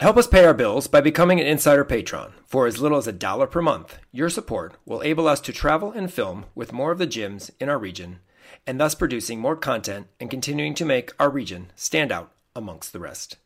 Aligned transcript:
Help 0.00 0.16
us 0.16 0.26
pay 0.26 0.44
our 0.46 0.54
bills 0.54 0.86
by 0.86 1.02
becoming 1.02 1.40
an 1.40 1.46
Insider 1.46 1.84
Patron. 1.84 2.32
For 2.46 2.66
as 2.66 2.80
little 2.80 2.96
as 2.96 3.06
a 3.06 3.12
dollar 3.12 3.46
per 3.46 3.60
month, 3.60 3.98
your 4.12 4.30
support 4.30 4.76
will 4.86 5.02
enable 5.02 5.28
us 5.28 5.42
to 5.42 5.52
travel 5.52 5.92
and 5.92 6.10
film 6.10 6.46
with 6.54 6.72
more 6.72 6.90
of 6.90 6.96
the 6.96 7.06
gyms 7.06 7.50
in 7.60 7.68
our 7.68 7.76
region, 7.78 8.20
and 8.66 8.80
thus 8.80 8.94
producing 8.94 9.40
more 9.40 9.56
content 9.56 10.06
and 10.18 10.30
continuing 10.30 10.72
to 10.72 10.86
make 10.86 11.12
our 11.20 11.28
region 11.28 11.70
stand 11.76 12.10
out 12.10 12.32
amongst 12.56 12.94
the 12.94 12.98
rest. 12.98 13.36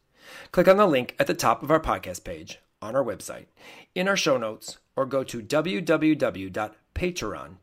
Click 0.52 0.68
on 0.68 0.76
the 0.76 0.86
link 0.86 1.16
at 1.18 1.26
the 1.26 1.34
top 1.34 1.64
of 1.64 1.72
our 1.72 1.80
podcast 1.80 2.22
page 2.22 2.60
on 2.80 2.94
our 2.94 3.02
website, 3.02 3.46
in 3.96 4.06
our 4.06 4.16
show 4.16 4.36
notes, 4.36 4.78
or 4.94 5.06
go 5.06 5.24
to 5.24 5.42
www.patreon, 5.42 6.76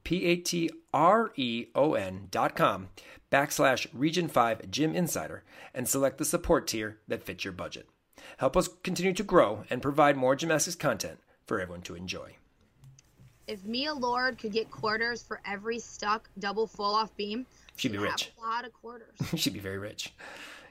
P-A-T-R-E-O-N 0.04 0.68
dot 2.30 2.56
com 2.58 2.90
backslash 3.32 3.88
Region 3.94 4.28
5 4.28 4.70
Gym 4.70 4.94
Insider 4.94 5.46
and 5.74 5.88
select 5.88 6.18
the 6.18 6.26
support 6.26 6.68
tier 6.68 6.98
that 7.08 7.24
fits 7.24 7.46
your 7.46 7.54
budget. 7.54 7.88
Help 8.42 8.58
us 8.58 8.68
continue 8.82 9.14
to 9.14 9.22
grow 9.22 9.66
and 9.70 9.84
provide 9.84 10.18
more 10.18 10.36
gymnastics 10.36 10.76
content 10.76 11.20
for 11.46 11.62
everyone 11.62 11.84
to 11.84 11.94
enjoy. 11.94 12.38
If 13.46 13.64
Mia 13.66 13.94
Lord 13.94 14.40
could 14.40 14.52
get 14.52 14.72
quarters 14.72 15.22
for 15.22 15.40
every 15.46 15.78
stuck 15.78 16.28
double 16.40 16.66
full 16.66 16.96
off 16.96 17.16
beam, 17.16 17.46
she'd 17.76 17.92
be 17.92 18.00
rich. 18.00 18.32
a 18.40 18.42
lot 18.42 18.66
of 18.66 18.74
quarters. 18.74 19.14
she'd 19.36 19.54
be 19.54 19.60
very 19.60 19.78
rich. 19.78 20.12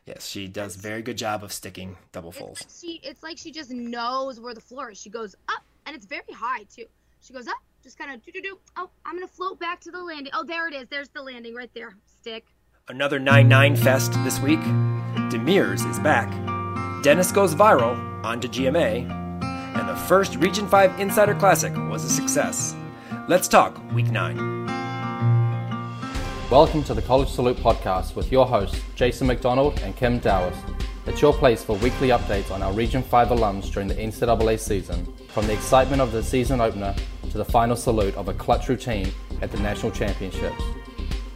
Yes, 0.05 0.27
she 0.27 0.49
does 0.49 0.75
very 0.75 1.01
good 1.01 1.17
job 1.17 1.45
of 1.45 1.53
sticking 1.53 1.97
double 2.11 2.33
fulls. 2.33 2.61
It's 2.61 2.83
like 2.83 2.91
she, 2.91 3.09
it's 3.09 3.23
like 3.23 3.39
she 3.39 3.53
just 3.53 3.71
knows 3.71 4.41
where 4.41 4.53
the 4.53 4.61
floor 4.61 4.91
is. 4.91 5.01
She 5.01 5.09
goes 5.09 5.37
up, 5.49 5.63
and 5.87 5.95
it's 5.95 6.07
very 6.07 6.33
high 6.35 6.65
too. 6.65 6.87
She 7.21 7.33
goes 7.33 7.47
up, 7.47 7.63
just 7.85 7.97
kind 7.97 8.11
of 8.11 8.21
do 8.25 8.33
do 8.33 8.43
do. 8.43 8.59
Oh, 8.75 8.91
I'm 9.05 9.15
gonna 9.15 9.29
float 9.29 9.61
back 9.61 9.79
to 9.83 9.93
the 9.93 10.03
landing. 10.03 10.33
Oh, 10.35 10.43
there 10.43 10.67
it 10.67 10.75
is. 10.75 10.89
There's 10.89 11.11
the 11.11 11.23
landing 11.23 11.55
right 11.55 11.71
there. 11.73 11.95
Stick. 12.21 12.47
Another 12.89 13.21
9 13.21 13.47
9 13.47 13.77
fest 13.77 14.13
this 14.25 14.41
week. 14.41 14.59
Demirs 15.31 15.89
is 15.89 16.01
back. 16.01 16.50
Dennis 17.03 17.33
goes 17.33 17.55
viral 17.55 17.97
onto 18.23 18.47
GMA. 18.47 19.11
And 19.43 19.89
the 19.89 19.97
first 19.97 20.37
Region 20.37 20.69
5 20.69 21.01
Insider 21.01 21.35
Classic 21.35 21.75
was 21.89 22.05
a 22.05 22.11
success. 22.11 22.77
Let's 23.27 23.49
talk 23.49 23.81
Week 23.95 24.11
9. 24.11 24.67
Welcome 26.51 26.85
to 26.85 26.93
the 26.93 27.01
College 27.01 27.31
Salute 27.31 27.57
podcast 27.57 28.17
with 28.17 28.31
your 28.31 28.47
hosts, 28.47 28.83
Jason 28.97 29.29
McDonald 29.29 29.81
and 29.81 29.97
Kim 29.97 30.21
Dowis. 30.21 30.55
It's 31.07 31.23
your 31.23 31.33
place 31.33 31.65
for 31.65 31.75
weekly 31.77 32.09
updates 32.09 32.51
on 32.51 32.63
our 32.63 32.73
Region 32.75 33.03
5 33.03 33.29
alums 33.29 33.73
during 33.73 33.89
the 33.89 33.95
NCAA 33.95 34.61
season, 34.61 35.11
from 35.29 35.47
the 35.47 35.55
excitement 35.55 36.03
of 36.03 36.13
the 36.13 36.23
season 36.23 36.61
opener 36.61 36.95
to 37.31 37.39
the 37.39 37.47
final 37.47 37.77
salute 37.77 38.15
of 38.17 38.29
a 38.29 38.35
clutch 38.35 38.69
routine 38.69 39.11
at 39.41 39.51
the 39.51 39.59
national 39.61 39.93
championships. 39.93 40.63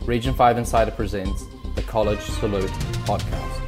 Region 0.03 0.35
5 0.35 0.59
Insider 0.59 0.91
presents 0.91 1.47
the 1.75 1.83
College 1.83 2.21
Salute 2.21 2.71
podcast. 3.07 3.64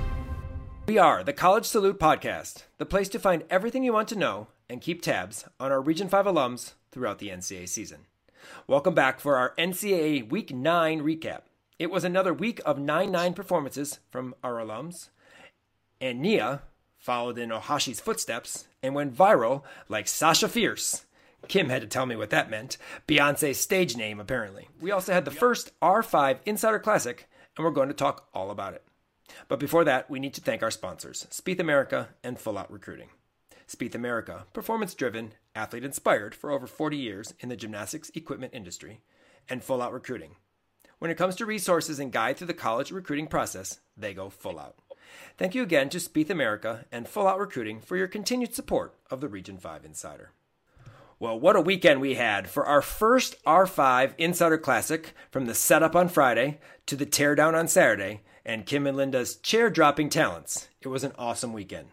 We 0.87 0.99
are 0.99 1.25
the 1.25 1.33
College 1.33 1.65
Salute 1.65 1.99
podcast, 1.99 2.63
the 2.79 2.87
place 2.87 3.09
to 3.09 3.19
find 3.19 3.43
everything 3.51 3.83
you 3.83 3.93
want 3.93 4.07
to 4.11 4.17
know 4.17 4.47
and 4.71 4.81
keep 4.81 5.03
tabs 5.03 5.45
on 5.59 5.73
our 5.73 5.81
Region 5.81 6.09
5 6.09 6.27
alums 6.27 6.75
throughout 6.93 7.19
the 7.19 7.31
NCAA 7.31 7.69
season. 7.69 8.07
Welcome 8.69 8.95
back 8.95 9.19
for 9.19 9.37
our 9.37 9.53
NCAA 9.59 10.31
Week 10.31 10.55
9 10.55 11.01
recap. 11.01 11.41
It 11.81 11.91
was 11.91 12.05
another 12.05 12.33
week 12.33 12.61
of 12.65 12.79
9 12.79 13.11
9 13.11 13.35
performances 13.35 13.99
from 14.13 14.37
our 14.45 14.65
alums, 14.65 15.09
and 16.01 16.21
Nia 16.21 16.63
followed 16.97 17.37
in 17.37 17.51
Ohashi's 17.51 17.99
footsteps 17.99 18.69
and 18.81 18.95
went 18.95 19.13
viral 19.13 19.65
like 19.89 20.07
Sasha 20.07 20.49
Fierce. 20.49 21.05
Kim 21.49 21.69
had 21.69 21.83
to 21.83 21.89
tell 21.89 22.07
me 22.07 22.15
what 22.15 22.31
that 22.31 22.49
meant. 22.49 22.77
Beyonce's 23.09 23.59
stage 23.59 23.97
name, 23.97 24.21
apparently. 24.21 24.69
We 24.81 24.93
also 24.93 25.13
had 25.13 25.25
the 25.25 25.33
first 25.33 25.73
R5 25.81 26.39
Insider 26.47 26.79
Classic, 26.79 27.29
and 27.57 27.65
we're 27.65 27.73
going 27.73 27.89
to 27.89 27.95
talk 27.95 28.29
all 28.33 28.53
about 28.53 28.75
it. 28.75 28.86
But 29.49 29.61
before 29.61 29.85
that, 29.85 30.11
we 30.11 30.19
need 30.19 30.35
to 30.35 30.41
thank 30.41 30.63
our 30.63 30.71
sponsors, 30.71 31.27
Spieth 31.31 31.61
America 31.61 32.09
and 32.23 32.39
Full 32.39 32.59
Out 32.59 32.71
Recruiting. 32.71 33.09
Spieth 33.69 33.95
America, 33.95 34.47
performance 34.53 34.95
driven, 34.95 35.33
athlete 35.55 35.85
inspired 35.85 36.35
for 36.35 36.51
over 36.51 36.67
40 36.67 36.97
years 36.97 37.35
in 37.41 37.49
the 37.49 37.57
gymnastics 37.57 38.11
equipment 38.15 38.55
industry, 38.55 39.01
and 39.49 39.65
Full 39.65 39.83
Out 39.83 39.93
Recruiting. 39.93 40.37
When 40.99 41.11
it 41.11 41.19
comes 41.19 41.37
to 41.37 41.47
resources 41.47 41.99
and 41.99 42.13
guide 42.13 42.37
through 42.37 42.47
the 42.47 42.55
college 42.55 42.91
recruiting 42.91 43.27
process, 43.27 43.81
they 43.97 44.15
go 44.15 44.31
full 44.31 44.59
out. 44.59 44.77
Thank 45.37 45.55
you 45.55 45.63
again 45.63 45.89
to 45.91 45.99
Spieth 45.99 46.31
America 46.31 46.87
and 46.91 47.07
Full 47.07 47.27
Out 47.27 47.39
Recruiting 47.39 47.81
for 47.81 47.97
your 47.97 48.09
continued 48.09 48.55
support 48.55 48.95
of 49.11 49.21
the 49.21 49.29
Region 49.29 49.59
5 49.59 49.85
Insider. 49.85 50.31
Well, 51.19 51.39
what 51.39 51.57
a 51.57 51.61
weekend 51.61 52.01
we 52.01 52.15
had 52.15 52.49
for 52.49 52.67
our 52.67 52.83
first 52.83 53.43
R5 53.45 54.13
Insider 54.19 54.59
Classic 54.59 55.15
from 55.31 55.47
the 55.47 55.55
setup 55.55 55.97
on 55.97 56.09
Friday 56.09 56.61
to 56.87 56.97
the 56.97 57.07
teardown 57.07 57.55
on 57.55 57.69
Saturday 57.69 58.21
and 58.47 58.65
Kim 58.65 58.87
and 58.87 58.97
Linda's 58.97 59.37
chair 59.37 59.69
dropping 59.69 60.09
talents. 60.09 60.69
It 60.81 60.89
was 60.89 61.05
an 61.05 61.13
awesome 61.19 61.53
weekend. 61.53 61.89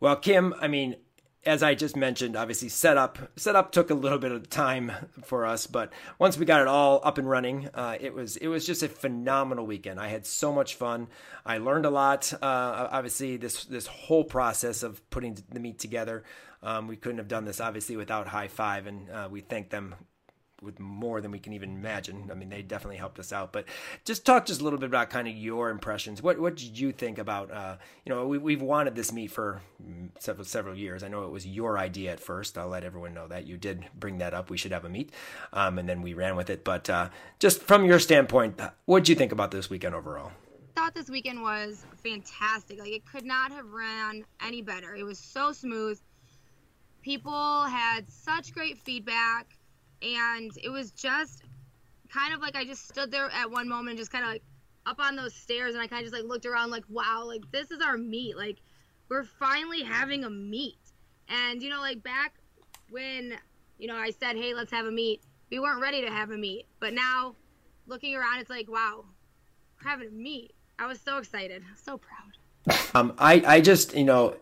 Well, 0.00 0.16
Kim, 0.16 0.54
I 0.60 0.68
mean, 0.68 0.96
as 1.44 1.62
I 1.62 1.74
just 1.74 1.96
mentioned, 1.96 2.34
obviously 2.34 2.68
setup 2.68 3.18
setup 3.36 3.70
took 3.70 3.90
a 3.90 3.94
little 3.94 4.18
bit 4.18 4.32
of 4.32 4.50
time 4.50 4.90
for 5.22 5.46
us, 5.46 5.66
but 5.66 5.92
once 6.18 6.36
we 6.36 6.44
got 6.46 6.62
it 6.62 6.66
all 6.66 7.00
up 7.04 7.18
and 7.18 7.28
running, 7.28 7.68
uh, 7.74 7.96
it 8.00 8.14
was 8.14 8.36
it 8.38 8.48
was 8.48 8.66
just 8.66 8.82
a 8.82 8.88
phenomenal 8.88 9.64
weekend. 9.64 10.00
I 10.00 10.08
had 10.08 10.26
so 10.26 10.52
much 10.52 10.74
fun. 10.74 11.08
I 11.44 11.58
learned 11.58 11.86
a 11.86 11.90
lot. 11.90 12.32
Uh, 12.32 12.88
obviously, 12.90 13.36
this 13.36 13.64
this 13.66 13.86
whole 13.86 14.24
process 14.24 14.82
of 14.82 15.08
putting 15.10 15.38
the 15.52 15.60
meet 15.60 15.78
together, 15.78 16.24
um, 16.62 16.88
we 16.88 16.96
couldn't 16.96 17.18
have 17.18 17.28
done 17.28 17.44
this 17.44 17.60
obviously 17.60 17.96
without 17.96 18.26
High 18.26 18.48
Five, 18.48 18.86
and 18.86 19.08
uh, 19.10 19.28
we 19.30 19.40
thank 19.40 19.70
them 19.70 19.94
with 20.66 20.78
more 20.78 21.20
than 21.20 21.30
we 21.30 21.38
can 21.38 21.54
even 21.54 21.70
imagine. 21.70 22.28
I 22.30 22.34
mean, 22.34 22.50
they 22.50 22.60
definitely 22.62 22.98
helped 22.98 23.18
us 23.18 23.32
out. 23.32 23.52
But 23.52 23.64
just 24.04 24.26
talk 24.26 24.44
just 24.44 24.60
a 24.60 24.64
little 24.64 24.78
bit 24.78 24.88
about 24.88 25.08
kind 25.08 25.26
of 25.28 25.34
your 25.34 25.70
impressions. 25.70 26.20
What 26.20 26.38
what 26.38 26.56
did 26.56 26.78
you 26.78 26.92
think 26.92 27.18
about? 27.18 27.50
Uh, 27.50 27.76
you 28.04 28.12
know, 28.12 28.26
we, 28.26 28.36
we've 28.36 28.60
wanted 28.60 28.94
this 28.94 29.12
meet 29.12 29.30
for 29.30 29.62
several 30.18 30.44
several 30.44 30.74
years. 30.74 31.02
I 31.02 31.08
know 31.08 31.24
it 31.24 31.30
was 31.30 31.46
your 31.46 31.78
idea 31.78 32.12
at 32.12 32.20
first. 32.20 32.58
I'll 32.58 32.68
let 32.68 32.84
everyone 32.84 33.14
know 33.14 33.28
that 33.28 33.46
you 33.46 33.56
did 33.56 33.86
bring 33.98 34.18
that 34.18 34.34
up. 34.34 34.50
We 34.50 34.58
should 34.58 34.72
have 34.72 34.84
a 34.84 34.90
meet, 34.90 35.12
um, 35.52 35.78
and 35.78 35.88
then 35.88 36.02
we 36.02 36.12
ran 36.12 36.36
with 36.36 36.50
it. 36.50 36.64
But 36.64 36.90
uh, 36.90 37.08
just 37.38 37.62
from 37.62 37.86
your 37.86 37.98
standpoint, 37.98 38.60
what 38.84 39.00
did 39.00 39.08
you 39.08 39.14
think 39.14 39.32
about 39.32 39.52
this 39.52 39.70
weekend 39.70 39.94
overall? 39.94 40.32
thought 40.76 40.94
this 40.94 41.08
weekend 41.08 41.40
was 41.40 41.86
fantastic. 42.04 42.78
Like 42.78 42.92
it 42.92 43.06
could 43.06 43.24
not 43.24 43.50
have 43.50 43.72
ran 43.72 44.24
any 44.44 44.60
better. 44.60 44.94
It 44.94 45.04
was 45.04 45.18
so 45.18 45.50
smooth. 45.50 45.98
People 47.00 47.62
had 47.62 48.10
such 48.10 48.52
great 48.52 48.78
feedback 48.78 49.55
and 50.02 50.50
it 50.62 50.70
was 50.70 50.90
just 50.90 51.42
kind 52.12 52.34
of 52.34 52.40
like 52.40 52.56
I 52.56 52.64
just 52.64 52.88
stood 52.88 53.10
there 53.10 53.30
at 53.30 53.50
one 53.50 53.68
moment 53.68 53.98
just 53.98 54.12
kind 54.12 54.24
of 54.24 54.30
like 54.30 54.42
up 54.86 55.00
on 55.00 55.16
those 55.16 55.34
stairs 55.34 55.74
and 55.74 55.82
I 55.82 55.86
kind 55.86 56.04
of 56.04 56.10
just 56.10 56.22
like 56.22 56.28
looked 56.28 56.46
around 56.46 56.70
like 56.70 56.84
wow 56.88 57.24
like 57.26 57.42
this 57.50 57.70
is 57.70 57.80
our 57.80 57.96
meet 57.96 58.36
like 58.36 58.58
we're 59.08 59.24
finally 59.24 59.82
having 59.82 60.24
a 60.24 60.30
meet 60.30 60.78
and 61.28 61.62
you 61.62 61.70
know 61.70 61.80
like 61.80 62.02
back 62.02 62.34
when 62.90 63.34
you 63.78 63.88
know 63.88 63.96
I 63.96 64.10
said 64.10 64.36
hey 64.36 64.54
let's 64.54 64.70
have 64.70 64.86
a 64.86 64.92
meet 64.92 65.22
we 65.50 65.58
weren't 65.58 65.80
ready 65.80 66.00
to 66.02 66.10
have 66.10 66.30
a 66.30 66.36
meet 66.36 66.66
but 66.78 66.92
now 66.92 67.34
looking 67.86 68.14
around 68.14 68.38
it's 68.38 68.50
like 68.50 68.70
wow 68.70 69.04
we're 69.82 69.90
having 69.90 70.08
a 70.08 70.12
meet 70.12 70.52
I 70.78 70.86
was 70.86 71.00
so 71.00 71.18
excited. 71.18 71.62
So 71.76 71.98
proud. 71.98 72.78
Um 72.94 73.14
I 73.18 73.42
I 73.46 73.60
just 73.60 73.94
you 73.94 74.04
know 74.04 74.36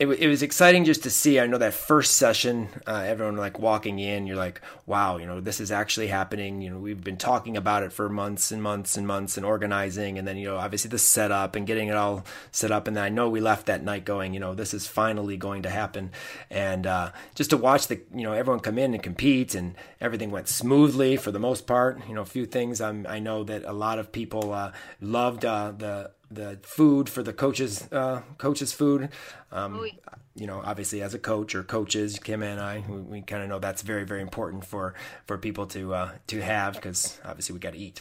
it, 0.00 0.06
it 0.06 0.28
was 0.28 0.42
exciting 0.42 0.86
just 0.86 1.02
to 1.02 1.10
see. 1.10 1.38
I 1.38 1.46
know 1.46 1.58
that 1.58 1.74
first 1.74 2.16
session, 2.16 2.70
uh, 2.86 3.04
everyone 3.06 3.36
like 3.36 3.58
walking 3.58 3.98
in, 3.98 4.26
you're 4.26 4.34
like, 4.34 4.62
wow, 4.86 5.18
you 5.18 5.26
know, 5.26 5.40
this 5.40 5.60
is 5.60 5.70
actually 5.70 6.06
happening. 6.06 6.62
You 6.62 6.70
know, 6.70 6.78
we've 6.78 7.04
been 7.04 7.18
talking 7.18 7.54
about 7.54 7.82
it 7.82 7.92
for 7.92 8.08
months 8.08 8.50
and 8.50 8.62
months 8.62 8.96
and 8.96 9.06
months 9.06 9.36
and 9.36 9.44
organizing. 9.44 10.16
And 10.16 10.26
then, 10.26 10.38
you 10.38 10.46
know, 10.46 10.56
obviously 10.56 10.88
the 10.88 10.98
setup 10.98 11.54
and 11.54 11.66
getting 11.66 11.88
it 11.88 11.96
all 11.96 12.24
set 12.50 12.70
up. 12.70 12.88
And 12.88 12.96
then 12.96 13.04
I 13.04 13.10
know 13.10 13.28
we 13.28 13.42
left 13.42 13.66
that 13.66 13.84
night 13.84 14.06
going, 14.06 14.32
you 14.32 14.40
know, 14.40 14.54
this 14.54 14.72
is 14.72 14.86
finally 14.86 15.36
going 15.36 15.64
to 15.64 15.70
happen. 15.70 16.12
And 16.48 16.86
uh, 16.86 17.12
just 17.34 17.50
to 17.50 17.58
watch 17.58 17.88
the, 17.88 18.00
you 18.14 18.22
know, 18.22 18.32
everyone 18.32 18.60
come 18.60 18.78
in 18.78 18.94
and 18.94 19.02
compete 19.02 19.54
and 19.54 19.74
everything 20.00 20.30
went 20.30 20.48
smoothly 20.48 21.18
for 21.18 21.30
the 21.30 21.38
most 21.38 21.66
part. 21.66 22.00
You 22.08 22.14
know, 22.14 22.22
a 22.22 22.24
few 22.24 22.46
things 22.46 22.80
I'm, 22.80 23.06
I 23.06 23.18
know 23.18 23.44
that 23.44 23.64
a 23.64 23.74
lot 23.74 23.98
of 23.98 24.12
people 24.12 24.54
uh, 24.54 24.72
loved 24.98 25.44
uh, 25.44 25.72
the, 25.76 26.12
the 26.30 26.58
food 26.62 27.08
for 27.08 27.22
the 27.22 27.32
coaches 27.32 27.88
uh, 27.92 28.22
coaches 28.38 28.72
food 28.72 29.08
um, 29.52 29.80
oh, 29.80 29.86
you 30.34 30.46
know 30.46 30.62
obviously 30.64 31.02
as 31.02 31.14
a 31.14 31.18
coach 31.18 31.54
or 31.54 31.62
coaches 31.62 32.18
kim 32.18 32.42
and 32.42 32.60
i 32.60 32.82
we, 32.88 33.00
we 33.00 33.20
kind 33.20 33.42
of 33.42 33.48
know 33.48 33.58
that's 33.58 33.82
very 33.82 34.04
very 34.04 34.22
important 34.22 34.64
for 34.64 34.94
for 35.26 35.36
people 35.38 35.66
to 35.66 35.94
uh, 35.94 36.12
to 36.26 36.40
have 36.40 36.74
because 36.74 37.20
obviously 37.24 37.52
we 37.52 37.58
got 37.58 37.72
to 37.72 37.78
eat 37.78 38.00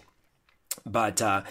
but 0.86 1.22
uh, 1.22 1.42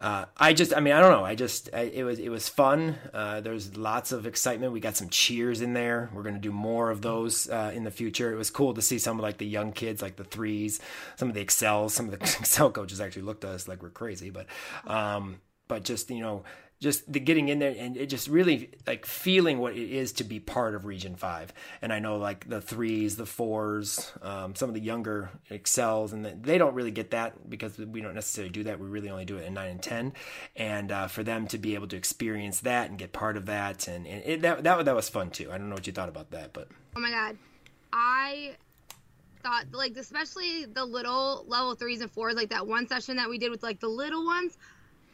uh, 0.00 0.26
I 0.36 0.52
just, 0.52 0.76
I 0.76 0.80
mean, 0.80 0.92
I 0.92 1.00
don't 1.00 1.12
know. 1.12 1.24
I 1.24 1.34
just, 1.34 1.70
I, 1.72 1.82
it 1.82 2.02
was, 2.02 2.18
it 2.18 2.28
was 2.28 2.46
fun. 2.46 2.96
Uh, 3.14 3.40
there's 3.40 3.76
lots 3.76 4.12
of 4.12 4.26
excitement. 4.26 4.72
We 4.72 4.80
got 4.80 4.96
some 4.96 5.08
cheers 5.08 5.62
in 5.62 5.72
there. 5.72 6.10
We're 6.12 6.22
going 6.22 6.34
to 6.34 6.40
do 6.40 6.52
more 6.52 6.90
of 6.90 7.00
those 7.00 7.48
uh, 7.48 7.72
in 7.74 7.84
the 7.84 7.90
future. 7.90 8.30
It 8.30 8.36
was 8.36 8.50
cool 8.50 8.74
to 8.74 8.82
see 8.82 8.98
some 8.98 9.18
of 9.18 9.22
like 9.22 9.38
the 9.38 9.46
young 9.46 9.72
kids, 9.72 10.02
like 10.02 10.16
the 10.16 10.24
threes, 10.24 10.78
some 11.16 11.28
of 11.28 11.34
the 11.34 11.40
excels, 11.40 11.94
some 11.94 12.10
of 12.10 12.18
the 12.18 12.18
excel 12.40 12.70
coaches 12.70 13.00
actually 13.00 13.22
looked 13.22 13.44
at 13.44 13.52
us 13.52 13.66
like 13.66 13.82
we're 13.82 13.88
crazy, 13.88 14.28
but, 14.28 14.46
um, 14.86 15.40
but 15.68 15.84
just, 15.84 16.10
you 16.10 16.20
know, 16.20 16.44
just 16.84 17.10
the 17.10 17.18
getting 17.18 17.48
in 17.48 17.60
there 17.60 17.74
and 17.78 17.96
it 17.96 18.06
just 18.06 18.28
really 18.28 18.70
like 18.86 19.06
feeling 19.06 19.58
what 19.58 19.74
it 19.74 19.90
is 19.90 20.12
to 20.12 20.24
be 20.24 20.38
part 20.38 20.74
of 20.74 20.84
Region 20.84 21.16
Five. 21.16 21.52
And 21.80 21.92
I 21.92 21.98
know 21.98 22.18
like 22.18 22.48
the 22.48 22.60
threes, 22.60 23.16
the 23.16 23.26
fours, 23.26 24.12
um, 24.22 24.54
some 24.54 24.68
of 24.68 24.74
the 24.74 24.80
younger 24.80 25.30
excels, 25.48 26.12
and 26.12 26.24
the, 26.24 26.36
they 26.38 26.58
don't 26.58 26.74
really 26.74 26.90
get 26.90 27.12
that 27.12 27.48
because 27.48 27.78
we 27.78 28.02
don't 28.02 28.14
necessarily 28.14 28.52
do 28.52 28.64
that. 28.64 28.78
We 28.78 28.86
really 28.86 29.08
only 29.08 29.24
do 29.24 29.38
it 29.38 29.46
in 29.46 29.54
nine 29.54 29.70
and 29.70 29.82
ten. 29.82 30.12
And 30.56 30.92
uh, 30.92 31.06
for 31.06 31.22
them 31.22 31.46
to 31.48 31.58
be 31.58 31.74
able 31.74 31.88
to 31.88 31.96
experience 31.96 32.60
that 32.60 32.90
and 32.90 32.98
get 32.98 33.12
part 33.12 33.36
of 33.36 33.46
that, 33.46 33.88
and, 33.88 34.06
and 34.06 34.22
it, 34.24 34.42
that 34.42 34.62
that 34.64 34.84
that 34.84 34.94
was 34.94 35.08
fun 35.08 35.30
too. 35.30 35.50
I 35.50 35.58
don't 35.58 35.70
know 35.70 35.76
what 35.76 35.86
you 35.86 35.92
thought 35.92 36.10
about 36.10 36.32
that, 36.32 36.52
but 36.52 36.68
oh 36.96 37.00
my 37.00 37.10
god, 37.10 37.38
I 37.94 38.56
thought 39.42 39.66
like 39.72 39.96
especially 39.96 40.66
the 40.66 40.84
little 40.84 41.44
level 41.48 41.74
threes 41.74 42.02
and 42.02 42.10
fours, 42.10 42.34
like 42.34 42.50
that 42.50 42.66
one 42.66 42.86
session 42.88 43.16
that 43.16 43.30
we 43.30 43.38
did 43.38 43.50
with 43.50 43.62
like 43.62 43.80
the 43.80 43.88
little 43.88 44.26
ones 44.26 44.58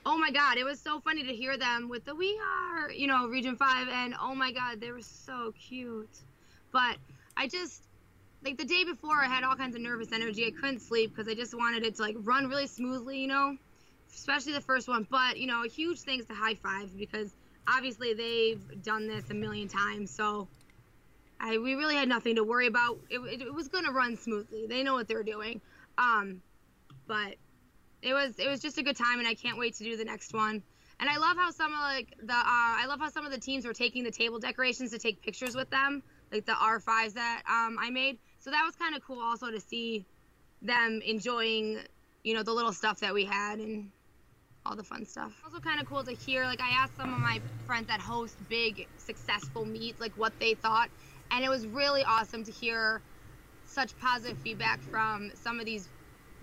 oh 0.07 0.17
my 0.17 0.31
god, 0.31 0.57
it 0.57 0.65
was 0.65 0.81
so 0.81 1.01
funny 1.01 1.25
to 1.25 1.33
hear 1.33 1.57
them 1.57 1.89
with 1.89 2.05
the 2.05 2.15
we 2.15 2.41
are, 2.43 2.91
you 2.91 3.07
know, 3.07 3.29
Region 3.29 3.57
5 3.57 3.89
and 3.89 4.15
oh 4.21 4.35
my 4.35 4.53
god, 4.53 4.81
they 4.81 4.91
were 4.91 5.03
so 5.03 5.53
cute. 5.59 6.19
But 6.73 6.97
I 7.37 7.49
just 7.49 7.85
like 8.45 8.57
the 8.57 8.65
day 8.65 8.85
before 8.85 9.23
I 9.23 9.27
had 9.27 9.45
all 9.45 9.57
kinds 9.57 9.77
of 9.77 9.83
nervous 9.83 10.13
energy. 10.13 10.47
I 10.47 10.51
couldn't 10.51 10.81
sleep 10.81 11.15
because 11.15 11.31
I 11.31 11.35
just 11.35 11.55
wanted 11.55 11.85
it 11.85 11.97
to 11.97 12.03
like 12.03 12.17
run 12.21 12.49
really 12.49 12.67
smoothly, 12.67 13.19
you 13.19 13.27
know, 13.27 13.57
especially 14.15 14.53
the 14.53 14.61
first 14.61 14.89
one. 14.89 15.07
But, 15.11 15.39
you 15.39 15.47
know, 15.47 15.63
huge 15.63 16.01
thanks 16.01 16.27
to 16.27 16.35
High 16.35 16.55
Five 16.55 16.97
because 16.97 17.35
obviously 17.69 18.15
they've 18.15 18.83
done 18.83 19.07
this 19.07 19.29
a 19.31 19.35
million 19.35 19.69
times. 19.69 20.11
So 20.11 20.49
I 21.39 21.59
we 21.59 21.75
really 21.75 21.97
had 21.97 22.09
nothing 22.09 22.37
to 22.37 22.45
worry 22.45 22.67
about. 22.67 22.99
It, 23.11 23.19
it, 23.19 23.43
it 23.43 23.55
was 23.55 23.69
going 23.69 23.85
to 23.85 23.93
run 23.93 24.17
smoothly. 24.17 24.67
They 24.67 24.83
know 24.83 24.95
what 24.95 25.09
they're 25.09 25.23
doing. 25.23 25.61
Um, 25.99 26.41
but 27.07 27.35
it 28.03 28.15
was 28.15 28.39
it 28.39 28.49
was 28.49 28.61
just 28.61 28.79
a 28.79 28.83
good 28.83 28.97
time, 28.97 29.19
and 29.19 29.29
I 29.29 29.35
can't 29.35 29.59
wait 29.59 29.75
to 29.77 29.85
do 29.85 29.97
the 29.97 30.05
next 30.05 30.33
one. 30.35 30.63
And 30.99 31.09
I 31.09 31.17
love 31.17 31.37
how 31.37 31.51
some 31.51 31.73
of 31.73 31.81
like 31.81 32.15
the 32.23 32.35
uh, 32.35 32.45
I 32.45 32.87
love 32.87 33.01
how 33.01 33.09
some 33.09 33.25
of 33.25 33.33
the 33.33 33.39
teams 33.41 33.67
were 33.67 33.73
taking 33.73 34.05
the 34.05 34.11
table 34.11 34.39
decorations 34.39 34.91
to 34.93 34.99
take 34.99 35.23
pictures 35.23 35.55
with 35.55 35.71
them, 35.71 36.03
like 36.31 36.45
the 36.47 36.53
R5s 36.53 37.15
that 37.15 37.43
um, 37.49 37.79
I 37.81 37.91
made. 37.91 38.19
So 38.39 38.51
that 38.51 38.63
was 38.65 38.77
kind 38.77 38.95
of 38.95 39.03
cool 39.03 39.21
also 39.23 39.51
to 39.51 39.61
see 39.61 40.07
them 40.63 41.01
enjoying, 41.05 41.79
you 42.23 42.35
know, 42.35 42.43
the 42.43 42.53
little 42.53 42.73
stuff 42.73 43.01
that 43.01 43.15
we 43.15 43.25
had 43.25 43.59
and 43.61 43.93
all 44.67 44.77
the 44.77 44.85
fun 44.85 45.07
stuff. 45.07 45.41
Also 45.45 45.61
kind 45.61 45.81
of 45.81 45.87
cool 45.87 46.05
to 46.05 46.13
hear 46.13 46.45
like 46.45 46.61
I 46.61 46.71
asked 46.71 46.97
some 46.97 47.13
of 47.15 47.21
my 47.21 47.43
friends 47.67 47.87
that 47.87 48.01
host 48.01 48.47
big 48.49 48.89
successful 48.99 49.65
meets 49.65 50.01
like 50.01 50.17
what 50.17 50.39
they 50.39 50.55
thought, 50.55 50.91
and 51.31 51.45
it 51.45 51.49
was 51.49 51.67
really 51.67 52.05
awesome 52.05 52.45
to 52.45 52.53
hear 52.53 53.03
such 53.65 53.97
positive 53.97 54.39
feedback 54.39 54.83
from 54.83 55.31
some 55.35 55.61
of 55.61 55.67
these 55.67 55.91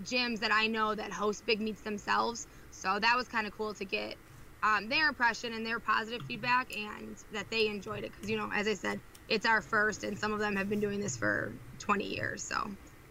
gyms 0.03 0.39
that 0.39 0.51
I 0.51 0.67
know 0.67 0.95
that 0.95 1.11
host 1.11 1.45
big 1.45 1.61
meets 1.61 1.81
themselves. 1.81 2.47
So 2.71 2.99
that 2.99 3.15
was 3.15 3.27
kind 3.27 3.47
of 3.47 3.57
cool 3.57 3.73
to 3.73 3.85
get 3.85 4.15
um, 4.63 4.89
their 4.89 5.07
impression 5.07 5.53
and 5.53 5.65
their 5.65 5.79
positive 5.79 6.21
feedback 6.27 6.75
and 6.75 7.15
that 7.31 7.49
they 7.49 7.67
enjoyed 7.67 8.03
it. 8.03 8.11
Because, 8.11 8.29
you 8.29 8.37
know, 8.37 8.49
as 8.53 8.67
I 8.67 8.73
said, 8.73 8.99
it's 9.29 9.45
our 9.45 9.61
first, 9.61 10.03
and 10.03 10.17
some 10.17 10.31
of 10.33 10.39
them 10.39 10.55
have 10.55 10.69
been 10.69 10.79
doing 10.79 10.99
this 10.99 11.17
for 11.17 11.51
20 11.79 12.05
years. 12.05 12.41
So. 12.41 12.69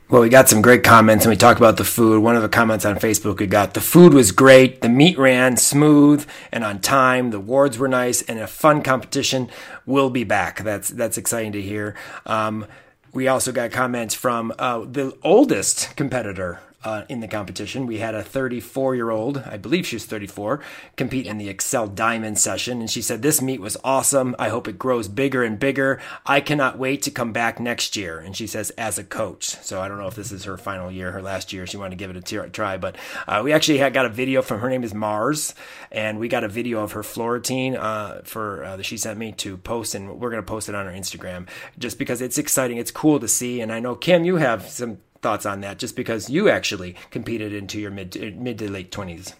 Well, 0.08 0.22
we 0.22 0.28
got 0.28 0.48
some 0.48 0.62
great 0.62 0.84
comments 0.84 1.24
and 1.24 1.32
we 1.32 1.36
talked 1.36 1.58
about 1.58 1.78
the 1.78 1.84
food. 1.84 2.22
One 2.22 2.36
of 2.36 2.42
the 2.42 2.48
comments 2.48 2.84
on 2.84 2.94
Facebook 2.94 3.40
we 3.40 3.48
got 3.48 3.74
the 3.74 3.80
food 3.80 4.14
was 4.14 4.30
great, 4.30 4.80
the 4.80 4.88
meet 4.88 5.18
ran 5.18 5.56
smooth 5.56 6.24
and 6.52 6.62
on 6.62 6.80
time, 6.80 7.30
the 7.30 7.40
wards 7.40 7.76
were 7.76 7.88
nice, 7.88 8.22
and 8.22 8.38
a 8.38 8.46
fun 8.46 8.82
competition. 8.82 9.50
We'll 9.84 10.10
be 10.10 10.22
back. 10.22 10.62
That's 10.62 10.90
that's 10.90 11.18
exciting 11.18 11.50
to 11.52 11.60
hear. 11.60 11.96
Um, 12.24 12.66
we 13.12 13.26
also 13.26 13.50
got 13.50 13.72
comments 13.72 14.14
from 14.14 14.52
uh, 14.60 14.84
the 14.88 15.18
oldest 15.24 15.96
competitor 15.96 16.60
uh, 16.86 17.04
in 17.08 17.18
the 17.18 17.26
competition. 17.26 17.84
We 17.84 17.98
had 17.98 18.14
a 18.14 18.22
34 18.22 18.94
year 18.94 19.10
old, 19.10 19.38
I 19.38 19.56
believe 19.56 19.84
she 19.88 19.96
was 19.96 20.04
34, 20.04 20.60
compete 20.94 21.26
in 21.26 21.36
the 21.36 21.48
Excel 21.48 21.88
Diamond 21.88 22.38
session. 22.38 22.80
And 22.80 22.88
she 22.88 23.02
said, 23.02 23.22
This 23.22 23.42
meet 23.42 23.60
was 23.60 23.76
awesome. 23.82 24.36
I 24.38 24.50
hope 24.50 24.68
it 24.68 24.78
grows 24.78 25.08
bigger 25.08 25.42
and 25.42 25.58
bigger. 25.58 26.00
I 26.24 26.40
cannot 26.40 26.78
wait 26.78 27.02
to 27.02 27.10
come 27.10 27.32
back 27.32 27.58
next 27.58 27.96
year. 27.96 28.20
And 28.20 28.36
she 28.36 28.46
says, 28.46 28.70
as 28.78 28.98
a 28.98 29.04
coach. 29.04 29.46
So 29.46 29.80
I 29.82 29.88
don't 29.88 29.98
know 29.98 30.06
if 30.06 30.14
this 30.14 30.30
is 30.30 30.44
her 30.44 30.56
final 30.56 30.88
year, 30.88 31.10
her 31.10 31.22
last 31.22 31.52
year. 31.52 31.66
She 31.66 31.76
wanted 31.76 31.90
to 31.90 31.96
give 31.96 32.14
it 32.14 32.32
a 32.32 32.48
try. 32.50 32.76
But 32.76 32.94
uh, 33.26 33.40
we 33.42 33.52
actually 33.52 33.78
had, 33.78 33.92
got 33.92 34.06
a 34.06 34.10
video 34.10 34.40
from 34.40 34.60
her 34.60 34.70
name 34.70 34.84
is 34.84 34.94
Mars. 34.94 35.56
And 35.90 36.20
we 36.20 36.28
got 36.28 36.44
a 36.44 36.48
video 36.48 36.84
of 36.84 36.92
her 36.92 37.02
floor 37.02 37.32
routine 37.32 37.74
uh, 37.74 38.20
for 38.22 38.62
uh, 38.62 38.76
that 38.76 38.84
she 38.84 38.96
sent 38.96 39.18
me 39.18 39.32
to 39.32 39.56
post. 39.56 39.96
And 39.96 40.20
we're 40.20 40.30
going 40.30 40.42
to 40.42 40.48
post 40.48 40.68
it 40.68 40.76
on 40.76 40.86
our 40.86 40.92
Instagram 40.92 41.48
just 41.80 41.98
because 41.98 42.20
it's 42.20 42.38
exciting. 42.38 42.76
It's 42.76 42.92
cool 42.92 43.18
to 43.18 43.26
see. 43.26 43.60
And 43.60 43.72
I 43.72 43.80
know, 43.80 43.96
Kim, 43.96 44.24
you 44.24 44.36
have 44.36 44.68
some 44.68 44.98
thoughts 45.26 45.44
on 45.44 45.60
that, 45.60 45.76
just 45.76 45.96
because 45.96 46.30
you 46.30 46.48
actually 46.48 46.94
competed 47.10 47.52
into 47.52 47.80
your 47.80 47.90
mid 47.90 48.12
to, 48.12 48.30
mid 48.30 48.60
to 48.60 48.70
late 48.70 48.92
twenties. 48.92 49.34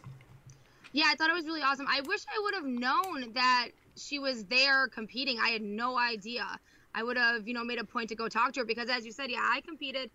Yeah, 0.91 1.05
I 1.07 1.15
thought 1.15 1.31
it 1.31 1.35
was 1.35 1.45
really 1.45 1.63
awesome. 1.63 1.87
I 1.89 2.01
wish 2.01 2.23
I 2.29 2.41
would 2.43 2.55
have 2.55 2.65
known 2.65 3.33
that 3.35 3.69
she 3.97 4.19
was 4.19 4.45
there 4.47 4.89
competing. 4.89 5.39
I 5.39 5.51
had 5.51 5.63
no 5.63 5.97
idea. 5.97 6.45
I 6.93 7.05
would 7.05 7.17
have, 7.17 7.47
you 7.47 7.55
know, 7.55 7.63
made 7.63 7.79
a 7.79 7.85
point 7.85 8.09
to 8.09 8.17
go 8.17 8.29
talk 8.29 8.53
to 8.55 8.61
her 8.61 8.67
because, 8.67 8.89
as 8.89 9.07
you 9.07 9.13
said, 9.13 9.31
yeah, 9.31 9.49
I 9.49 9.61
competed 9.61 10.11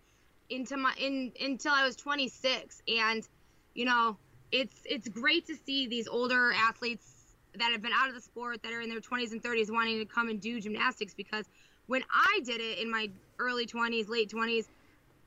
into 0.50 0.76
my 0.76 0.92
in 0.98 1.32
until 1.40 1.72
I 1.72 1.86
was 1.86 1.96
26, 1.96 2.82
and 2.86 3.26
you 3.74 3.86
know, 3.86 4.18
it's 4.50 4.76
it's 4.84 5.08
great 5.08 5.46
to 5.46 5.56
see 5.56 5.86
these 5.86 6.06
older 6.06 6.52
athletes 6.52 7.34
that 7.58 7.72
have 7.72 7.80
been 7.80 7.92
out 7.94 8.10
of 8.10 8.14
the 8.14 8.20
sport 8.20 8.62
that 8.62 8.74
are 8.74 8.82
in 8.82 8.90
their 8.90 9.00
20s 9.00 9.32
and 9.32 9.42
30s 9.42 9.70
wanting 9.72 9.98
to 10.00 10.04
come 10.04 10.28
and 10.28 10.38
do 10.38 10.60
gymnastics 10.60 11.14
because 11.14 11.46
when 11.86 12.02
I 12.10 12.40
did 12.44 12.60
it 12.60 12.78
in 12.78 12.90
my 12.90 13.08
early 13.38 13.66
20s, 13.66 14.08
late 14.08 14.30
20s, 14.30 14.66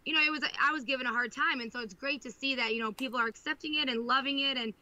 you 0.06 0.14
know, 0.14 0.22
it 0.22 0.32
was 0.32 0.42
I 0.62 0.72
was 0.72 0.84
given 0.84 1.08
a 1.08 1.12
hard 1.12 1.32
time, 1.32 1.60
and 1.60 1.72
so 1.72 1.80
it's 1.80 1.94
great 1.94 2.22
to 2.22 2.32
see 2.32 2.56
that 2.56 2.74
you 2.74 2.82
know 2.82 2.92
people 2.92 3.20
are 3.20 3.28
accepting 3.28 3.76
it 3.76 3.90
and 3.90 4.06
loving 4.06 4.40
it, 4.40 4.56
and 4.58 4.74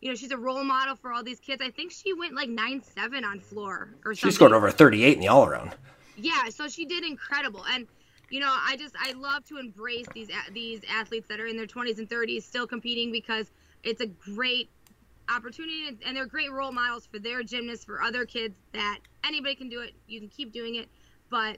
you 0.00 0.08
know 0.08 0.14
she's 0.16 0.32
a 0.32 0.36
role 0.36 0.64
model 0.64 0.96
for 0.96 1.12
all 1.12 1.22
these 1.22 1.38
kids. 1.38 1.62
I 1.64 1.70
think 1.70 1.92
she 1.92 2.12
went 2.12 2.34
like 2.34 2.48
nine 2.48 2.82
seven 2.82 3.24
on 3.24 3.40
floor 3.40 3.94
or 4.04 4.14
something. 4.14 4.30
She 4.30 4.34
scored 4.34 4.52
over 4.52 4.70
thirty 4.70 5.04
eight 5.04 5.14
in 5.14 5.20
the 5.20 5.28
all 5.28 5.46
around. 5.46 5.74
Yeah, 6.16 6.48
so 6.50 6.68
she 6.68 6.84
did 6.84 7.04
incredible, 7.04 7.64
and 7.70 7.86
you 8.28 8.40
know 8.40 8.52
I 8.52 8.76
just 8.76 8.94
I 8.98 9.12
love 9.12 9.44
to 9.46 9.58
embrace 9.58 10.06
these 10.14 10.30
these 10.52 10.80
athletes 10.90 11.28
that 11.28 11.38
are 11.38 11.46
in 11.46 11.56
their 11.56 11.66
twenties 11.66 12.00
and 12.00 12.10
thirties 12.10 12.44
still 12.44 12.66
competing 12.66 13.12
because 13.12 13.50
it's 13.84 14.00
a 14.00 14.06
great 14.06 14.68
opportunity 15.28 15.96
and 16.04 16.16
they're 16.16 16.26
great 16.26 16.50
role 16.50 16.72
models 16.72 17.06
for 17.06 17.20
their 17.20 17.44
gymnasts 17.44 17.84
for 17.84 18.02
other 18.02 18.26
kids 18.26 18.56
that 18.72 18.98
anybody 19.24 19.54
can 19.54 19.68
do 19.68 19.80
it 19.80 19.94
you 20.08 20.18
can 20.18 20.28
keep 20.28 20.52
doing 20.52 20.74
it 20.74 20.88
but 21.30 21.56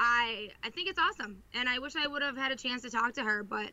I 0.00 0.48
I 0.64 0.70
think 0.70 0.88
it's 0.88 0.98
awesome, 0.98 1.42
and 1.52 1.68
I 1.68 1.78
wish 1.78 1.94
I 1.94 2.06
would 2.06 2.22
have 2.22 2.36
had 2.36 2.50
a 2.50 2.56
chance 2.56 2.80
to 2.82 2.90
talk 2.90 3.12
to 3.14 3.22
her, 3.22 3.44
but 3.44 3.70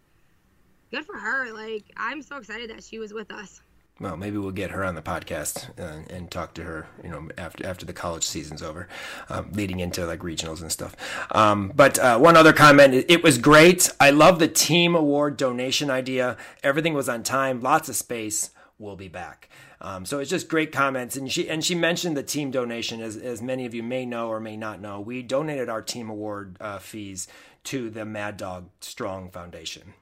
good 0.91 1.05
for 1.05 1.17
her. 1.17 1.53
Like 1.53 1.85
I'm 1.95 2.21
so 2.21 2.35
excited 2.35 2.69
that 2.69 2.83
she 2.83 2.99
was 2.99 3.13
with 3.13 3.31
us. 3.31 3.61
Well, 3.99 4.17
maybe 4.17 4.37
we'll 4.37 4.51
get 4.51 4.69
her 4.71 4.83
on 4.83 4.93
the 4.93 5.01
podcast 5.01 5.71
uh, 5.79 6.03
and 6.13 6.29
talk 6.29 6.53
to 6.55 6.63
her. 6.63 6.87
You 7.01 7.09
know, 7.09 7.29
after 7.37 7.65
after 7.65 7.85
the 7.85 7.93
college 7.93 8.25
season's 8.25 8.61
over, 8.61 8.89
um, 9.29 9.53
leading 9.53 9.79
into 9.79 10.05
like 10.05 10.19
regionals 10.19 10.61
and 10.61 10.69
stuff. 10.69 10.95
Um, 11.31 11.71
but 11.73 11.97
uh, 11.97 12.19
one 12.19 12.35
other 12.35 12.51
comment: 12.51 13.05
it 13.07 13.23
was 13.23 13.37
great. 13.37 13.89
I 13.97 14.09
love 14.09 14.39
the 14.39 14.49
team 14.49 14.95
award 14.95 15.37
donation 15.37 15.89
idea. 15.89 16.35
Everything 16.61 16.93
was 16.93 17.07
on 17.07 17.23
time, 17.23 17.61
lots 17.61 17.87
of 17.87 17.95
space. 17.95 18.51
We'll 18.77 18.97
be 18.97 19.07
back. 19.07 19.49
Um, 19.79 20.05
so 20.05 20.19
it's 20.19 20.29
just 20.29 20.49
great 20.49 20.71
comments, 20.71 21.15
and 21.15 21.31
she 21.31 21.47
and 21.47 21.63
she 21.63 21.75
mentioned 21.75 22.17
the 22.17 22.23
team 22.23 22.49
donation, 22.51 23.01
as 23.01 23.15
as 23.15 23.41
many 23.41 23.65
of 23.65 23.73
you 23.73 23.83
may 23.83 24.05
know 24.05 24.29
or 24.29 24.39
may 24.39 24.57
not 24.57 24.81
know. 24.81 24.99
We 24.99 25.21
donated 25.21 25.69
our 25.69 25.81
team 25.81 26.09
award 26.09 26.57
uh, 26.59 26.79
fees 26.79 27.27
to 27.65 27.89
the 27.89 28.05
Mad 28.05 28.37
Dog 28.37 28.69
Strong 28.81 29.31
Foundation. 29.31 29.93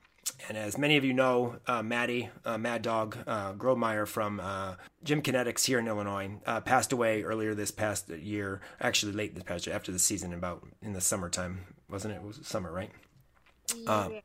And 0.47 0.57
as 0.57 0.77
many 0.77 0.97
of 0.97 1.05
you 1.05 1.13
know, 1.13 1.57
uh, 1.67 1.81
Maddie, 1.81 2.29
uh, 2.45 2.57
Mad 2.57 2.81
Dog 2.81 3.17
uh, 3.25 3.53
Gromeyer 3.53 4.07
from 4.07 4.39
uh, 4.39 4.75
Gym 5.03 5.21
Kinetics 5.21 5.65
here 5.65 5.79
in 5.79 5.87
Illinois, 5.87 6.31
uh, 6.45 6.61
passed 6.61 6.91
away 6.91 7.23
earlier 7.23 7.53
this 7.55 7.71
past 7.71 8.09
year. 8.09 8.61
Actually, 8.79 9.13
late 9.13 9.35
this 9.35 9.43
past 9.43 9.65
year, 9.65 9.75
after 9.75 9.91
the 9.91 9.99
season, 9.99 10.33
about 10.33 10.65
in 10.81 10.93
the 10.93 11.01
summertime, 11.01 11.65
wasn't 11.89 12.13
it? 12.13 12.17
It 12.17 12.23
was 12.23 12.39
summer, 12.43 12.71
right? 12.71 12.91
Yeah. 14.11 14.19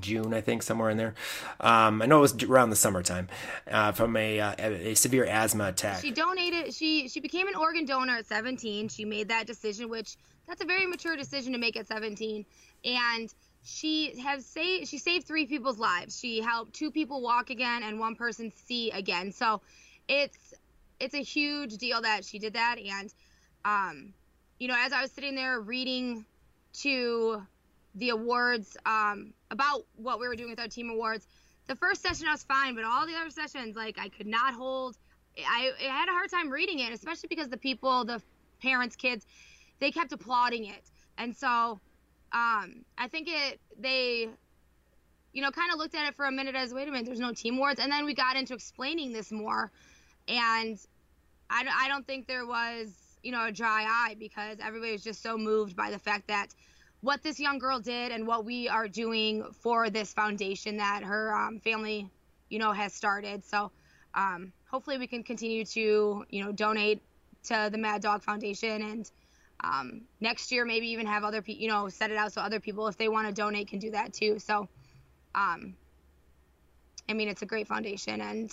June, 0.00 0.32
I 0.32 0.40
think, 0.40 0.62
somewhere 0.62 0.90
in 0.90 0.96
there. 0.96 1.14
Um, 1.60 2.02
I 2.02 2.06
know 2.06 2.18
it 2.18 2.22
was 2.22 2.42
around 2.44 2.70
the 2.70 2.76
summertime 2.76 3.28
uh, 3.70 3.92
from 3.92 4.16
a, 4.16 4.40
uh, 4.40 4.54
a 4.58 4.94
severe 4.94 5.24
asthma 5.24 5.68
attack. 5.68 6.00
She 6.00 6.10
donated. 6.10 6.74
She 6.74 7.08
she 7.08 7.20
became 7.20 7.48
an 7.48 7.54
organ 7.54 7.84
donor 7.84 8.16
at 8.16 8.26
17. 8.26 8.88
She 8.88 9.04
made 9.04 9.28
that 9.28 9.46
decision, 9.46 9.88
which 9.88 10.16
that's 10.46 10.62
a 10.62 10.66
very 10.66 10.86
mature 10.86 11.16
decision 11.16 11.52
to 11.52 11.58
make 11.58 11.76
at 11.76 11.86
17. 11.86 12.44
And 12.84 13.32
she 13.64 14.18
has 14.20 14.46
saved. 14.46 14.88
She 14.88 14.98
saved 14.98 15.26
three 15.26 15.46
people's 15.46 15.78
lives. 15.78 16.18
She 16.18 16.40
helped 16.40 16.72
two 16.72 16.90
people 16.90 17.20
walk 17.20 17.50
again 17.50 17.82
and 17.82 17.98
one 17.98 18.14
person 18.14 18.52
see 18.66 18.90
again. 18.90 19.32
So 19.32 19.60
it's 20.08 20.54
it's 21.00 21.14
a 21.14 21.22
huge 21.22 21.76
deal 21.76 22.00
that 22.02 22.24
she 22.24 22.38
did 22.38 22.54
that. 22.54 22.76
And 22.78 23.12
um, 23.64 24.14
you 24.58 24.68
know, 24.68 24.76
as 24.78 24.92
I 24.92 25.02
was 25.02 25.10
sitting 25.10 25.34
there 25.34 25.60
reading 25.60 26.24
to 26.74 27.42
the 27.98 28.10
awards 28.10 28.76
um, 28.86 29.32
about 29.50 29.84
what 29.96 30.20
we 30.20 30.28
were 30.28 30.36
doing 30.36 30.50
with 30.50 30.60
our 30.60 30.68
team 30.68 30.90
awards. 30.90 31.26
The 31.66 31.76
first 31.76 32.00
session 32.00 32.26
I 32.28 32.32
was 32.32 32.44
fine, 32.44 32.74
but 32.74 32.84
all 32.84 33.06
the 33.06 33.14
other 33.14 33.30
sessions, 33.30 33.76
like 33.76 33.98
I 33.98 34.08
could 34.08 34.26
not 34.26 34.54
hold. 34.54 34.96
I, 35.38 35.70
I 35.80 35.84
had 35.84 36.08
a 36.08 36.12
hard 36.12 36.30
time 36.30 36.50
reading 36.50 36.78
it, 36.78 36.92
especially 36.92 37.28
because 37.28 37.48
the 37.48 37.56
people, 37.56 38.04
the 38.04 38.22
parents, 38.62 38.96
kids, 38.96 39.26
they 39.80 39.90
kept 39.90 40.12
applauding 40.12 40.64
it, 40.64 40.82
and 41.18 41.36
so 41.36 41.80
um, 42.32 42.84
I 42.96 43.08
think 43.10 43.28
it 43.28 43.60
they, 43.78 44.28
you 45.32 45.42
know, 45.42 45.50
kind 45.50 45.72
of 45.72 45.78
looked 45.78 45.94
at 45.94 46.08
it 46.08 46.14
for 46.14 46.24
a 46.24 46.32
minute 46.32 46.54
as 46.54 46.72
wait 46.72 46.88
a 46.88 46.90
minute, 46.90 47.06
there's 47.06 47.20
no 47.20 47.32
team 47.32 47.56
awards, 47.56 47.80
and 47.80 47.92
then 47.92 48.04
we 48.04 48.14
got 48.14 48.36
into 48.36 48.54
explaining 48.54 49.12
this 49.12 49.30
more, 49.30 49.70
and 50.26 50.78
I, 51.50 51.66
I 51.84 51.88
don't 51.88 52.06
think 52.06 52.26
there 52.26 52.46
was 52.46 52.92
you 53.22 53.32
know 53.32 53.46
a 53.46 53.52
dry 53.52 53.84
eye 53.88 54.16
because 54.18 54.58
everybody 54.62 54.92
was 54.92 55.04
just 55.04 55.22
so 55.22 55.36
moved 55.36 55.76
by 55.76 55.90
the 55.90 55.98
fact 55.98 56.28
that 56.28 56.54
what 57.00 57.22
this 57.22 57.38
young 57.38 57.58
girl 57.58 57.78
did 57.78 58.12
and 58.12 58.26
what 58.26 58.44
we 58.44 58.68
are 58.68 58.88
doing 58.88 59.44
for 59.60 59.90
this 59.90 60.12
foundation 60.12 60.78
that 60.78 61.02
her 61.04 61.34
um, 61.34 61.60
family, 61.60 62.08
you 62.48 62.58
know, 62.58 62.72
has 62.72 62.92
started. 62.92 63.44
So 63.44 63.70
um, 64.14 64.52
hopefully 64.70 64.98
we 64.98 65.06
can 65.06 65.22
continue 65.22 65.64
to, 65.64 66.24
you 66.28 66.44
know, 66.44 66.52
donate 66.52 67.00
to 67.44 67.68
the 67.70 67.78
Mad 67.78 68.02
Dog 68.02 68.22
Foundation 68.22 68.82
and 68.82 69.10
um, 69.62 70.02
next 70.20 70.52
year 70.52 70.64
maybe 70.64 70.88
even 70.88 71.06
have 71.06 71.24
other 71.24 71.42
people, 71.42 71.62
you 71.62 71.68
know, 71.68 71.88
set 71.88 72.10
it 72.10 72.16
out 72.16 72.32
so 72.32 72.40
other 72.40 72.60
people, 72.60 72.86
if 72.86 72.96
they 72.96 73.08
want 73.08 73.26
to 73.26 73.34
donate, 73.34 73.68
can 73.68 73.78
do 73.78 73.90
that 73.90 74.12
too. 74.12 74.38
So, 74.38 74.68
um, 75.34 75.74
I 77.08 77.12
mean, 77.14 77.28
it's 77.28 77.42
a 77.42 77.46
great 77.46 77.66
foundation, 77.66 78.20
and 78.20 78.50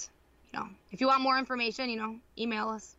you 0.52 0.60
know, 0.60 0.68
if 0.92 1.02
you 1.02 1.08
want 1.08 1.22
more 1.22 1.38
information, 1.38 1.90
you 1.90 1.98
know, 1.98 2.16
email 2.38 2.70
us. 2.70 2.96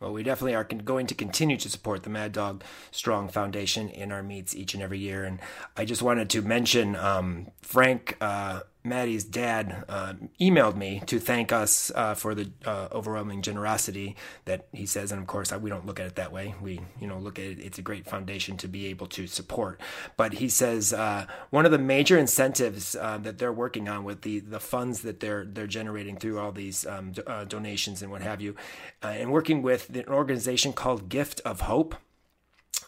Well, 0.00 0.12
we 0.12 0.22
definitely 0.22 0.54
are 0.56 0.64
going 0.64 1.06
to 1.06 1.14
continue 1.14 1.56
to 1.56 1.68
support 1.68 2.02
the 2.02 2.10
Mad 2.10 2.32
Dog 2.32 2.64
Strong 2.90 3.28
Foundation 3.28 3.88
in 3.88 4.10
our 4.10 4.22
meets 4.22 4.54
each 4.56 4.74
and 4.74 4.82
every 4.82 4.98
year. 4.98 5.24
And 5.24 5.38
I 5.76 5.84
just 5.84 6.02
wanted 6.02 6.28
to 6.30 6.42
mention 6.42 6.96
um, 6.96 7.52
Frank, 7.60 8.16
uh, 8.20 8.62
Maddie's 8.84 9.24
dad, 9.24 9.84
uh, 9.88 10.14
emailed 10.40 10.76
me 10.76 11.02
to 11.06 11.20
thank 11.20 11.52
us 11.52 11.92
uh, 11.94 12.14
for 12.14 12.34
the 12.34 12.50
uh, 12.64 12.88
overwhelming 12.90 13.42
generosity 13.42 14.16
that 14.44 14.66
he 14.72 14.86
says. 14.86 15.12
And 15.12 15.20
of 15.20 15.26
course, 15.26 15.52
we 15.52 15.70
don't 15.70 15.86
look 15.86 16.00
at 16.00 16.06
it 16.06 16.16
that 16.16 16.32
way. 16.32 16.54
We, 16.60 16.80
you 17.00 17.06
know, 17.06 17.18
look 17.18 17.38
at 17.38 17.44
it. 17.44 17.60
It's 17.60 17.78
a 17.78 17.82
great 17.82 18.06
foundation 18.06 18.56
to 18.58 18.68
be 18.68 18.86
able 18.86 19.06
to 19.08 19.26
support. 19.26 19.80
But 20.16 20.34
he 20.34 20.48
says 20.48 20.92
uh, 20.92 21.26
one 21.50 21.64
of 21.64 21.70
the 21.70 21.78
major 21.78 22.18
incentives 22.18 22.96
uh, 22.96 23.18
that 23.18 23.38
they're 23.38 23.52
working 23.52 23.88
on 23.88 24.04
with 24.04 24.22
the 24.22 24.40
the 24.40 24.60
funds 24.60 25.02
that 25.02 25.20
they're 25.20 25.44
they're 25.44 25.66
generating 25.66 26.16
through 26.16 26.38
all 26.38 26.52
these 26.52 26.84
um, 26.86 27.12
donations 27.48 28.02
and 28.02 28.10
what 28.10 28.22
have 28.22 28.40
you, 28.40 28.56
and 29.02 29.30
working 29.30 29.62
with 29.62 29.90
an 29.90 30.06
organization 30.08 30.72
called 30.72 31.08
Gift 31.08 31.40
of 31.44 31.62
Hope 31.62 31.94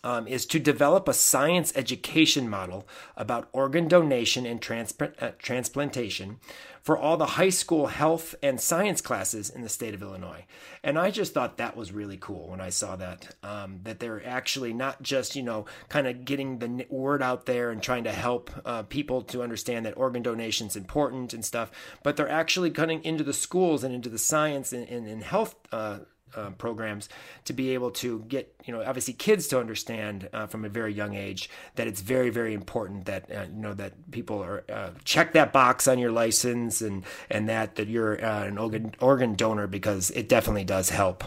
um, 0.04 0.28
is 0.28 0.46
to 0.46 0.60
develop 0.60 1.08
a 1.08 1.14
science 1.14 1.72
education 1.74 2.48
model 2.48 2.86
about 3.16 3.48
organ 3.52 3.88
donation 3.88 4.46
and 4.46 4.60
transp- 4.60 5.20
uh, 5.20 5.32
transplantation 5.38 6.38
for 6.82 6.98
all 6.98 7.16
the 7.16 7.24
high 7.24 7.48
school 7.48 7.86
health 7.86 8.34
and 8.42 8.60
science 8.60 9.00
classes 9.00 9.48
in 9.48 9.62
the 9.62 9.70
state 9.70 9.94
of 9.94 10.02
Illinois. 10.02 10.44
And 10.82 10.98
I 10.98 11.10
just 11.10 11.32
thought 11.32 11.56
that 11.56 11.78
was 11.78 11.92
really 11.92 12.18
cool 12.18 12.50
when 12.50 12.60
I 12.60 12.68
saw 12.68 12.94
that, 12.96 13.34
um, 13.42 13.80
that 13.84 14.00
they're 14.00 14.24
actually 14.26 14.74
not 14.74 15.02
just, 15.02 15.34
you 15.34 15.42
know, 15.42 15.64
kind 15.88 16.06
of 16.06 16.26
getting 16.26 16.58
the 16.58 16.86
word 16.90 17.22
out 17.22 17.46
there 17.46 17.70
and 17.70 17.82
trying 17.82 18.04
to 18.04 18.12
help 18.12 18.50
uh, 18.66 18.82
people 18.82 19.22
to 19.22 19.42
understand 19.42 19.86
that 19.86 19.96
organ 19.96 20.22
donation 20.22 20.66
is 20.66 20.76
important 20.76 21.32
and 21.32 21.42
stuff, 21.42 21.70
but 22.02 22.18
they're 22.18 22.28
actually 22.28 22.70
cutting 22.70 23.02
into 23.02 23.24
the 23.24 23.32
schools 23.32 23.82
and 23.82 23.94
into 23.94 24.10
the 24.10 24.18
science 24.18 24.70
and, 24.70 24.86
and, 24.90 25.08
and 25.08 25.22
health 25.22 25.56
uh, 25.72 26.00
um, 26.36 26.54
programs 26.54 27.08
to 27.44 27.52
be 27.52 27.74
able 27.74 27.90
to 27.90 28.20
get 28.28 28.54
you 28.64 28.72
know 28.72 28.82
obviously 28.84 29.14
kids 29.14 29.48
to 29.48 29.58
understand 29.58 30.28
uh, 30.32 30.46
from 30.46 30.64
a 30.64 30.68
very 30.68 30.92
young 30.92 31.14
age 31.14 31.50
that 31.76 31.86
it's 31.86 32.00
very 32.00 32.30
very 32.30 32.54
important 32.54 33.06
that 33.06 33.30
uh, 33.30 33.42
you 33.42 33.60
know 33.60 33.74
that 33.74 34.10
people 34.10 34.42
are 34.42 34.64
uh, 34.70 34.90
check 35.04 35.32
that 35.32 35.52
box 35.52 35.86
on 35.88 35.98
your 35.98 36.10
license 36.10 36.80
and 36.80 37.04
and 37.30 37.48
that 37.48 37.76
that 37.76 37.88
you're 37.88 38.24
uh, 38.24 38.44
an 38.44 38.58
organ 38.58 38.94
organ 39.00 39.34
donor 39.34 39.66
because 39.66 40.10
it 40.10 40.28
definitely 40.28 40.64
does 40.64 40.90
help. 40.90 41.24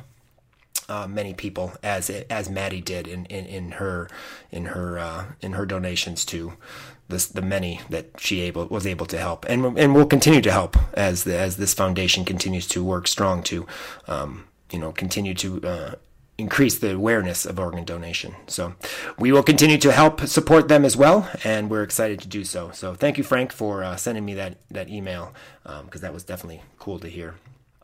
Uh, 0.89 1.05
many 1.05 1.33
people, 1.33 1.73
as 1.83 2.09
as 2.09 2.49
Maddie 2.49 2.79
did 2.79 3.09
in, 3.09 3.25
in, 3.25 3.45
in 3.45 3.71
her 3.71 4.09
in 4.51 4.67
her 4.67 4.97
uh, 4.97 5.25
in 5.41 5.51
her 5.51 5.65
donations 5.65 6.23
to 6.25 6.53
this, 7.09 7.27
the 7.27 7.41
many 7.41 7.81
that 7.89 8.11
she 8.19 8.39
able 8.41 8.65
was 8.67 8.87
able 8.87 9.05
to 9.07 9.17
help, 9.17 9.45
and 9.49 9.77
and 9.77 9.93
will 9.93 10.05
continue 10.05 10.41
to 10.41 10.51
help 10.51 10.77
as 10.93 11.25
the, 11.25 11.37
as 11.37 11.57
this 11.57 11.73
foundation 11.73 12.23
continues 12.23 12.67
to 12.67 12.85
work 12.85 13.07
strong 13.07 13.43
to 13.43 13.67
um, 14.07 14.46
you 14.71 14.79
know 14.79 14.91
continue 14.91 15.33
to 15.35 15.61
uh, 15.63 15.95
increase 16.37 16.77
the 16.77 16.93
awareness 16.93 17.45
of 17.45 17.59
organ 17.59 17.83
donation. 17.83 18.35
So 18.47 18.75
we 19.17 19.31
will 19.31 19.43
continue 19.43 19.77
to 19.79 19.91
help 19.91 20.21
support 20.21 20.67
them 20.67 20.85
as 20.85 20.95
well, 20.95 21.29
and 21.43 21.69
we're 21.69 21.83
excited 21.83 22.19
to 22.21 22.27
do 22.27 22.43
so. 22.43 22.71
So 22.71 22.93
thank 22.93 23.17
you, 23.17 23.23
Frank, 23.23 23.51
for 23.51 23.83
uh, 23.83 23.95
sending 23.95 24.25
me 24.25 24.33
that 24.35 24.57
that 24.69 24.89
email 24.89 25.33
because 25.63 25.81
um, 25.81 26.01
that 26.01 26.13
was 26.13 26.23
definitely 26.23 26.61
cool 26.79 26.99
to 26.99 27.07
hear. 27.07 27.35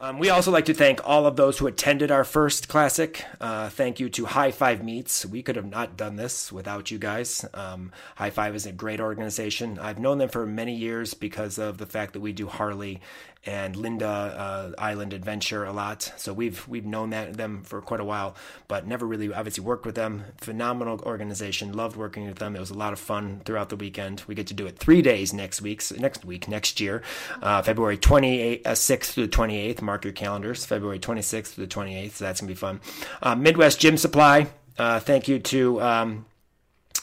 Um, 0.03 0.19
we 0.19 0.29
also 0.29 0.51
like 0.51 0.65
to 0.65 0.73
thank 0.73 0.99
all 1.05 1.25
of 1.25 1.37
those 1.37 1.59
who 1.59 1.65
attended 1.65 2.11
our 2.11 2.25
first 2.25 2.67
classic. 2.67 3.23
Uh, 3.39 3.69
thank 3.69 4.01
you 4.01 4.09
to 4.09 4.25
High 4.25 4.51
Five 4.51 4.83
Meets. 4.83 5.25
We 5.25 5.41
could 5.41 5.55
have 5.55 5.65
not 5.65 5.95
done 5.95 6.17
this 6.17 6.51
without 6.51 6.91
you 6.91 6.97
guys. 6.97 7.45
Um, 7.53 7.93
High 8.17 8.29
Five 8.29 8.53
is 8.53 8.65
a 8.65 8.73
great 8.73 8.99
organization. 8.99 9.79
I've 9.79 9.99
known 9.99 10.17
them 10.17 10.27
for 10.27 10.45
many 10.45 10.75
years 10.75 11.13
because 11.13 11.57
of 11.57 11.77
the 11.77 11.85
fact 11.85 12.11
that 12.13 12.19
we 12.19 12.33
do 12.33 12.47
Harley 12.47 12.99
and 13.45 13.75
Linda 13.75 14.07
uh, 14.07 14.71
Island 14.77 15.13
Adventure 15.13 15.65
a 15.65 15.73
lot. 15.73 16.13
So 16.17 16.33
we've 16.33 16.65
we've 16.67 16.85
known 16.85 17.09
that 17.09 17.35
them 17.35 17.63
for 17.63 17.81
quite 17.81 17.99
a 17.99 18.05
while, 18.05 18.35
but 18.67 18.87
never 18.87 19.05
really 19.05 19.33
obviously 19.33 19.63
worked 19.63 19.85
with 19.85 19.95
them. 19.95 20.25
Phenomenal 20.37 21.01
organization. 21.01 21.73
Loved 21.73 21.97
working 21.97 22.25
with 22.25 22.37
them. 22.37 22.55
It 22.55 22.59
was 22.59 22.69
a 22.69 22.77
lot 22.77 22.93
of 22.93 22.99
fun 22.99 23.41
throughout 23.45 23.69
the 23.69 23.75
weekend. 23.75 24.23
We 24.27 24.35
get 24.35 24.47
to 24.47 24.53
do 24.53 24.65
it 24.65 24.77
three 24.79 25.01
days 25.01 25.33
next 25.33 25.61
week. 25.61 25.83
Next 25.97 26.23
week, 26.23 26.47
next 26.47 26.79
year, 26.79 27.01
uh, 27.41 27.61
February 27.61 27.97
28th, 27.97 28.65
uh, 28.65 28.71
6th 28.71 29.11
through 29.11 29.27
the 29.27 29.35
28th. 29.35 29.81
Mark 29.93 30.05
your 30.05 30.13
calendars. 30.13 30.65
February 30.65 30.97
26th 30.97 31.49
through 31.49 31.67
the 31.67 31.71
28th. 31.71 32.13
So 32.13 32.25
that's 32.25 32.41
gonna 32.41 32.47
be 32.47 32.55
fun. 32.55 32.81
Uh, 33.21 33.35
Midwest 33.35 33.79
Gym 33.79 33.95
Supply. 33.95 34.47
Uh, 34.75 34.99
thank 34.99 35.27
you 35.27 35.37
to 35.37 35.79
um, 35.83 36.25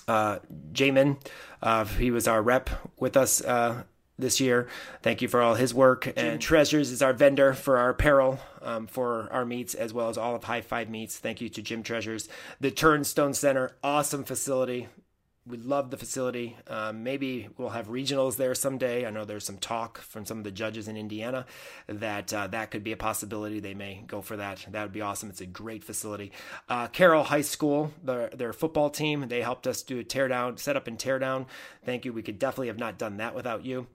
uh, 0.09 0.41
Jamin. 0.73 1.17
Uh, 1.63 1.85
he 1.85 2.11
was 2.11 2.27
our 2.27 2.43
rep 2.43 2.69
with 2.99 3.17
us 3.17 3.45
uh, 3.45 3.85
this 4.19 4.41
year. 4.41 4.67
Thank 5.03 5.23
you 5.23 5.29
for 5.29 5.41
all 5.41 5.55
his 5.55 5.73
work. 5.73 6.13
And 6.17 6.41
Treasures 6.41 6.91
is 6.91 7.01
our 7.01 7.13
vendor 7.13 7.55
for 7.55 7.79
our 7.79 7.91
apparel 7.91 8.41
um, 8.61 8.89
for 8.89 9.29
our 9.31 9.45
meets, 9.45 9.75
as 9.75 9.95
well 9.95 10.09
as 10.09 10.19
all 10.19 10.35
of 10.35 10.43
High 10.43 10.61
Five 10.61 10.91
meets. 10.91 11.17
Thank 11.17 11.41
you 11.41 11.49
to 11.49 11.63
Gym 11.63 11.85
Treasures. 11.85 12.29
The 12.59 12.73
Turnstone 12.73 13.37
Center, 13.37 13.71
awesome 13.85 14.25
facility 14.25 14.89
we 15.47 15.57
love 15.57 15.91
the 15.91 15.97
facility. 15.97 16.57
Um, 16.67 17.03
maybe 17.03 17.49
we'll 17.57 17.71
have 17.71 17.89
regionals 17.89 18.37
there 18.37 18.55
someday. 18.55 19.07
I 19.07 19.11
know 19.11 19.25
there's 19.25 19.45
some 19.45 19.57
talk 19.57 19.99
from 19.99 20.27
some 20.27 20.39
of 20.39 20.45
the 20.45 20.51
judges 20.51 20.87
in 20.87 20.97
Indiana 20.97 21.47
that 21.89 22.33
uh, 22.33 22.47
that 22.49 22.71
could 22.71 22.85
be 22.85 22.93
a 22.93 22.97
possibility. 22.97 23.59
They 23.59 23.75
may 23.75 24.05
go 24.07 24.21
for 24.21 24.37
that. 24.37 24.67
That 24.71 24.83
would 24.83 24.93
be 24.93 25.01
awesome. 25.01 25.31
It's 25.31 25.41
a 25.41 25.47
great 25.47 25.83
facility. 25.83 26.33
Uh, 26.69 26.89
Carroll 26.89 27.25
High 27.25 27.41
School, 27.41 27.93
their, 28.05 28.29
their 28.29 28.53
football 28.53 28.91
team, 28.91 29.29
they 29.29 29.41
helped 29.41 29.67
us 29.67 29.83
do 29.83 29.99
a 29.99 30.05
teardown, 30.05 30.59
set 30.59 30.77
up 30.77 30.87
and 30.87 30.99
teardown. 30.99 31.47
Thank 31.85 32.05
you. 32.05 32.13
We 32.13 32.23
could 32.23 32.39
definitely 32.39 32.69
have 32.69 32.79
not 32.79 32.99
done 32.99 33.17
that 33.17 33.35
without 33.35 33.65
you. 33.65 33.87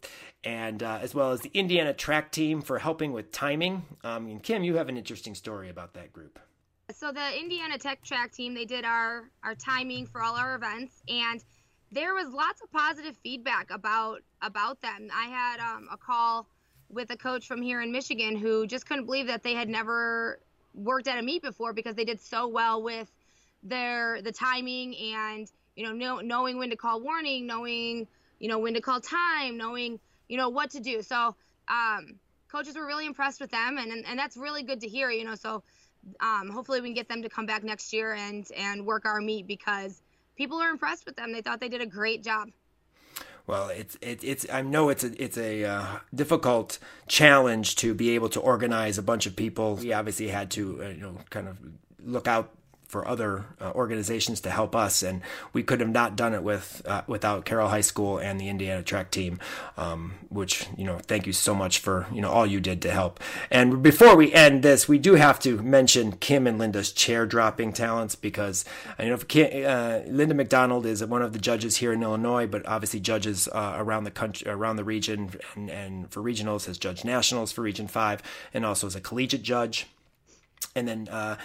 And 0.43 0.81
uh, 0.81 0.99
as 1.01 1.15
well 1.15 1.31
as 1.31 1.41
the 1.41 1.51
Indiana 1.53 1.93
track 1.93 2.31
team 2.31 2.61
for 2.61 2.79
helping 2.79 3.13
with 3.13 3.31
timing. 3.31 3.83
Um, 4.03 4.27
and 4.27 4.41
Kim, 4.41 4.63
you 4.63 4.75
have 4.75 4.89
an 4.89 4.97
interesting 4.97 5.35
story 5.35 5.69
about 5.69 5.93
that 5.93 6.11
group 6.11 6.39
so 6.95 7.11
the 7.11 7.39
Indiana 7.39 7.77
Tech 7.77 8.01
track 8.03 8.31
team, 8.31 8.53
they 8.53 8.65
did 8.65 8.85
our 8.85 9.29
our 9.43 9.55
timing 9.55 10.07
for 10.07 10.21
all 10.21 10.35
our 10.35 10.55
events, 10.55 11.03
and 11.07 11.43
there 11.91 12.13
was 12.13 12.33
lots 12.33 12.61
of 12.61 12.71
positive 12.71 13.15
feedback 13.17 13.69
about 13.69 14.21
about 14.41 14.81
them. 14.81 15.09
I 15.13 15.25
had 15.25 15.59
um, 15.59 15.87
a 15.91 15.97
call 15.97 16.47
with 16.89 17.09
a 17.11 17.17
coach 17.17 17.47
from 17.47 17.61
here 17.61 17.81
in 17.81 17.91
Michigan 17.91 18.37
who 18.37 18.65
just 18.65 18.87
couldn't 18.87 19.05
believe 19.05 19.27
that 19.27 19.43
they 19.43 19.53
had 19.53 19.67
never 19.67 20.39
worked 20.73 21.07
at 21.07 21.19
a 21.19 21.21
meet 21.21 21.41
before 21.41 21.73
because 21.73 21.95
they 21.95 22.05
did 22.05 22.21
so 22.21 22.47
well 22.47 22.81
with 22.81 23.11
their 23.63 24.21
the 24.21 24.31
timing 24.31 24.95
and 24.95 25.51
you 25.75 25.85
know, 25.85 25.91
know 25.91 26.19
knowing 26.21 26.57
when 26.57 26.69
to 26.69 26.77
call 26.77 27.01
warning, 27.01 27.45
knowing 27.45 28.07
you 28.39 28.47
know 28.47 28.59
when 28.59 28.73
to 28.75 28.81
call 28.81 29.01
time, 29.01 29.57
knowing 29.57 29.99
you 30.29 30.37
know 30.37 30.49
what 30.49 30.71
to 30.71 30.79
do. 30.79 31.01
So 31.01 31.35
um, 31.67 32.19
coaches 32.49 32.75
were 32.75 32.85
really 32.85 33.05
impressed 33.05 33.41
with 33.41 33.51
them, 33.51 33.77
and, 33.77 33.91
and 33.91 34.05
and 34.05 34.17
that's 34.17 34.37
really 34.37 34.63
good 34.63 34.81
to 34.81 34.87
hear. 34.87 35.09
You 35.09 35.25
know, 35.25 35.35
so 35.35 35.63
um, 36.19 36.49
hopefully 36.49 36.81
we 36.81 36.89
can 36.89 36.95
get 36.95 37.09
them 37.09 37.21
to 37.21 37.29
come 37.29 37.45
back 37.45 37.63
next 37.63 37.93
year 37.93 38.13
and 38.13 38.49
and 38.55 38.85
work 38.85 39.05
our 39.05 39.21
meet 39.21 39.47
because 39.47 40.01
people 40.35 40.61
are 40.61 40.69
impressed 40.69 41.05
with 41.05 41.15
them. 41.15 41.31
They 41.31 41.41
thought 41.41 41.59
they 41.59 41.69
did 41.69 41.81
a 41.81 41.85
great 41.85 42.23
job. 42.23 42.49
Well, 43.47 43.69
it's 43.69 43.95
it, 44.01 44.23
it's 44.23 44.45
I 44.51 44.61
know 44.61 44.89
it's 44.89 45.03
a 45.03 45.23
it's 45.23 45.37
a 45.37 45.63
uh, 45.63 45.85
difficult 46.13 46.79
challenge 47.07 47.75
to 47.77 47.93
be 47.93 48.11
able 48.11 48.29
to 48.29 48.39
organize 48.39 48.97
a 48.97 49.03
bunch 49.03 49.25
of 49.27 49.35
people. 49.35 49.75
We 49.75 49.93
obviously 49.93 50.29
had 50.29 50.49
to 50.51 50.83
uh, 50.83 50.87
you 50.89 51.01
know 51.01 51.17
kind 51.29 51.47
of 51.47 51.57
look 52.03 52.27
out 52.27 52.51
for 52.87 53.07
other 53.07 53.45
uh, 53.59 53.71
organizations 53.71 54.41
to 54.41 54.49
help 54.49 54.75
us, 54.75 55.03
and 55.03 55.21
we 55.53 55.63
could 55.63 55.79
have 55.79 55.89
not 55.89 56.15
done 56.15 56.33
it 56.33 56.43
with 56.43 56.81
uh, 56.85 57.01
without 57.07 57.45
Carroll 57.45 57.69
High 57.69 57.81
School 57.81 58.17
and 58.17 58.39
the 58.39 58.49
Indiana 58.49 58.83
track 58.83 59.11
team. 59.11 59.39
Um, 59.77 60.13
which 60.29 60.67
you 60.77 60.83
know, 60.83 60.99
thank 60.99 61.25
you 61.25 61.33
so 61.33 61.55
much 61.55 61.79
for 61.79 62.07
you 62.11 62.21
know 62.21 62.29
all 62.29 62.45
you 62.45 62.59
did 62.59 62.81
to 62.83 62.91
help. 62.91 63.19
And 63.49 63.81
before 63.81 64.15
we 64.15 64.33
end 64.33 64.63
this, 64.63 64.87
we 64.87 64.97
do 64.97 65.15
have 65.15 65.39
to 65.39 65.61
mention 65.61 66.13
Kim 66.13 66.47
and 66.47 66.57
Linda's 66.57 66.91
chair 66.91 67.25
dropping 67.25 67.73
talents 67.73 68.15
because 68.15 68.65
you 68.99 69.09
know 69.09 69.17
Kim, 69.17 69.65
uh, 69.65 70.01
Linda 70.07 70.35
McDonald 70.35 70.85
is 70.85 71.03
one 71.03 71.21
of 71.21 71.33
the 71.33 71.39
judges 71.39 71.77
here 71.77 71.93
in 71.93 72.03
Illinois, 72.03 72.47
but 72.47 72.65
obviously 72.67 72.99
judges 72.99 73.47
uh, 73.47 73.75
around 73.77 74.03
the 74.03 74.11
country, 74.11 74.49
around 74.49 74.75
the 74.75 74.83
region, 74.83 75.31
and, 75.55 75.69
and 75.69 76.11
for 76.11 76.21
regionals 76.21 76.65
has 76.65 76.77
judged 76.77 77.05
nationals 77.05 77.51
for 77.51 77.61
Region 77.61 77.87
Five, 77.87 78.21
and 78.53 78.65
also 78.65 78.87
as 78.87 78.95
a 78.95 79.01
collegiate 79.01 79.43
judge 79.43 79.87
and 80.75 80.87
then 80.87 81.07
uh, 81.09 81.37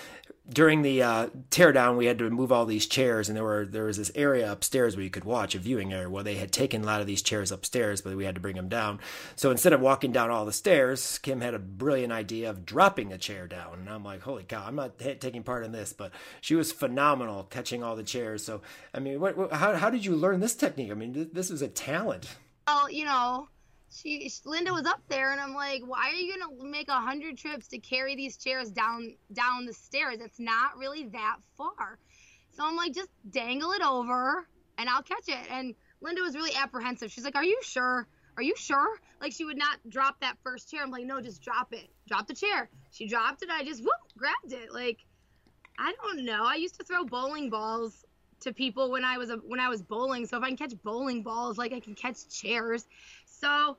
during 0.52 0.82
the 0.82 1.02
uh, 1.02 1.28
teardown, 1.50 1.96
we 1.96 2.06
had 2.06 2.18
to 2.18 2.28
move 2.28 2.50
all 2.50 2.66
these 2.66 2.86
chairs, 2.86 3.28
and 3.28 3.36
there 3.36 3.44
were 3.44 3.66
there 3.66 3.84
was 3.84 3.96
this 3.96 4.10
area 4.14 4.50
upstairs 4.50 4.96
where 4.96 5.04
you 5.04 5.10
could 5.10 5.24
watch 5.24 5.54
a 5.54 5.58
viewing 5.58 5.92
area. 5.92 6.10
Well, 6.10 6.24
they 6.24 6.34
had 6.34 6.52
taken 6.52 6.82
a 6.82 6.86
lot 6.86 7.00
of 7.00 7.06
these 7.06 7.22
chairs 7.22 7.52
upstairs, 7.52 8.00
but 8.00 8.16
we 8.16 8.24
had 8.24 8.34
to 8.34 8.40
bring 8.40 8.56
them 8.56 8.68
down. 8.68 9.00
So 9.36 9.50
instead 9.50 9.72
of 9.72 9.80
walking 9.80 10.12
down 10.12 10.30
all 10.30 10.44
the 10.44 10.52
stairs, 10.52 11.18
Kim 11.18 11.40
had 11.40 11.54
a 11.54 11.58
brilliant 11.58 12.12
idea 12.12 12.50
of 12.50 12.66
dropping 12.66 13.12
a 13.12 13.18
chair 13.18 13.46
down, 13.46 13.78
and 13.78 13.88
I'm 13.88 14.04
like, 14.04 14.22
holy 14.22 14.44
cow! 14.44 14.64
I'm 14.66 14.76
not 14.76 14.98
taking 14.98 15.42
part 15.42 15.64
in 15.64 15.72
this, 15.72 15.92
but 15.92 16.12
she 16.40 16.54
was 16.54 16.72
phenomenal 16.72 17.44
catching 17.44 17.82
all 17.82 17.96
the 17.96 18.02
chairs. 18.02 18.44
So 18.44 18.62
I 18.92 18.98
mean, 18.98 19.20
what, 19.20 19.36
what, 19.36 19.52
how 19.52 19.74
how 19.76 19.90
did 19.90 20.04
you 20.04 20.16
learn 20.16 20.40
this 20.40 20.54
technique? 20.54 20.90
I 20.90 20.94
mean, 20.94 21.14
th- 21.14 21.30
this 21.32 21.50
is 21.50 21.62
a 21.62 21.68
talent. 21.68 22.36
Well, 22.66 22.90
you 22.90 23.04
know, 23.04 23.48
she 23.90 24.30
Linda 24.44 24.72
was 24.72 24.86
up 24.86 25.02
there, 25.08 25.32
and 25.32 25.40
I'm 25.40 25.54
like, 25.54 25.82
why 25.84 26.10
are 26.10 26.14
you 26.14 26.36
gonna 26.38 26.70
make 26.70 26.88
a 26.88 27.00
hundred 27.00 27.36
trips 27.36 27.68
to 27.68 27.78
carry 27.78 28.14
these 28.16 28.36
chairs 28.36 28.70
down 28.70 29.14
down 29.32 29.66
the 29.66 29.72
stairs? 29.72 30.18
It's 30.20 30.38
not 30.38 30.76
really 30.76 31.08
that 31.08 31.36
far. 31.56 31.98
So 32.52 32.66
I'm 32.66 32.76
like, 32.76 32.94
just 32.94 33.10
dangle 33.30 33.72
it 33.72 33.82
over, 33.82 34.46
and 34.78 34.88
I'll 34.88 35.02
catch 35.02 35.28
it. 35.28 35.50
And 35.50 35.74
Linda 36.00 36.22
was 36.22 36.34
really 36.34 36.54
apprehensive. 36.56 37.10
She's 37.10 37.24
like, 37.24 37.36
Are 37.36 37.44
you 37.44 37.58
sure? 37.62 38.06
Are 38.36 38.42
you 38.42 38.54
sure? 38.56 39.00
Like 39.20 39.32
she 39.32 39.44
would 39.44 39.58
not 39.58 39.78
drop 39.88 40.20
that 40.20 40.36
first 40.42 40.70
chair. 40.70 40.82
I'm 40.82 40.90
like, 40.90 41.04
No, 41.04 41.20
just 41.20 41.42
drop 41.42 41.72
it. 41.72 41.88
Drop 42.08 42.26
the 42.26 42.34
chair. 42.34 42.68
She 42.90 43.06
dropped 43.06 43.42
it. 43.42 43.50
I 43.50 43.64
just 43.64 43.82
whoop 43.82 43.92
grabbed 44.16 44.52
it. 44.52 44.72
Like 44.72 44.98
I 45.78 45.92
don't 46.02 46.24
know. 46.24 46.44
I 46.44 46.56
used 46.56 46.78
to 46.78 46.84
throw 46.84 47.04
bowling 47.04 47.50
balls 47.50 48.04
to 48.40 48.52
people 48.52 48.90
when 48.90 49.04
I 49.04 49.18
was 49.18 49.30
a, 49.30 49.36
when 49.36 49.60
I 49.60 49.68
was 49.68 49.82
bowling. 49.82 50.26
So 50.26 50.36
if 50.38 50.42
I 50.42 50.48
can 50.48 50.56
catch 50.56 50.74
bowling 50.82 51.22
balls, 51.22 51.58
like 51.58 51.72
I 51.72 51.80
can 51.80 51.94
catch 51.94 52.28
chairs. 52.28 52.86
So 53.40 53.76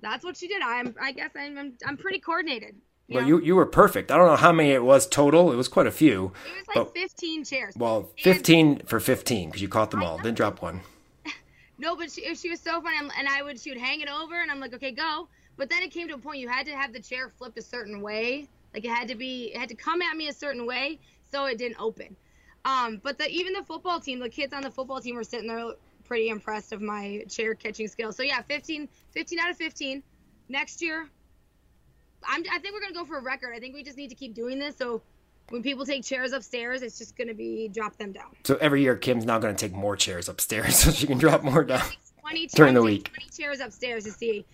that's 0.00 0.24
what 0.24 0.36
she 0.36 0.48
did. 0.48 0.62
I'm 0.62 0.94
I 1.00 1.12
guess 1.12 1.30
I'm 1.36 1.58
I'm, 1.58 1.72
I'm 1.86 1.96
pretty 1.96 2.18
coordinated. 2.18 2.76
You 3.08 3.16
well, 3.16 3.22
know? 3.22 3.28
you 3.28 3.40
you 3.42 3.56
were 3.56 3.66
perfect. 3.66 4.10
I 4.10 4.16
don't 4.16 4.26
know 4.26 4.36
how 4.36 4.52
many 4.52 4.70
it 4.70 4.82
was 4.82 5.06
total. 5.06 5.52
It 5.52 5.56
was 5.56 5.68
quite 5.68 5.86
a 5.86 5.90
few. 5.90 6.32
It 6.46 6.58
was 6.58 6.68
like 6.68 6.86
but, 6.86 6.94
15 6.94 7.44
chairs. 7.44 7.74
Well, 7.76 8.10
15 8.18 8.66
and, 8.66 8.88
for 8.88 9.00
15 9.00 9.48
because 9.48 9.62
you 9.62 9.68
caught 9.68 9.90
them 9.90 10.02
all. 10.02 10.18
Didn't 10.18 10.36
drop 10.36 10.62
one. 10.62 10.80
no, 11.78 11.96
but 11.96 12.10
she, 12.10 12.34
she 12.34 12.50
was 12.50 12.60
so 12.60 12.80
funny, 12.80 12.96
and 12.98 13.28
I 13.28 13.42
would 13.42 13.58
she 13.58 13.70
would 13.70 13.80
hang 13.80 14.00
it 14.00 14.08
over, 14.08 14.40
and 14.40 14.50
I'm 14.50 14.60
like, 14.60 14.74
okay, 14.74 14.92
go. 14.92 15.28
But 15.56 15.68
then 15.68 15.82
it 15.82 15.90
came 15.90 16.08
to 16.08 16.14
a 16.14 16.18
point 16.18 16.38
you 16.38 16.48
had 16.48 16.64
to 16.66 16.72
have 16.72 16.92
the 16.92 17.00
chair 17.00 17.30
flipped 17.36 17.58
a 17.58 17.62
certain 17.62 18.00
way. 18.00 18.48
Like 18.72 18.84
it 18.84 18.90
had 18.90 19.08
to 19.08 19.14
be, 19.14 19.52
it 19.54 19.58
had 19.58 19.68
to 19.68 19.74
come 19.74 20.00
at 20.00 20.16
me 20.16 20.28
a 20.28 20.32
certain 20.32 20.64
way 20.64 20.98
so 21.30 21.44
it 21.46 21.58
didn't 21.58 21.80
open. 21.80 22.16
Um, 22.64 23.00
but 23.02 23.18
the 23.18 23.28
even 23.28 23.52
the 23.52 23.62
football 23.64 24.00
team, 24.00 24.20
the 24.20 24.28
kids 24.28 24.52
on 24.52 24.62
the 24.62 24.70
football 24.70 25.00
team 25.00 25.16
were 25.16 25.24
sitting 25.24 25.48
there 25.48 25.72
pretty 26.10 26.28
impressed 26.28 26.72
of 26.72 26.82
my 26.82 27.24
chair 27.28 27.54
catching 27.54 27.86
skills. 27.86 28.16
So 28.16 28.24
yeah, 28.24 28.42
15, 28.42 28.88
15 29.12 29.38
out 29.38 29.48
of 29.48 29.56
15. 29.56 30.02
Next 30.48 30.82
year, 30.82 31.08
I'm, 32.28 32.42
I 32.52 32.58
think 32.58 32.74
we're 32.74 32.80
gonna 32.80 32.94
go 32.94 33.04
for 33.04 33.18
a 33.18 33.22
record. 33.22 33.52
I 33.54 33.60
think 33.60 33.76
we 33.76 33.84
just 33.84 33.96
need 33.96 34.08
to 34.08 34.16
keep 34.16 34.34
doing 34.34 34.58
this. 34.58 34.76
So 34.76 35.02
when 35.50 35.62
people 35.62 35.86
take 35.86 36.02
chairs 36.02 36.32
upstairs, 36.32 36.82
it's 36.82 36.98
just 36.98 37.16
gonna 37.16 37.32
be 37.32 37.68
drop 37.68 37.96
them 37.96 38.10
down. 38.10 38.34
So 38.42 38.56
every 38.60 38.82
year, 38.82 38.96
Kim's 38.96 39.24
now 39.24 39.38
gonna 39.38 39.54
take 39.54 39.72
more 39.72 39.94
chairs 39.94 40.28
upstairs 40.28 40.74
so 40.80 40.90
she 40.90 41.06
can 41.06 41.16
drop 41.16 41.44
more 41.44 41.62
down 41.62 41.86
20, 42.22 42.48
during 42.48 42.74
the 42.74 42.82
week. 42.82 43.12
20 43.14 43.30
chairs 43.30 43.60
upstairs 43.60 44.02
to 44.02 44.10
see. 44.10 44.44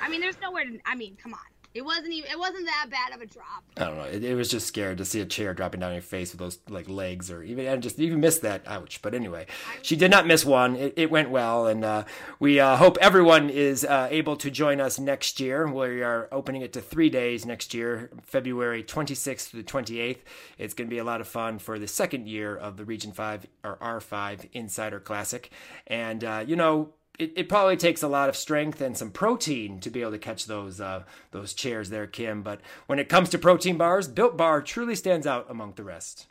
I 0.00 0.08
mean, 0.08 0.22
there's 0.22 0.40
nowhere 0.40 0.64
to. 0.64 0.78
I 0.86 0.94
mean, 0.94 1.18
come 1.22 1.34
on. 1.34 1.40
It 1.76 1.84
wasn't 1.84 2.14
even. 2.14 2.30
It 2.30 2.38
wasn't 2.38 2.64
that 2.64 2.86
bad 2.88 3.14
of 3.14 3.20
a 3.20 3.26
drop. 3.26 3.62
I 3.76 3.84
don't 3.84 3.98
know. 3.98 4.04
It, 4.04 4.24
it, 4.24 4.34
was 4.34 4.48
just 4.48 4.66
scared 4.66 4.96
to 4.96 5.04
see 5.04 5.20
a 5.20 5.26
chair 5.26 5.52
dropping 5.52 5.80
down 5.80 5.92
your 5.92 6.00
face 6.00 6.32
with 6.32 6.38
those 6.38 6.58
like 6.70 6.88
legs, 6.88 7.30
or 7.30 7.42
even 7.42 7.66
and 7.66 7.82
just 7.82 7.98
even 7.98 8.18
miss 8.18 8.38
that. 8.38 8.62
Ouch! 8.66 9.02
But 9.02 9.12
anyway, 9.12 9.44
she 9.82 9.94
did 9.94 10.10
not 10.10 10.26
miss 10.26 10.42
one. 10.42 10.74
It, 10.74 10.94
it 10.96 11.10
went 11.10 11.28
well, 11.28 11.66
and 11.66 11.84
uh, 11.84 12.04
we 12.40 12.58
uh, 12.58 12.76
hope 12.76 12.96
everyone 13.02 13.50
is 13.50 13.84
uh, 13.84 14.08
able 14.10 14.36
to 14.36 14.50
join 14.50 14.80
us 14.80 14.98
next 14.98 15.38
year. 15.38 15.70
We 15.70 16.02
are 16.02 16.28
opening 16.32 16.62
it 16.62 16.72
to 16.72 16.80
three 16.80 17.10
days 17.10 17.44
next 17.44 17.74
year, 17.74 18.10
February 18.22 18.82
26th 18.82 19.50
to 19.50 19.56
the 19.58 19.62
28th. 19.62 20.20
It's 20.56 20.72
going 20.72 20.88
to 20.88 20.94
be 20.94 20.98
a 20.98 21.04
lot 21.04 21.20
of 21.20 21.28
fun 21.28 21.58
for 21.58 21.78
the 21.78 21.88
second 21.88 22.26
year 22.26 22.56
of 22.56 22.78
the 22.78 22.86
Region 22.86 23.12
Five 23.12 23.46
or 23.62 23.76
R5 23.82 24.48
Insider 24.54 24.98
Classic, 24.98 25.50
and 25.86 26.24
uh, 26.24 26.42
you 26.46 26.56
know 26.56 26.94
it, 27.18 27.32
it 27.36 27.48
probably 27.48 27.76
takes 27.76 28.02
a 28.02 28.08
lot 28.08 28.28
of 28.28 28.36
strength 28.36 28.80
and 28.80 28.96
some 28.96 29.10
protein 29.10 29.80
to 29.80 29.90
be 29.90 30.00
able 30.00 30.12
to 30.12 30.18
catch 30.18 30.46
those 30.46 30.80
uh, 30.80 31.04
those 31.30 31.54
chairs 31.54 31.90
there, 31.90 32.06
Kim. 32.06 32.42
But 32.42 32.60
when 32.86 32.98
it 32.98 33.08
comes 33.08 33.28
to 33.30 33.38
protein 33.38 33.76
bars, 33.76 34.08
Built 34.08 34.36
Bar 34.36 34.62
truly 34.62 34.94
stands 34.94 35.26
out 35.26 35.46
among 35.48 35.74
the 35.74 35.84
rest. 35.84 36.26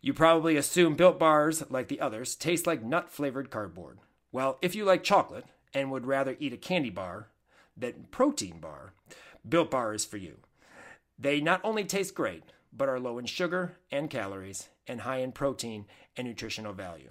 You 0.00 0.12
probably 0.12 0.56
assume 0.56 0.94
Built 0.94 1.18
Bars, 1.18 1.68
like 1.70 1.88
the 1.88 2.00
others, 2.00 2.36
taste 2.36 2.66
like 2.66 2.82
nut 2.82 3.10
flavored 3.10 3.50
cardboard. 3.50 3.98
Well, 4.30 4.58
if 4.62 4.74
you 4.74 4.84
like 4.84 5.02
chocolate 5.02 5.46
and 5.74 5.90
would 5.90 6.06
rather 6.06 6.36
eat 6.38 6.52
a 6.52 6.58
candy 6.58 6.90
bar 6.90 7.28
than 7.76 8.06
protein 8.10 8.60
bar, 8.60 8.92
Built 9.48 9.70
Bar 9.70 9.94
is 9.94 10.04
for 10.04 10.16
you. 10.16 10.38
They 11.18 11.40
not 11.40 11.60
only 11.64 11.84
taste 11.84 12.14
great, 12.14 12.44
but 12.72 12.88
are 12.88 13.00
low 13.00 13.18
in 13.18 13.26
sugar 13.26 13.78
and 13.90 14.10
calories 14.10 14.68
and 14.86 15.00
high 15.00 15.18
in 15.18 15.32
protein 15.32 15.86
and 16.16 16.28
nutritional 16.28 16.72
value. 16.72 17.10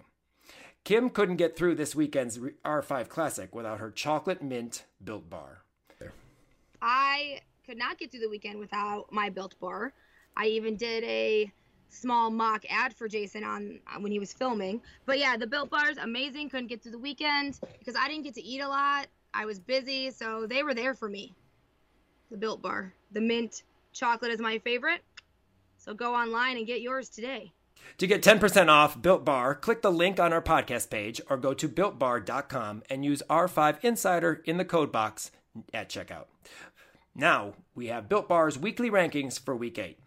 Kim 0.85 1.09
couldn't 1.09 1.37
get 1.37 1.57
through 1.57 1.73
this 1.73 1.95
weekend's 1.95 2.37
R5 2.63 3.09
Classic 3.09 3.55
without 3.55 3.79
her 3.79 3.89
chocolate 3.89 4.43
mint 4.43 4.85
built 5.03 5.27
bar. 5.27 5.63
I 6.79 7.41
could 7.65 7.77
not 7.77 7.97
get 7.97 8.11
through 8.11 8.19
the 8.19 8.29
weekend 8.29 8.59
without 8.59 9.11
my 9.11 9.31
built 9.31 9.59
bar. 9.59 9.93
I 10.37 10.45
even 10.45 10.75
did 10.75 11.03
a 11.05 11.51
small 11.89 12.29
mock 12.29 12.65
ad 12.69 12.93
for 12.93 13.07
Jason 13.07 13.43
on 13.43 13.79
uh, 13.87 13.99
when 13.99 14.11
he 14.11 14.19
was 14.19 14.31
filming. 14.31 14.79
But 15.07 15.17
yeah, 15.17 15.35
the 15.37 15.47
built 15.47 15.71
bars 15.71 15.97
amazing. 15.97 16.49
Couldn't 16.49 16.67
get 16.67 16.83
through 16.83 16.91
the 16.91 16.99
weekend 16.99 17.59
because 17.79 17.95
I 17.95 18.07
didn't 18.07 18.23
get 18.23 18.35
to 18.35 18.43
eat 18.43 18.61
a 18.61 18.67
lot. 18.67 19.07
I 19.33 19.45
was 19.45 19.59
busy, 19.59 20.11
so 20.11 20.45
they 20.45 20.61
were 20.61 20.75
there 20.75 20.93
for 20.93 21.09
me. 21.09 21.33
The 22.29 22.37
built 22.37 22.61
bar, 22.61 22.93
the 23.11 23.21
mint 23.21 23.63
chocolate 23.91 24.31
is 24.31 24.39
my 24.39 24.59
favorite. 24.59 25.01
So 25.77 25.95
go 25.95 26.13
online 26.13 26.57
and 26.57 26.67
get 26.67 26.81
yours 26.81 27.09
today. 27.09 27.51
To 27.97 28.07
get 28.07 28.21
10% 28.21 28.67
off 28.67 29.01
Built 29.01 29.23
Bar, 29.23 29.55
click 29.55 29.81
the 29.81 29.91
link 29.91 30.19
on 30.19 30.33
our 30.33 30.41
podcast 30.41 30.89
page 30.89 31.21
or 31.29 31.37
go 31.37 31.53
to 31.53 31.69
builtbar.com 31.69 32.83
and 32.89 33.05
use 33.05 33.23
R5 33.29 33.83
Insider 33.83 34.41
in 34.45 34.57
the 34.57 34.65
code 34.65 34.91
box 34.91 35.31
at 35.73 35.89
checkout. 35.89 36.25
Now, 37.15 37.53
we 37.73 37.87
have 37.87 38.09
Built 38.09 38.27
Bar's 38.27 38.57
weekly 38.57 38.89
rankings 38.89 39.39
for 39.39 39.55
week 39.55 39.79
8. 39.79 39.97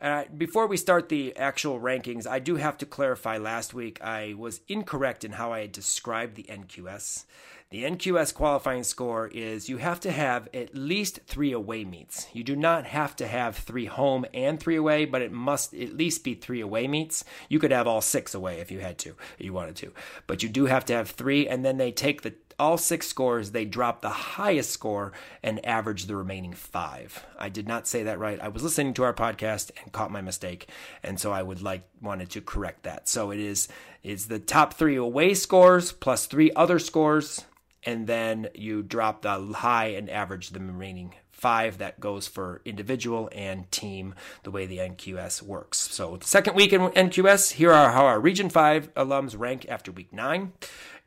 Uh, 0.00 0.24
before 0.36 0.66
we 0.66 0.76
start 0.76 1.08
the 1.08 1.36
actual 1.36 1.80
rankings, 1.80 2.26
I 2.26 2.40
do 2.40 2.56
have 2.56 2.76
to 2.78 2.86
clarify 2.86 3.38
last 3.38 3.72
week 3.72 4.02
I 4.02 4.34
was 4.36 4.60
incorrect 4.66 5.24
in 5.24 5.32
how 5.32 5.52
I 5.52 5.66
described 5.66 6.34
the 6.34 6.42
NQS. 6.44 7.24
The 7.74 7.82
NQS 7.82 8.32
qualifying 8.34 8.84
score 8.84 9.26
is 9.26 9.68
you 9.68 9.78
have 9.78 9.98
to 9.98 10.12
have 10.12 10.48
at 10.54 10.76
least 10.76 11.18
three 11.26 11.50
away 11.50 11.84
meets. 11.84 12.28
You 12.32 12.44
do 12.44 12.54
not 12.54 12.86
have 12.86 13.16
to 13.16 13.26
have 13.26 13.56
three 13.56 13.86
home 13.86 14.24
and 14.32 14.60
three 14.60 14.76
away, 14.76 15.06
but 15.06 15.22
it 15.22 15.32
must 15.32 15.74
at 15.74 15.92
least 15.92 16.22
be 16.22 16.34
three 16.34 16.60
away 16.60 16.86
meets. 16.86 17.24
You 17.48 17.58
could 17.58 17.72
have 17.72 17.88
all 17.88 18.00
six 18.00 18.32
away 18.32 18.60
if 18.60 18.70
you 18.70 18.78
had 18.78 18.96
to, 18.98 19.16
if 19.40 19.44
you 19.44 19.52
wanted 19.52 19.74
to. 19.74 19.92
But 20.28 20.44
you 20.44 20.48
do 20.48 20.66
have 20.66 20.84
to 20.84 20.92
have 20.92 21.10
three, 21.10 21.48
and 21.48 21.64
then 21.64 21.78
they 21.78 21.90
take 21.90 22.22
the 22.22 22.34
all 22.60 22.78
six 22.78 23.08
scores, 23.08 23.50
they 23.50 23.64
drop 23.64 24.02
the 24.02 24.08
highest 24.08 24.70
score 24.70 25.10
and 25.42 25.66
average 25.66 26.06
the 26.06 26.14
remaining 26.14 26.52
five. 26.52 27.26
I 27.36 27.48
did 27.48 27.66
not 27.66 27.88
say 27.88 28.04
that 28.04 28.20
right. 28.20 28.38
I 28.40 28.46
was 28.46 28.62
listening 28.62 28.94
to 28.94 29.02
our 29.02 29.12
podcast 29.12 29.72
and 29.82 29.90
caught 29.90 30.12
my 30.12 30.20
mistake, 30.20 30.68
and 31.02 31.18
so 31.18 31.32
I 31.32 31.42
would 31.42 31.60
like 31.60 31.82
wanted 32.00 32.30
to 32.30 32.40
correct 32.40 32.84
that. 32.84 33.08
So 33.08 33.32
it 33.32 33.40
is 33.40 33.66
is 34.04 34.28
the 34.28 34.38
top 34.38 34.74
three 34.74 34.94
away 34.94 35.34
scores 35.34 35.90
plus 35.90 36.26
three 36.26 36.52
other 36.54 36.78
scores 36.78 37.44
and 37.84 38.06
then 38.06 38.48
you 38.54 38.82
drop 38.82 39.22
the 39.22 39.52
high 39.54 39.86
and 39.86 40.08
average 40.10 40.50
the 40.50 40.60
remaining 40.60 41.14
five 41.30 41.78
that 41.78 42.00
goes 42.00 42.26
for 42.26 42.62
individual 42.64 43.28
and 43.32 43.70
team 43.70 44.14
the 44.44 44.50
way 44.50 44.66
the 44.66 44.78
NQS 44.78 45.42
works. 45.42 45.78
So 45.78 46.18
second 46.22 46.54
week 46.54 46.72
in 46.72 46.80
NQS, 46.80 47.52
here 47.52 47.72
are 47.72 47.92
how 47.92 48.06
our 48.06 48.20
Region 48.20 48.48
5 48.48 48.94
alums 48.94 49.38
rank 49.38 49.66
after 49.68 49.92
week 49.92 50.12
9. 50.12 50.52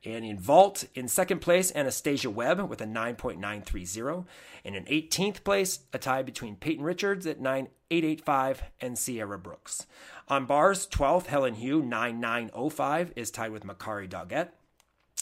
And 0.06 0.24
in 0.24 0.38
vault, 0.38 0.86
in 0.94 1.08
second 1.08 1.40
place, 1.40 1.72
Anastasia 1.76 2.30
Webb 2.30 2.70
with 2.70 2.82
a 2.82 2.86
9.930. 2.86 4.26
And 4.64 4.76
in 4.76 4.86
18th 4.86 5.44
place, 5.44 5.80
a 5.92 5.98
tie 5.98 6.22
between 6.22 6.56
Peyton 6.56 6.84
Richards 6.84 7.26
at 7.26 7.42
9.885 7.42 8.60
and 8.80 8.98
Sierra 8.98 9.40
Brooks. 9.40 9.88
On 10.28 10.46
bars, 10.46 10.88
12th, 10.88 11.26
Helen 11.26 11.56
Hu, 11.56 11.82
9905, 11.82 13.14
is 13.16 13.32
tied 13.32 13.52
with 13.52 13.66
Makari 13.66 14.08
Doggett. 14.08 14.50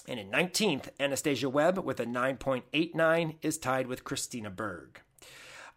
And 0.08 0.20
in 0.20 0.30
19th, 0.30 0.90
Anastasia 1.00 1.50
Webb 1.50 1.80
with 1.80 2.00
a 2.00 2.06
9.89 2.06 3.36
is 3.42 3.58
tied 3.58 3.88
with 3.88 4.04
Christina 4.04 4.50
Berg. 4.50 5.02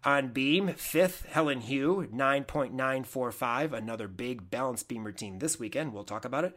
On 0.04 0.28
beam, 0.28 0.68
fifth, 0.74 1.26
Helen 1.26 1.62
Hu, 1.62 2.06
9.945, 2.06 3.72
another 3.72 4.06
big 4.06 4.48
balance 4.48 4.84
beam 4.84 5.04
routine 5.04 5.40
this 5.40 5.58
weekend. 5.58 5.92
We'll 5.92 6.04
talk 6.04 6.24
about 6.24 6.44
it. 6.44 6.56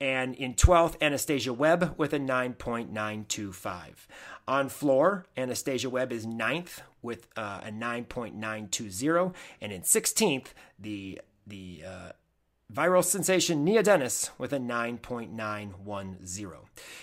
And 0.00 0.34
in 0.34 0.54
12th, 0.54 1.00
Anastasia 1.00 1.52
Webb 1.52 1.94
with 1.96 2.12
a 2.12 2.18
9.925. 2.18 3.86
On 4.48 4.68
floor, 4.68 5.26
Anastasia 5.36 5.88
Webb 5.88 6.10
is 6.10 6.26
ninth 6.26 6.82
with 7.00 7.28
uh, 7.36 7.60
a 7.62 7.70
9.920. 7.70 9.34
And 9.60 9.72
in 9.72 9.82
16th, 9.82 10.48
the, 10.76 11.20
the 11.46 11.84
uh, 11.86 12.12
Viral 12.72 13.04
sensation 13.04 13.64
Nia 13.64 13.82
Dennis 13.82 14.30
with 14.38 14.52
a 14.52 14.58
9.910. 14.58 16.54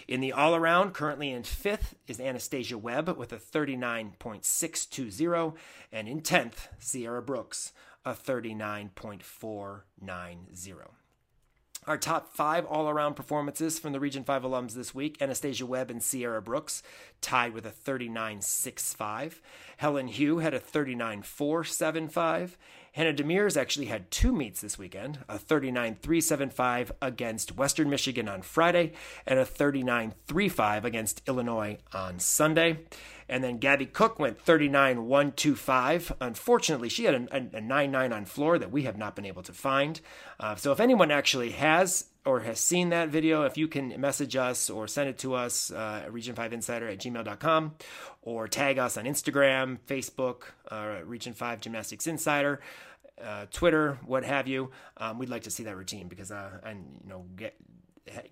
In 0.07 0.21
the 0.21 0.31
all 0.31 0.55
around, 0.55 0.93
currently 0.93 1.31
in 1.31 1.43
fifth 1.43 1.95
is 2.07 2.21
Anastasia 2.21 2.77
Webb 2.77 3.17
with 3.17 3.33
a 3.33 3.37
39.620. 3.37 5.55
And 5.91 6.07
in 6.07 6.21
10th, 6.21 6.69
Sierra 6.79 7.21
Brooks, 7.21 7.73
a 8.05 8.13
39.490. 8.13 10.87
Our 11.85 11.97
top 11.97 12.33
five 12.35 12.65
all 12.65 12.89
around 12.89 13.15
performances 13.15 13.79
from 13.79 13.93
the 13.93 13.99
Region 14.01 14.25
5 14.25 14.43
alums 14.43 14.73
this 14.73 14.93
week 14.93 15.21
Anastasia 15.21 15.65
Webb 15.65 15.89
and 15.89 16.03
Sierra 16.03 16.41
Brooks 16.41 16.83
tied 17.21 17.53
with 17.53 17.65
a 17.65 17.71
39.65. 17.71 19.35
Helen 19.77 20.09
Hu 20.09 20.39
had 20.39 20.53
a 20.53 20.59
39.475. 20.59 22.57
Hannah 22.93 23.13
Demirs 23.13 23.59
actually 23.59 23.85
had 23.87 24.09
two 24.11 24.31
meets 24.31 24.61
this 24.61 24.77
weekend 24.77 25.19
a 25.29 25.37
39.375 25.37 26.91
against 27.01 27.55
Western 27.55 27.89
Michigan 27.89 28.27
on 28.27 28.41
Friday 28.41 28.93
and 29.25 29.39
a 29.39 29.45
39.35 29.45 30.83
against 30.83 31.21
Illinois 31.27 31.77
on 31.93 32.19
Sunday. 32.19 32.79
And 33.29 33.43
then 33.43 33.57
Gabby 33.57 33.85
Cook 33.85 34.19
went 34.19 34.43
39.125. 34.43 36.15
Unfortunately, 36.21 36.89
she 36.89 37.03
had 37.03 37.15
a, 37.15 37.35
a, 37.35 37.57
a 37.57 37.61
9.9 37.61 38.15
on 38.15 38.25
floor 38.25 38.57
that 38.57 38.71
we 38.71 38.83
have 38.83 38.97
not 38.97 39.15
been 39.15 39.25
able 39.25 39.43
to 39.43 39.53
find. 39.53 39.99
Uh, 40.39 40.55
so 40.55 40.71
if 40.71 40.79
anyone 40.79 41.11
actually 41.11 41.51
has 41.51 42.05
or 42.27 42.41
has 42.41 42.59
seen 42.59 42.89
that 42.89 43.07
video, 43.07 43.43
if 43.43 43.57
you 43.57 43.69
can 43.69 43.99
message 43.99 44.35
us 44.35 44.69
or 44.69 44.85
send 44.85 45.07
it 45.09 45.17
to 45.19 45.33
us 45.33 45.71
uh, 45.71 46.03
at 46.05 46.11
region5insider 46.11 46.91
at 46.91 46.99
gmail.com 46.99 47.73
or 48.21 48.47
tag 48.49 48.77
us 48.77 48.97
on 48.97 49.05
Instagram, 49.05 49.77
Facebook, 49.87 50.43
uh, 50.69 50.97
Region 51.05 51.33
5 51.33 51.61
Gymnastics 51.61 52.05
Insider, 52.05 52.59
uh, 53.23 53.45
Twitter, 53.49 53.97
what 54.05 54.25
have 54.25 54.45
you, 54.45 54.71
um, 54.97 55.17
we'd 55.17 55.29
like 55.29 55.43
to 55.43 55.49
see 55.49 55.63
that 55.63 55.77
routine 55.77 56.09
because, 56.09 56.29
uh, 56.29 56.59
and 56.63 56.99
you 57.01 57.09
know, 57.09 57.25
get, 57.37 57.55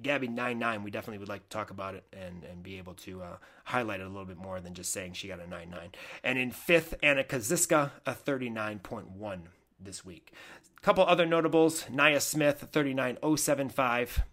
Gabby 0.01 0.29
nine 0.29 0.57
nine, 0.57 0.83
we 0.83 0.91
definitely 0.91 1.17
would 1.17 1.27
like 1.27 1.43
to 1.43 1.49
talk 1.49 1.69
about 1.69 1.95
it 1.95 2.05
and, 2.13 2.45
and 2.45 2.63
be 2.63 2.77
able 2.77 2.93
to 2.93 3.21
uh, 3.21 3.37
highlight 3.65 3.99
it 3.99 4.03
a 4.03 4.09
little 4.09 4.25
bit 4.25 4.37
more 4.37 4.61
than 4.61 4.73
just 4.73 4.93
saying 4.93 5.13
she 5.13 5.27
got 5.27 5.41
a 5.41 5.47
nine 5.47 5.69
nine. 5.69 5.89
And 6.23 6.39
in 6.39 6.51
fifth, 6.51 6.93
Anna 7.03 7.25
Kaziska, 7.25 7.91
a 8.05 8.13
thirty 8.13 8.49
nine 8.49 8.79
point 8.79 9.09
one 9.11 9.49
this 9.79 10.05
week. 10.05 10.31
A 10.77 10.81
couple 10.81 11.05
other 11.05 11.25
notables: 11.25 11.85
Nia 11.89 12.19
Smith, 12.19 12.67
thirty 12.71 12.93
nine 12.93 13.17
oh 13.23 13.35
seven 13.35 13.69
five. 13.69 14.23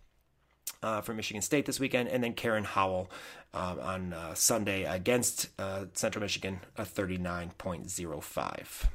Uh, 0.82 1.00
for 1.00 1.14
Michigan 1.14 1.42
State 1.42 1.66
this 1.66 1.78
weekend, 1.78 2.08
and 2.08 2.24
then 2.24 2.32
Karen 2.32 2.64
Howell 2.64 3.08
uh, 3.54 3.76
on 3.80 4.12
uh, 4.12 4.34
Sunday 4.34 4.82
against 4.82 5.48
uh, 5.60 5.84
Central 5.94 6.22
Michigan, 6.22 6.58
a 6.76 6.82
39.05. 6.82 8.86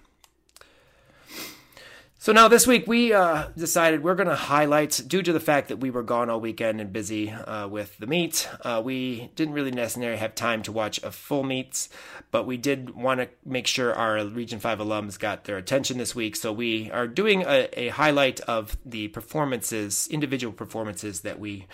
So 2.20 2.34
now 2.34 2.48
this 2.48 2.66
week 2.66 2.88
we 2.88 3.14
uh, 3.14 3.50
decided 3.56 4.04
we're 4.04 4.16
going 4.16 4.28
to 4.28 4.36
highlight, 4.36 5.04
due 5.08 5.22
to 5.22 5.32
the 5.32 5.40
fact 5.40 5.68
that 5.68 5.78
we 5.78 5.92
were 5.92 6.02
gone 6.02 6.32
all 6.32 6.42
weekend 6.42 6.82
and 6.82 6.92
busy 6.92 7.30
uh, 7.30 7.68
with 7.68 7.96
the 8.00 8.08
meet, 8.08 8.50
uh, 8.64 8.82
we 8.84 9.30
didn't 9.36 9.54
really 9.54 9.70
necessarily 9.70 10.18
have 10.18 10.34
time 10.34 10.64
to 10.64 10.72
watch 10.72 11.02
a 11.04 11.12
full 11.12 11.44
meets, 11.44 11.90
but 12.32 12.48
we 12.48 12.58
did 12.58 12.96
want 12.96 13.20
to 13.20 13.30
make 13.46 13.68
sure 13.68 13.94
our 13.94 14.26
Region 14.26 14.60
5 14.60 14.80
alums 14.80 15.20
got 15.20 15.44
their 15.44 15.58
attention 15.58 16.00
this 16.00 16.16
week. 16.16 16.36
So 16.36 16.52
we 16.52 16.90
are 16.90 17.08
doing 17.08 17.44
a, 17.44 17.70
a 17.80 17.90
highlight 17.90 18.40
of 18.42 18.78
the 18.84 19.10
performances, 19.10 20.08
individual 20.10 20.54
performances 20.54 21.22
that 21.22 21.40
we 21.40 21.68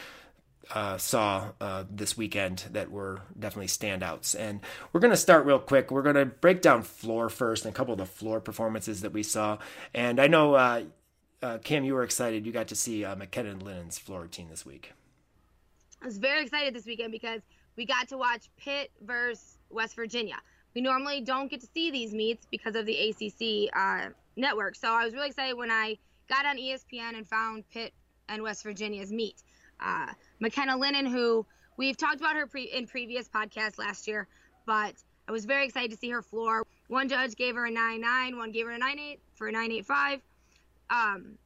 uh, 0.72 0.98
saw 0.98 1.50
uh, 1.60 1.84
this 1.90 2.18
weekend 2.18 2.66
that 2.72 2.92
were 2.92 3.22
definitely 3.38 3.68
standouts. 3.68 4.36
And 4.38 4.62
we're 4.92 5.02
going 5.02 5.12
to 5.12 5.18
start 5.18 5.46
real 5.46 5.60
quick. 5.60 5.92
We're 5.92 6.02
going 6.02 6.16
to 6.16 6.26
break 6.26 6.62
down 6.62 6.84
floor 6.84 7.30
first 7.30 7.66
and 7.66 7.74
a 7.74 7.76
couple 7.76 7.94
of 7.94 8.00
the 8.00 8.06
floor 8.06 8.40
performances 8.40 9.02
that 9.02 9.12
we 9.12 9.24
saw. 9.24 9.58
And 9.94 10.20
I 10.20 10.28
know, 10.28 10.54
uh, 10.54 10.84
uh 11.42 11.58
Kim, 11.60 11.84
you 11.84 11.94
were 11.94 12.04
excited. 12.04 12.46
You 12.46 12.52
got 12.52 12.70
to 12.70 12.76
see 12.76 13.04
uh, 13.04 13.16
McKenna 13.16 13.56
Linnen's 13.56 13.98
floor 13.98 14.22
routine 14.22 14.50
this 14.50 14.66
week. 14.66 14.94
I 16.02 16.06
was 16.06 16.18
very 16.18 16.44
excited 16.44 16.74
this 16.74 16.86
weekend 16.86 17.12
because 17.12 17.42
we 17.76 17.86
got 17.86 18.08
to 18.10 18.18
watch 18.18 18.50
Pitt 18.58 18.92
versus 19.02 19.58
West 19.70 19.96
Virginia. 19.96 20.36
We 20.76 20.82
normally 20.82 21.22
don't 21.22 21.50
get 21.50 21.62
to 21.62 21.68
see 21.74 21.92
these 21.92 22.14
meets 22.14 22.46
because 22.50 22.76
of 22.76 22.86
the 22.86 23.10
ACC 23.10 23.70
uh, 23.76 24.10
network. 24.36 24.76
So 24.76 24.90
I 24.90 25.06
was 25.06 25.14
really 25.14 25.28
excited 25.28 25.56
when 25.56 25.72
I 25.72 25.98
got 26.30 26.46
on 26.46 26.58
ESPN 26.58 27.16
and 27.16 27.28
found 27.28 27.70
Pitt 27.70 27.94
and 28.30 28.42
West 28.42 28.64
Virginia's 28.64 29.12
meet 29.12 29.44
McKenna 30.44 30.78
Linnen, 30.78 31.10
who 31.10 31.46
we've 31.78 31.96
talked 31.96 32.18
about 32.18 32.36
her 32.36 32.46
pre- 32.46 32.66
in 32.66 32.86
previous 32.86 33.30
podcasts 33.30 33.80
last 33.80 34.10
year, 34.10 34.28
but 34.66 34.94
I 35.26 35.32
was 35.32 35.46
very 35.46 35.66
excited 35.66 35.92
to 35.92 35.98
see 35.98 36.10
her 36.10 36.22
floor. 36.22 36.68
One 36.90 37.08
judge 37.08 37.38
gave 37.38 37.56
her 37.56 37.66
a 37.66 37.72
9.9, 37.72 38.38
one 38.38 38.52
gave 38.52 38.66
her 38.66 38.74
a 38.74 38.80
9.8 38.80 39.20
for 39.36 39.48
a 39.48 39.54
9.85. 39.54 40.22
Um, 40.90 41.38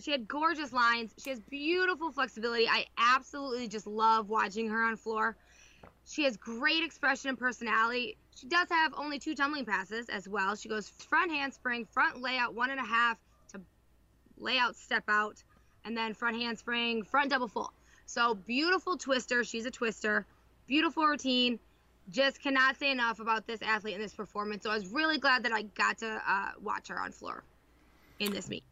she 0.00 0.10
had 0.10 0.26
gorgeous 0.26 0.72
lines. 0.72 1.12
She 1.18 1.30
has 1.30 1.38
beautiful 1.38 2.10
flexibility. 2.10 2.68
I 2.68 2.86
absolutely 2.98 3.68
just 3.68 3.86
love 3.86 4.28
watching 4.28 4.68
her 4.68 4.82
on 4.82 4.96
floor. 4.96 5.36
She 6.04 6.24
has 6.24 6.36
great 6.36 6.82
expression 6.82 7.28
and 7.28 7.38
personality. 7.38 8.16
She 8.34 8.48
does 8.48 8.68
have 8.68 8.94
only 8.96 9.20
two 9.20 9.36
tumbling 9.36 9.64
passes 9.64 10.08
as 10.08 10.28
well. 10.28 10.56
She 10.56 10.68
goes 10.68 10.88
front 10.88 11.30
handspring, 11.30 11.84
front 11.84 12.20
layout, 12.20 12.52
one 12.52 12.70
and 12.70 12.80
a 12.80 12.84
half 12.84 13.16
to 13.52 13.60
layout 14.38 14.74
step 14.74 15.04
out 15.06 15.40
and 15.84 15.96
then 15.96 16.14
front 16.14 16.36
handspring, 16.36 17.04
front 17.04 17.30
double 17.30 17.46
full. 17.46 17.72
So 18.08 18.34
beautiful 18.34 18.96
twister. 18.96 19.44
She's 19.44 19.66
a 19.66 19.70
twister. 19.70 20.24
Beautiful 20.66 21.06
routine. 21.06 21.58
Just 22.08 22.42
cannot 22.42 22.78
say 22.78 22.90
enough 22.90 23.20
about 23.20 23.46
this 23.46 23.60
athlete 23.60 23.96
and 23.96 24.02
this 24.02 24.14
performance. 24.14 24.62
So 24.62 24.70
I 24.70 24.74
was 24.74 24.86
really 24.86 25.18
glad 25.18 25.42
that 25.42 25.52
I 25.52 25.62
got 25.62 25.98
to 25.98 26.22
uh, 26.26 26.52
watch 26.62 26.88
her 26.88 26.98
on 26.98 27.12
floor 27.12 27.44
in 28.18 28.32
this 28.32 28.48
meet. 28.48 28.64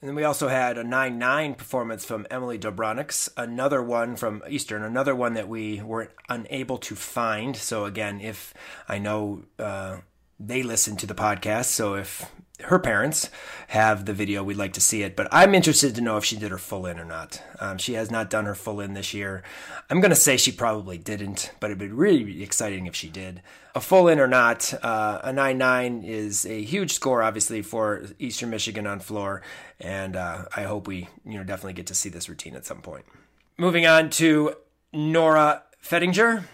And 0.00 0.08
then 0.08 0.16
we 0.16 0.24
also 0.24 0.48
had 0.48 0.76
a 0.76 0.82
9 0.82 1.18
9 1.18 1.54
performance 1.54 2.04
from 2.04 2.26
Emily 2.32 2.58
Dobronics, 2.58 3.28
another 3.36 3.80
one 3.80 4.16
from 4.16 4.42
Eastern, 4.48 4.82
another 4.82 5.14
one 5.14 5.34
that 5.34 5.48
we 5.48 5.80
were 5.80 6.10
unable 6.28 6.78
to 6.78 6.96
find. 6.96 7.56
So, 7.56 7.84
again, 7.84 8.20
if 8.20 8.54
I 8.88 8.98
know 8.98 9.44
uh, 9.60 9.98
they 10.40 10.64
listen 10.64 10.96
to 10.96 11.06
the 11.06 11.14
podcast, 11.14 11.66
so 11.66 11.94
if 11.94 12.28
her 12.64 12.78
parents 12.78 13.30
have 13.68 14.04
the 14.04 14.12
video. 14.12 14.42
We'd 14.42 14.56
like 14.56 14.72
to 14.74 14.80
see 14.80 15.02
it, 15.02 15.14
but 15.14 15.28
I'm 15.30 15.54
interested 15.54 15.94
to 15.94 16.00
know 16.00 16.16
if 16.16 16.24
she 16.24 16.36
did 16.36 16.50
her 16.50 16.58
full 16.58 16.86
in 16.86 16.98
or 16.98 17.04
not. 17.04 17.42
Um, 17.60 17.78
she 17.78 17.94
has 17.94 18.10
not 18.10 18.30
done 18.30 18.46
her 18.46 18.54
full 18.54 18.80
in 18.80 18.94
this 18.94 19.14
year. 19.14 19.42
I'm 19.90 20.00
going 20.00 20.10
to 20.10 20.16
say 20.16 20.36
she 20.36 20.52
probably 20.52 20.98
didn't, 20.98 21.52
but 21.60 21.70
it'd 21.70 21.78
be 21.78 21.88
really 21.88 22.42
exciting 22.42 22.86
if 22.86 22.94
she 22.94 23.08
did. 23.08 23.42
A 23.74 23.80
full 23.80 24.08
in 24.08 24.18
or 24.18 24.26
not, 24.26 24.74
uh, 24.82 25.20
a 25.22 25.32
9 25.32 25.56
9 25.56 26.02
is 26.02 26.44
a 26.46 26.62
huge 26.62 26.92
score, 26.92 27.22
obviously, 27.22 27.62
for 27.62 28.02
Eastern 28.18 28.50
Michigan 28.50 28.86
on 28.86 28.98
floor, 28.98 29.42
and 29.78 30.16
uh, 30.16 30.46
I 30.56 30.64
hope 30.64 30.88
we 30.88 31.08
you 31.24 31.38
know 31.38 31.44
definitely 31.44 31.74
get 31.74 31.86
to 31.86 31.94
see 31.94 32.08
this 32.08 32.28
routine 32.28 32.56
at 32.56 32.66
some 32.66 32.80
point. 32.80 33.04
Moving 33.56 33.86
on 33.86 34.10
to 34.10 34.54
Nora 34.92 35.62
Fettinger. 35.82 36.44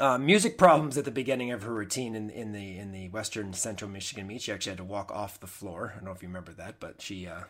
Uh, 0.00 0.16
music 0.16 0.56
problems 0.56 0.96
at 0.96 1.04
the 1.04 1.10
beginning 1.10 1.50
of 1.50 1.64
her 1.64 1.74
routine 1.74 2.14
in 2.14 2.30
in 2.30 2.52
the 2.52 2.78
in 2.78 2.92
the 2.92 3.08
Western 3.08 3.52
Central 3.52 3.90
Michigan 3.90 4.28
meet. 4.28 4.42
She 4.42 4.52
actually 4.52 4.70
had 4.70 4.78
to 4.78 4.84
walk 4.84 5.10
off 5.10 5.40
the 5.40 5.48
floor. 5.48 5.90
I 5.92 5.96
don't 5.96 6.04
know 6.04 6.12
if 6.12 6.22
you 6.22 6.28
remember 6.28 6.52
that, 6.52 6.78
but 6.78 7.02
she 7.02 7.26
uh, 7.26 7.40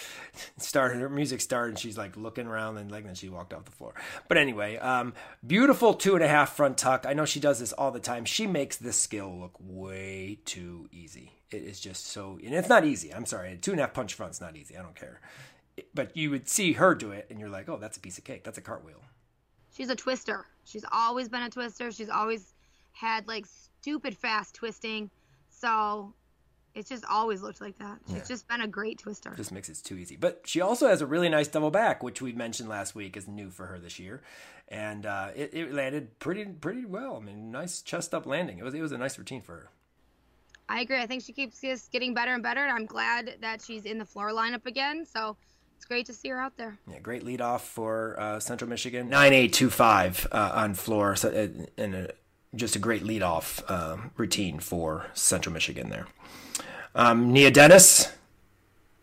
started 0.58 1.00
her 1.00 1.08
music 1.08 1.40
started 1.40 1.70
and 1.70 1.78
she's 1.78 1.96
like 1.96 2.16
looking 2.16 2.48
around 2.48 2.78
and 2.78 2.90
like 2.90 3.04
then 3.04 3.14
she 3.14 3.28
walked 3.28 3.54
off 3.54 3.66
the 3.66 3.70
floor. 3.70 3.94
But 4.26 4.36
anyway, 4.36 4.78
um, 4.78 5.14
beautiful 5.46 5.94
two 5.94 6.16
and 6.16 6.24
a 6.24 6.28
half 6.28 6.56
front 6.56 6.76
tuck. 6.76 7.06
I 7.06 7.12
know 7.12 7.24
she 7.24 7.38
does 7.38 7.60
this 7.60 7.72
all 7.72 7.92
the 7.92 8.00
time. 8.00 8.24
She 8.24 8.48
makes 8.48 8.76
this 8.76 8.96
skill 8.96 9.38
look 9.38 9.54
way 9.60 10.40
too 10.44 10.88
easy. 10.90 11.34
It 11.52 11.62
is 11.62 11.78
just 11.78 12.06
so, 12.06 12.36
and 12.44 12.52
it's 12.52 12.68
not 12.68 12.84
easy. 12.84 13.14
I'm 13.14 13.26
sorry, 13.26 13.56
two 13.62 13.70
and 13.70 13.78
a 13.78 13.84
half 13.84 13.94
punch 13.94 14.14
front's 14.14 14.40
not 14.40 14.56
easy. 14.56 14.76
I 14.76 14.82
don't 14.82 14.96
care. 14.96 15.20
But 15.94 16.16
you 16.16 16.30
would 16.30 16.48
see 16.48 16.72
her 16.72 16.96
do 16.96 17.12
it, 17.12 17.28
and 17.30 17.38
you're 17.38 17.48
like, 17.48 17.68
oh, 17.68 17.76
that's 17.76 17.96
a 17.96 18.00
piece 18.00 18.18
of 18.18 18.24
cake. 18.24 18.42
That's 18.42 18.58
a 18.58 18.62
cartwheel 18.62 19.02
she's 19.76 19.90
a 19.90 19.96
twister. 19.96 20.46
She's 20.64 20.84
always 20.90 21.28
been 21.28 21.42
a 21.42 21.50
twister. 21.50 21.90
She's 21.90 22.08
always 22.08 22.54
had 22.92 23.26
like 23.28 23.46
stupid 23.46 24.16
fast 24.16 24.54
twisting. 24.54 25.10
So 25.48 26.14
it's 26.74 26.88
just 26.88 27.04
always 27.04 27.42
looked 27.42 27.60
like 27.60 27.78
that. 27.78 27.98
She's 28.06 28.16
yeah. 28.16 28.24
just 28.24 28.48
been 28.48 28.62
a 28.62 28.68
great 28.68 28.98
twister. 28.98 29.32
Just 29.36 29.52
makes 29.52 29.68
it 29.68 29.80
too 29.84 29.96
easy. 29.96 30.16
But 30.16 30.42
she 30.44 30.60
also 30.60 30.88
has 30.88 31.00
a 31.00 31.06
really 31.06 31.28
nice 31.28 31.48
double 31.48 31.70
back, 31.70 32.02
which 32.02 32.22
we 32.22 32.32
mentioned 32.32 32.68
last 32.68 32.94
week 32.94 33.16
is 33.16 33.28
new 33.28 33.50
for 33.50 33.66
her 33.66 33.78
this 33.78 33.98
year, 33.98 34.22
and 34.68 35.04
uh, 35.04 35.28
it, 35.34 35.50
it, 35.52 35.72
landed 35.72 36.18
pretty 36.18 36.44
pretty 36.44 36.84
well. 36.84 37.16
I 37.16 37.20
mean, 37.20 37.50
nice 37.50 37.82
chest 37.82 38.14
up 38.14 38.26
landing. 38.26 38.58
It 38.58 38.64
was 38.64 38.74
it 38.74 38.80
was 38.80 38.92
a 38.92 38.98
nice 38.98 39.18
routine 39.18 39.42
for 39.42 39.52
her. 39.52 39.70
I 40.68 40.80
agree. 40.80 40.98
I 40.98 41.06
think 41.06 41.22
she 41.22 41.32
keeps 41.32 41.60
just 41.60 41.92
getting 41.92 42.14
better 42.14 42.32
and 42.32 42.42
better, 42.42 42.60
and 42.60 42.72
I'm 42.72 42.86
glad 42.86 43.36
that 43.42 43.60
she's 43.60 43.84
in 43.84 43.98
the 43.98 44.06
floor 44.06 44.30
lineup 44.30 44.64
again. 44.64 45.04
So 45.04 45.36
it's 45.82 45.88
great 45.88 46.06
to 46.06 46.12
see 46.12 46.28
her 46.28 46.40
out 46.40 46.56
there. 46.56 46.78
Yeah, 46.88 47.00
great 47.00 47.24
lead 47.24 47.40
off 47.40 47.66
for 47.66 48.14
uh, 48.16 48.38
Central 48.38 48.70
Michigan. 48.70 49.08
9825 49.08 50.28
uh, 50.30 50.52
on 50.54 50.74
floor 50.74 51.16
so, 51.16 51.28
uh, 51.28 51.64
and 51.76 51.94
a 51.96 52.12
just 52.54 52.76
a 52.76 52.78
great 52.78 53.02
leadoff 53.02 53.64
uh, 53.68 53.96
routine 54.16 54.60
for 54.60 55.06
Central 55.12 55.52
Michigan 55.52 55.90
there. 55.90 56.06
Um, 56.94 57.32
Nia 57.32 57.50
Dennis, 57.50 58.12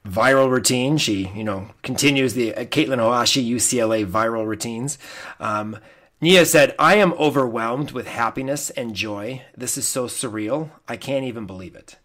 viral 0.07 0.49
routine. 0.49 0.97
She, 0.97 1.27
you 1.35 1.43
know, 1.43 1.67
continues 1.81 2.33
the 2.33 2.55
uh, 2.55 2.63
Katelyn 2.63 2.99
Ohashi 2.99 3.45
UCLA 3.45 4.05
viral 4.05 4.45
routines. 4.47 4.97
Um, 5.41 5.79
Nia 6.21 6.45
said, 6.45 6.75
I 6.79 6.95
am 6.95 7.11
overwhelmed 7.13 7.91
with 7.91 8.07
happiness 8.07 8.69
and 8.69 8.95
joy. 8.95 9.41
This 9.57 9.77
is 9.77 9.85
so 9.85 10.05
surreal. 10.05 10.69
I 10.87 10.95
can't 10.95 11.25
even 11.25 11.45
believe 11.45 11.75
it. 11.75 11.97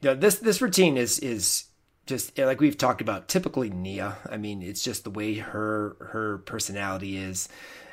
Know, 0.00 0.14
this 0.14 0.36
this 0.36 0.62
routine 0.62 0.96
is 0.96 1.18
is 1.18 1.67
just 2.08 2.36
eh, 2.38 2.44
like 2.44 2.60
we've 2.60 2.76
talked 2.76 3.00
about 3.00 3.28
typically 3.28 3.70
Nia. 3.70 4.16
I 4.28 4.36
mean, 4.36 4.62
it's 4.62 4.82
just 4.82 5.04
the 5.04 5.10
way 5.10 5.34
her 5.34 5.96
her 6.00 6.38
personality 6.38 7.16
is 7.16 7.48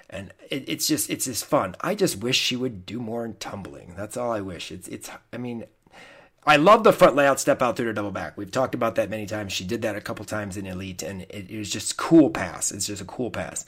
and 0.09 0.31
it, 0.49 0.67
it's 0.67 0.87
just 0.87 1.09
it's 1.09 1.25
just 1.25 1.45
fun. 1.45 1.75
I 1.81 1.95
just 1.95 2.17
wish 2.17 2.37
she 2.37 2.55
would 2.55 2.85
do 2.85 2.99
more 2.99 3.25
in 3.25 3.35
tumbling. 3.35 3.93
That's 3.95 4.17
all 4.17 4.31
I 4.31 4.41
wish. 4.41 4.71
It's 4.71 4.87
it's 4.87 5.09
I 5.33 5.37
mean 5.37 5.65
I 6.47 6.57
love 6.57 6.83
the 6.83 6.93
front 6.93 7.15
layout 7.15 7.39
step 7.39 7.61
out 7.61 7.75
through 7.75 7.87
the 7.87 7.93
double 7.93 8.11
back. 8.11 8.37
We've 8.37 8.51
talked 8.51 8.75
about 8.75 8.95
that 8.95 9.09
many 9.09 9.25
times. 9.25 9.51
She 9.51 9.63
did 9.63 9.81
that 9.81 9.95
a 9.95 10.01
couple 10.01 10.25
times 10.25 10.57
in 10.57 10.67
Elite, 10.67 11.01
and 11.01 11.23
it, 11.23 11.49
it 11.49 11.57
was 11.57 11.71
just 11.71 11.97
cool 11.97 12.29
pass. 12.29 12.71
It's 12.71 12.85
just 12.85 13.01
a 13.01 13.05
cool 13.05 13.31
pass. 13.31 13.65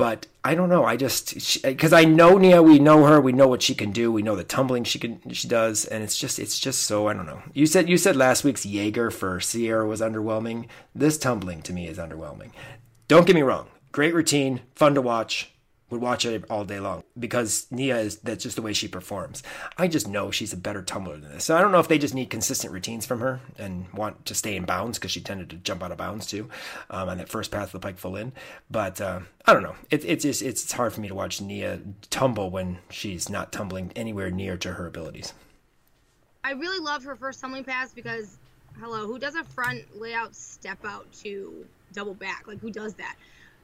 But 0.00 0.28
I 0.42 0.54
don't 0.54 0.70
know. 0.70 0.86
I 0.86 0.96
just 0.96 1.62
because 1.62 1.92
I 1.92 2.04
know 2.04 2.38
Nia, 2.38 2.62
we 2.62 2.78
know 2.78 3.04
her, 3.04 3.20
we 3.20 3.32
know 3.32 3.46
what 3.46 3.60
she 3.60 3.74
can 3.74 3.92
do, 3.92 4.10
we 4.10 4.22
know 4.22 4.34
the 4.34 4.42
tumbling 4.42 4.84
she 4.84 4.98
can 4.98 5.20
she 5.30 5.46
does, 5.46 5.84
and 5.84 6.02
it's 6.02 6.16
just 6.16 6.38
it's 6.38 6.58
just 6.58 6.84
so 6.84 7.06
I 7.06 7.12
don't 7.12 7.26
know. 7.26 7.42
You 7.52 7.66
said 7.66 7.86
you 7.86 7.98
said 7.98 8.16
last 8.16 8.42
week's 8.42 8.64
Jaeger 8.64 9.10
for 9.10 9.40
Sierra 9.40 9.86
was 9.86 10.00
underwhelming. 10.00 10.68
This 10.94 11.18
tumbling 11.18 11.60
to 11.62 11.74
me 11.74 11.86
is 11.86 11.98
underwhelming. 11.98 12.52
Don't 13.08 13.26
get 13.26 13.36
me 13.36 13.42
wrong. 13.42 13.66
Great 13.92 14.14
routine, 14.14 14.62
fun 14.74 14.94
to 14.94 15.02
watch 15.02 15.52
would 15.90 16.00
watch 16.00 16.24
it 16.24 16.44
all 16.48 16.64
day 16.64 16.80
long 16.80 17.02
because 17.18 17.66
Nia 17.70 17.98
is 17.98 18.16
that's 18.18 18.44
just 18.44 18.56
the 18.56 18.62
way 18.62 18.72
she 18.72 18.88
performs. 18.88 19.42
I 19.76 19.88
just 19.88 20.08
know 20.08 20.30
she's 20.30 20.52
a 20.52 20.56
better 20.56 20.82
tumbler 20.82 21.16
than 21.16 21.32
this. 21.32 21.44
So 21.44 21.56
I 21.56 21.60
don't 21.60 21.72
know 21.72 21.80
if 21.80 21.88
they 21.88 21.98
just 21.98 22.14
need 22.14 22.30
consistent 22.30 22.72
routines 22.72 23.06
from 23.06 23.20
her 23.20 23.40
and 23.58 23.92
want 23.92 24.24
to 24.26 24.34
stay 24.34 24.56
in 24.56 24.64
bounds 24.64 24.98
because 24.98 25.10
she 25.10 25.20
tended 25.20 25.50
to 25.50 25.56
jump 25.56 25.82
out 25.82 25.92
of 25.92 25.98
bounds 25.98 26.26
too 26.26 26.48
um, 26.90 27.08
on 27.08 27.18
that 27.18 27.28
first 27.28 27.50
pass 27.50 27.66
of 27.66 27.72
the 27.72 27.80
pike 27.80 27.98
full 27.98 28.16
in. 28.16 28.32
But 28.70 29.00
uh, 29.00 29.20
I 29.46 29.52
don't 29.52 29.62
know. 29.62 29.76
It, 29.90 30.04
it's 30.04 30.22
just 30.22 30.42
it's 30.42 30.70
hard 30.72 30.92
for 30.92 31.00
me 31.00 31.08
to 31.08 31.14
watch 31.14 31.40
Nia 31.40 31.80
tumble 32.10 32.50
when 32.50 32.78
she's 32.88 33.28
not 33.28 33.52
tumbling 33.52 33.92
anywhere 33.96 34.30
near 34.30 34.56
to 34.58 34.72
her 34.74 34.86
abilities. 34.86 35.34
I 36.42 36.52
really 36.52 36.82
love 36.82 37.04
her 37.04 37.16
first 37.16 37.40
tumbling 37.40 37.64
pass 37.64 37.92
because 37.92 38.38
hello, 38.78 39.06
who 39.06 39.18
does 39.18 39.34
a 39.34 39.44
front 39.44 40.00
layout 40.00 40.34
step 40.34 40.78
out 40.84 41.10
to 41.22 41.66
double 41.92 42.14
back? 42.14 42.46
Like 42.46 42.60
who 42.60 42.70
does 42.70 42.94
that? 42.94 43.16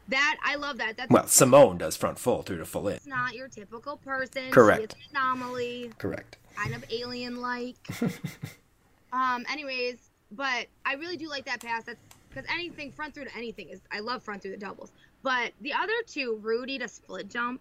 That 0.09 0.37
I 0.45 0.55
love 0.57 0.79
that. 0.79 0.97
That's 0.97 1.11
well, 1.11 1.27
Simone 1.27 1.79
does 1.79 1.97
front 1.97 2.19
full 2.19 2.42
through 2.42 2.59
to 2.59 2.64
full 2.64 2.88
in. 2.88 2.97
It's 2.97 3.07
not 3.07 3.35
your 3.35 3.49
typical 3.49 3.97
person. 3.97 4.51
Correct. 4.51 4.95
She 4.97 5.09
an 5.11 5.16
anomaly. 5.16 5.90
Correct. 5.99 6.38
Kind 6.57 6.75
of 6.75 6.85
alien 6.90 7.40
like. 7.40 7.77
um. 9.12 9.45
Anyways, 9.51 10.11
but 10.31 10.66
I 10.85 10.95
really 10.95 11.16
do 11.16 11.29
like 11.29 11.45
that 11.47 11.61
pass. 11.61 11.85
That's 11.85 11.99
because 12.29 12.45
anything 12.53 12.92
front 12.92 13.14
through 13.14 13.25
to 13.25 13.37
anything 13.37 13.69
is. 13.69 13.81
I 13.90 14.01
love 14.01 14.23
front 14.23 14.42
through 14.42 14.53
the 14.53 14.57
doubles. 14.59 14.92
But 15.23 15.53
the 15.61 15.73
other 15.73 15.92
two, 16.07 16.38
Rudi 16.40 16.79
to 16.79 16.87
split 16.87 17.29
jump. 17.29 17.61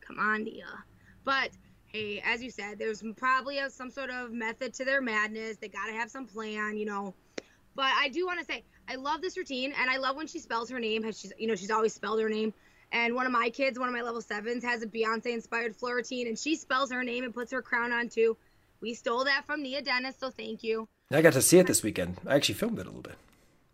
Come 0.00 0.18
on, 0.18 0.44
Nia. 0.44 0.64
But 1.24 1.50
hey, 1.88 2.22
as 2.24 2.42
you 2.42 2.50
said, 2.50 2.78
there's 2.78 3.04
probably 3.16 3.58
a, 3.58 3.68
some 3.68 3.90
sort 3.90 4.10
of 4.10 4.32
method 4.32 4.72
to 4.74 4.84
their 4.84 5.02
madness. 5.02 5.58
They 5.58 5.68
got 5.68 5.86
to 5.86 5.92
have 5.92 6.10
some 6.10 6.26
plan, 6.26 6.76
you 6.78 6.86
know. 6.86 7.14
But 7.74 7.90
I 7.98 8.08
do 8.08 8.26
want 8.26 8.40
to 8.40 8.44
say 8.44 8.64
I 8.88 8.96
love 8.96 9.20
this 9.20 9.36
routine, 9.36 9.72
and 9.78 9.90
I 9.90 9.96
love 9.96 10.16
when 10.16 10.26
she 10.26 10.38
spells 10.38 10.70
her 10.70 10.78
name. 10.78 11.02
Has 11.04 11.18
she's 11.18 11.32
you 11.38 11.46
know 11.46 11.54
she's 11.54 11.70
always 11.70 11.92
spelled 11.92 12.20
her 12.20 12.28
name. 12.28 12.52
And 12.92 13.14
one 13.14 13.24
of 13.24 13.32
my 13.32 13.48
kids, 13.48 13.78
one 13.78 13.88
of 13.88 13.94
my 13.94 14.02
level 14.02 14.20
sevens, 14.20 14.62
has 14.64 14.82
a 14.82 14.86
Beyonce 14.86 15.32
inspired 15.32 15.74
floor 15.74 15.96
routine, 15.96 16.26
and 16.26 16.38
she 16.38 16.56
spells 16.56 16.92
her 16.92 17.02
name 17.02 17.24
and 17.24 17.32
puts 17.32 17.50
her 17.52 17.62
crown 17.62 17.90
on 17.90 18.10
too. 18.10 18.36
We 18.82 18.94
stole 18.94 19.24
that 19.24 19.46
from 19.46 19.62
Nia 19.62 19.80
Dennis, 19.80 20.16
so 20.18 20.30
thank 20.30 20.62
you. 20.62 20.88
I 21.10 21.22
got 21.22 21.32
to 21.34 21.42
see 21.42 21.58
it 21.58 21.66
this 21.66 21.82
weekend. 21.82 22.18
I 22.26 22.34
actually 22.34 22.56
filmed 22.56 22.78
it 22.78 22.82
a 22.82 22.90
little 22.90 23.02
bit. 23.02 23.16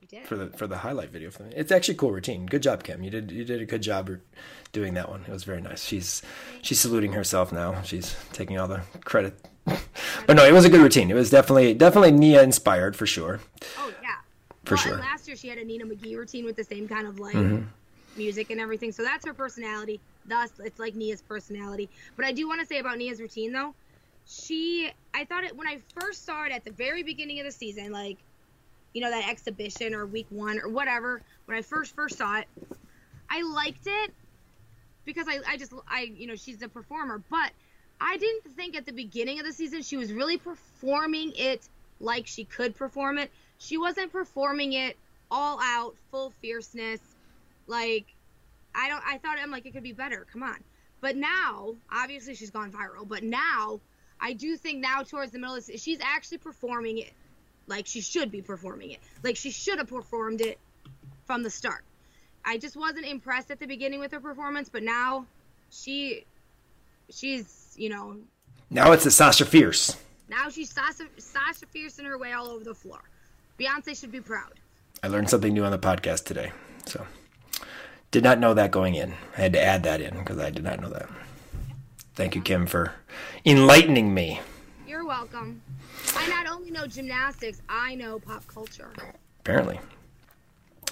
You 0.00 0.08
did. 0.08 0.26
For 0.26 0.37
the 0.37 0.46
for 0.56 0.66
the 0.66 0.78
highlight 0.78 1.11
video 1.11 1.30
for 1.30 1.44
me. 1.44 1.52
It's 1.56 1.72
actually 1.72 1.94
a 1.94 1.98
cool 1.98 2.12
routine. 2.12 2.46
Good 2.46 2.62
job, 2.62 2.84
Kim. 2.84 3.02
You 3.02 3.11
did 3.11 3.30
you 3.30 3.44
did 3.44 3.61
a 3.61 3.66
good 3.66 3.82
job 3.82 4.11
doing 4.72 4.94
that 4.94 5.08
one. 5.08 5.24
It 5.26 5.32
was 5.32 5.44
very 5.44 5.61
nice. 5.61 5.84
She's 5.84 6.22
she's 6.62 6.78
saluting 6.78 7.12
herself 7.12 7.52
now. 7.52 7.82
She's 7.82 8.16
taking 8.32 8.58
all 8.58 8.68
the 8.68 8.82
credit. 9.04 9.34
but 10.26 10.37
no, 10.37 10.44
it 10.44 10.52
was 10.52 10.64
a 10.64 10.70
good 10.70 10.81
routine. 10.81 11.11
It 11.11 11.14
was 11.14 11.31
definitely 11.31 11.74
definitely 11.74 12.12
Nia 12.12 12.42
inspired 12.42 12.96
for 12.96 13.07
sure. 13.07 13.40
Oh 13.78 13.92
yeah. 14.02 14.16
For 14.64 14.74
well, 14.74 14.85
sure. 14.85 14.96
Last 14.98 15.26
year 15.26 15.37
she 15.37 15.48
had 15.48 15.59
a 15.59 15.64
Nina 15.64 15.85
McGee 15.85 16.16
routine 16.16 16.44
with 16.44 16.57
the 16.57 16.64
same 16.64 16.88
kind 16.88 17.07
of 17.07 17.18
like 17.18 17.35
Mm-hmm. 17.35 17.64
music 18.16 18.50
and 18.50 18.61
everything. 18.61 18.92
So 18.92 19.02
that's 19.02 19.24
her 19.26 19.35
personality. 19.35 20.00
Thus, 20.26 20.50
it's 20.59 20.78
like 20.78 20.94
Nia's 20.94 21.22
personality. 21.22 21.88
But 22.16 22.26
I 22.26 22.33
do 22.33 22.46
want 22.46 22.61
to 22.61 22.66
say 22.66 22.78
about 22.78 22.98
Nia's 22.98 23.20
routine 23.20 23.52
though, 23.52 23.74
she 24.26 24.90
I 25.14 25.24
thought 25.24 25.44
it 25.44 25.57
when 25.57 25.66
I 25.66 25.78
first 25.98 26.24
saw 26.26 26.44
it 26.44 26.52
at 26.52 26.64
the 26.64 26.72
very 26.72 27.02
beginning 27.02 27.40
of 27.40 27.46
the 27.46 27.52
season, 27.52 27.92
like 27.92 28.18
you 28.92 29.00
know 29.00 29.11
that 29.11 29.28
exhibition 29.28 29.94
or 29.94 30.04
week 30.07 30.26
one 30.31 30.59
or 30.61 30.68
whatever. 30.68 31.22
When 31.46 31.57
I 31.57 31.62
first 31.62 31.94
first 31.94 32.18
saw 32.18 32.38
it, 32.38 32.46
I 33.31 33.42
liked 33.42 33.87
it 33.87 34.12
because 35.07 35.26
I 35.28 35.38
I 35.46 35.57
just 35.57 35.72
I 35.88 36.12
you 36.14 36.26
know 36.26 36.35
she's 36.35 36.61
a 36.62 36.68
performer, 36.68 37.22
but 37.31 37.52
I 38.00 38.16
didn't 38.16 38.44
think 38.54 38.76
at 38.76 38.87
the 38.87 38.92
beginning 38.92 39.40
of 39.40 39.46
the 39.46 39.52
season 39.52 39.82
she 39.82 39.96
was 39.96 40.12
really 40.12 40.37
performing 40.37 41.32
it 41.37 41.68
like 42.00 42.26
she 42.26 42.44
could 42.44 42.76
perform 42.76 43.18
it. 43.18 43.30
She 43.58 43.76
wasn't 43.76 44.12
performing 44.12 44.72
it 44.72 44.96
all 45.30 45.58
out, 45.61 45.94
full 46.11 46.32
fierceness. 46.40 47.00
Like 47.66 48.06
I 48.74 48.88
don't 48.88 49.02
I 49.06 49.18
thought 49.18 49.38
I'm 49.40 49.50
like 49.50 49.66
it 49.66 49.72
could 49.72 49.82
be 49.82 49.92
better. 49.92 50.26
Come 50.32 50.42
on. 50.42 50.56
But 51.00 51.16
now, 51.16 51.76
obviously 51.92 52.34
she's 52.34 52.50
gone 52.50 52.72
viral, 52.72 53.06
but 53.06 53.22
now 53.22 53.80
I 54.20 54.32
do 54.32 54.56
think 54.56 54.80
now 54.80 55.02
towards 55.02 55.30
the 55.30 55.38
middle 55.38 55.54
of 55.54 55.64
the, 55.64 55.76
she's 55.76 55.98
actually 56.00 56.38
performing 56.38 56.98
it 56.98 57.12
like 57.68 57.87
she 57.87 58.00
should 58.00 58.30
be 58.30 58.42
performing 58.42 58.92
it. 58.92 59.00
Like 59.22 59.37
she 59.37 59.50
should 59.50 59.78
have 59.78 59.88
performed 59.88 60.40
it 60.40 60.58
from 61.26 61.42
the 61.42 61.50
start. 61.50 61.84
I 62.44 62.58
just 62.58 62.76
wasn't 62.76 63.06
impressed 63.06 63.50
at 63.50 63.61
the 63.61 63.66
beginning 63.66 64.00
with 64.00 64.12
her 64.12 64.20
performance, 64.20 64.68
but 64.68 64.82
now 64.82 65.26
she 65.70 66.24
she's, 67.11 67.67
you 67.79 67.88
know, 67.88 68.17
Now 68.71 68.93
it's 68.93 69.07
a 69.07 69.11
Sasha 69.11 69.45
Fierce. 69.45 69.97
now 70.29 70.49
she's 70.51 70.71
Sasha 70.71 71.05
Sasha 71.19 71.67
Fierce 71.67 71.99
in 71.99 72.05
her 72.05 72.19
way 72.19 72.33
all 72.33 72.49
over 72.49 72.64
the 72.64 72.75
floor. 72.75 73.01
Beyonce 73.59 73.99
should 73.99 74.12
be 74.12 74.21
proud. 74.21 74.53
I 75.03 75.09
learned 75.09 75.31
something 75.31 75.53
new 75.53 75.64
on 75.64 75.71
the 75.71 75.79
podcast 75.79 76.25
today. 76.25 76.53
So 76.87 77.07
did 78.11 78.25
not 78.25 78.38
know 78.38 78.55
that 78.55 78.71
going 78.71 78.95
in. 78.95 79.12
I 79.37 79.41
had 79.41 79.53
to 79.53 79.62
add 79.62 79.83
that 79.85 80.01
in 80.01 80.17
because 80.19 80.38
I 80.38 80.51
did 80.51 80.64
not 80.64 80.81
know 80.81 80.88
that. 80.91 81.09
Thank 82.14 82.35
you, 82.35 82.41
Kim, 82.43 82.67
for 82.67 82.93
enlightening 83.47 84.12
me. 84.12 84.41
You're 84.87 85.07
welcome. 85.07 85.62
I 86.17 86.27
not 86.29 86.49
only 86.49 86.71
know 86.71 86.87
gymnastics, 86.87 87.61
I 87.69 87.95
know 87.95 88.19
pop 88.19 88.47
culture. 88.49 88.91
Apparently. 89.41 89.79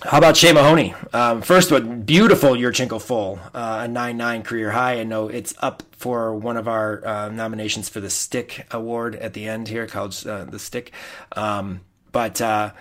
How 0.02 0.18
about 0.18 0.36
Shea 0.36 0.52
Mahoney? 0.52 0.94
Um, 1.12 1.40
first 1.40 1.72
one, 1.72 2.02
beautiful 2.02 2.50
Yurchenko 2.50 3.00
full, 3.00 3.38
uh, 3.54 3.86
a 3.86 3.88
9-9 3.88 4.44
career 4.44 4.70
high. 4.70 5.00
I 5.00 5.04
know 5.04 5.28
it's 5.28 5.54
up 5.58 5.82
for 5.92 6.34
one 6.34 6.56
of 6.56 6.68
our 6.68 7.04
uh, 7.04 7.28
nominations 7.30 7.88
for 7.88 8.00
the 8.00 8.10
Stick 8.10 8.66
Award 8.70 9.16
at 9.16 9.32
the 9.32 9.48
end 9.48 9.68
here, 9.68 9.86
college 9.86 10.26
uh, 10.26 10.44
the 10.44 10.58
Stick. 10.58 10.92
Um, 11.32 11.80
but 12.12 12.40
uh, 12.42 12.72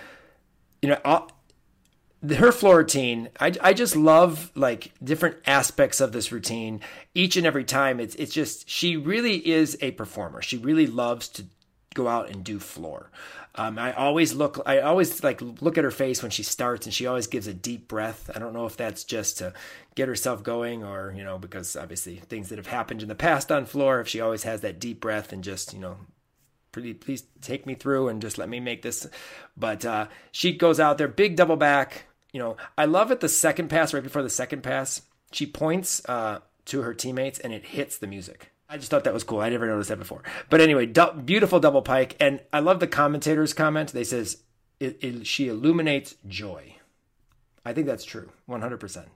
you 0.81 0.89
know, 0.89 1.27
her 2.33 2.51
floor 2.51 2.77
routine, 2.77 3.29
I, 3.39 3.53
I 3.61 3.73
just 3.73 3.95
love 3.95 4.51
like 4.55 4.91
different 5.03 5.37
aspects 5.45 6.01
of 6.01 6.11
this 6.11 6.31
routine. 6.31 6.81
Each 7.13 7.37
and 7.37 7.45
every 7.45 7.63
time, 7.63 7.99
it's 7.99 8.15
it's 8.15 8.33
just 8.33 8.69
she 8.69 8.97
really 8.97 9.47
is 9.47 9.77
a 9.81 9.91
performer. 9.91 10.41
She 10.41 10.57
really 10.57 10.87
loves 10.87 11.27
to 11.29 11.45
go 11.93 12.07
out 12.07 12.29
and 12.29 12.43
do 12.43 12.59
floor. 12.59 13.09
Um, 13.57 13.79
I 13.79 13.93
always 13.93 14.33
look, 14.33 14.61
I 14.65 14.79
always 14.79 15.23
like 15.23 15.41
look 15.41 15.77
at 15.77 15.83
her 15.83 15.91
face 15.91 16.21
when 16.21 16.31
she 16.31 16.43
starts, 16.43 16.85
and 16.85 16.93
she 16.93 17.07
always 17.07 17.27
gives 17.27 17.47
a 17.47 17.53
deep 17.53 17.87
breath. 17.87 18.29
I 18.35 18.39
don't 18.39 18.53
know 18.53 18.65
if 18.65 18.75
that's 18.75 19.03
just 19.03 19.37
to 19.37 19.53
get 19.95 20.07
herself 20.09 20.43
going, 20.43 20.83
or 20.83 21.13
you 21.15 21.23
know, 21.23 21.37
because 21.37 21.75
obviously 21.75 22.17
things 22.17 22.49
that 22.49 22.57
have 22.57 22.67
happened 22.67 23.01
in 23.01 23.07
the 23.07 23.15
past 23.15 23.51
on 23.51 23.65
floor. 23.65 24.01
If 24.01 24.07
she 24.09 24.19
always 24.19 24.43
has 24.43 24.61
that 24.61 24.79
deep 24.79 24.99
breath 24.99 25.31
and 25.31 25.43
just 25.43 25.73
you 25.73 25.79
know 25.79 25.97
please, 26.75 26.95
please 26.99 27.23
take 27.41 27.65
me 27.65 27.73
through 27.73 28.09
and 28.09 28.21
just 28.21 28.37
let 28.37 28.49
me 28.49 28.59
make 28.59 28.81
this. 28.81 29.07
But 29.55 29.85
uh, 29.85 30.07
she 30.31 30.53
goes 30.53 30.79
out 30.79 30.97
there, 30.97 31.07
big 31.07 31.35
double 31.35 31.55
back. 31.55 32.05
You 32.33 32.39
know, 32.39 32.57
I 32.77 32.85
love 32.85 33.11
it. 33.11 33.21
The 33.21 33.29
second 33.29 33.69
pass, 33.69 33.93
right 33.93 34.03
before 34.03 34.23
the 34.23 34.29
second 34.29 34.61
pass, 34.61 35.01
she 35.31 35.45
points 35.45 36.01
uh, 36.09 36.39
to 36.65 36.81
her 36.81 36.93
teammates 36.93 37.39
and 37.39 37.53
it 37.53 37.67
hits 37.67 37.97
the 37.97 38.07
music. 38.07 38.51
I 38.67 38.77
just 38.77 38.89
thought 38.89 39.03
that 39.03 39.13
was 39.13 39.23
cool. 39.23 39.41
I 39.41 39.49
never 39.49 39.67
noticed 39.67 39.89
that 39.89 39.99
before. 39.99 40.23
But 40.49 40.59
anyway, 40.59 40.87
du- 40.87 41.13
beautiful 41.23 41.59
double 41.59 41.81
pike, 41.81 42.15
and 42.19 42.41
I 42.51 42.59
love 42.59 42.79
the 42.79 42.87
commentators' 42.87 43.53
comment. 43.53 43.91
They 43.91 44.03
says 44.03 44.43
it, 44.79 44.97
it, 45.03 45.27
she 45.27 45.47
illuminates 45.47 46.15
joy. 46.27 46.75
I 47.63 47.73
think 47.73 47.87
that's 47.87 48.05
true, 48.05 48.31
one 48.45 48.61
hundred 48.61 48.79
percent. 48.79 49.07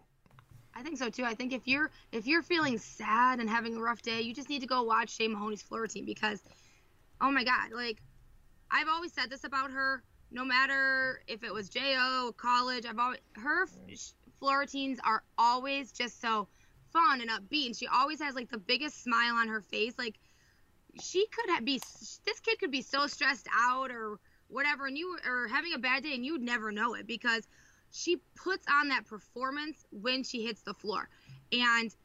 I 0.75 0.81
think 0.83 0.97
so 0.97 1.09
too. 1.09 1.25
I 1.25 1.33
think 1.33 1.51
if 1.51 1.67
you're 1.67 1.91
if 2.11 2.25
you're 2.25 2.43
feeling 2.43 2.77
sad 2.77 3.39
and 3.39 3.49
having 3.49 3.75
a 3.75 3.81
rough 3.81 4.01
day, 4.01 4.21
you 4.21 4.33
just 4.33 4.49
need 4.49 4.61
to 4.61 4.67
go 4.67 4.83
watch 4.83 5.15
Shea 5.15 5.27
Mahoney's 5.27 5.61
floor 5.61 5.81
routine 5.81 6.05
because, 6.05 6.41
oh 7.19 7.31
my 7.31 7.43
God, 7.43 7.71
like 7.73 8.01
I've 8.71 8.87
always 8.87 9.11
said 9.11 9.29
this 9.29 9.43
about 9.43 9.71
her. 9.71 10.03
No 10.31 10.45
matter 10.45 11.21
if 11.27 11.43
it 11.43 11.51
was 11.51 11.69
Jo 11.69 12.33
college, 12.37 12.85
I've 12.85 12.99
always 12.99 13.19
her 13.33 13.67
floor 14.37 14.59
routines 14.59 14.99
are 15.03 15.23
always 15.37 15.91
just 15.91 16.21
so 16.21 16.47
fun 16.91 17.21
and 17.21 17.29
upbeat, 17.29 17.67
and 17.67 17.75
she 17.75 17.87
always 17.87 18.21
has 18.21 18.35
like 18.35 18.49
the 18.49 18.57
biggest 18.57 19.03
smile 19.03 19.35
on 19.35 19.47
her 19.47 19.61
face. 19.61 19.93
Like 19.97 20.19
she 20.99 21.25
could 21.27 21.49
have 21.49 21.65
be 21.65 21.79
this 22.25 22.39
kid 22.41 22.59
could 22.59 22.71
be 22.71 22.81
so 22.81 23.07
stressed 23.07 23.47
out 23.53 23.91
or 23.91 24.19
whatever, 24.47 24.87
and 24.87 24.97
you 24.97 25.17
or 25.25 25.47
having 25.47 25.73
a 25.73 25.79
bad 25.79 26.03
day, 26.03 26.13
and 26.13 26.25
you'd 26.25 26.41
never 26.41 26.71
know 26.71 26.93
it 26.95 27.07
because 27.07 27.47
she 27.91 28.17
puts 28.35 28.65
on 28.71 28.89
that 28.89 29.05
performance 29.05 29.85
when 29.91 30.23
she 30.23 30.43
hits 30.45 30.61
the 30.61 30.73
floor, 30.73 31.09
and 31.51 31.95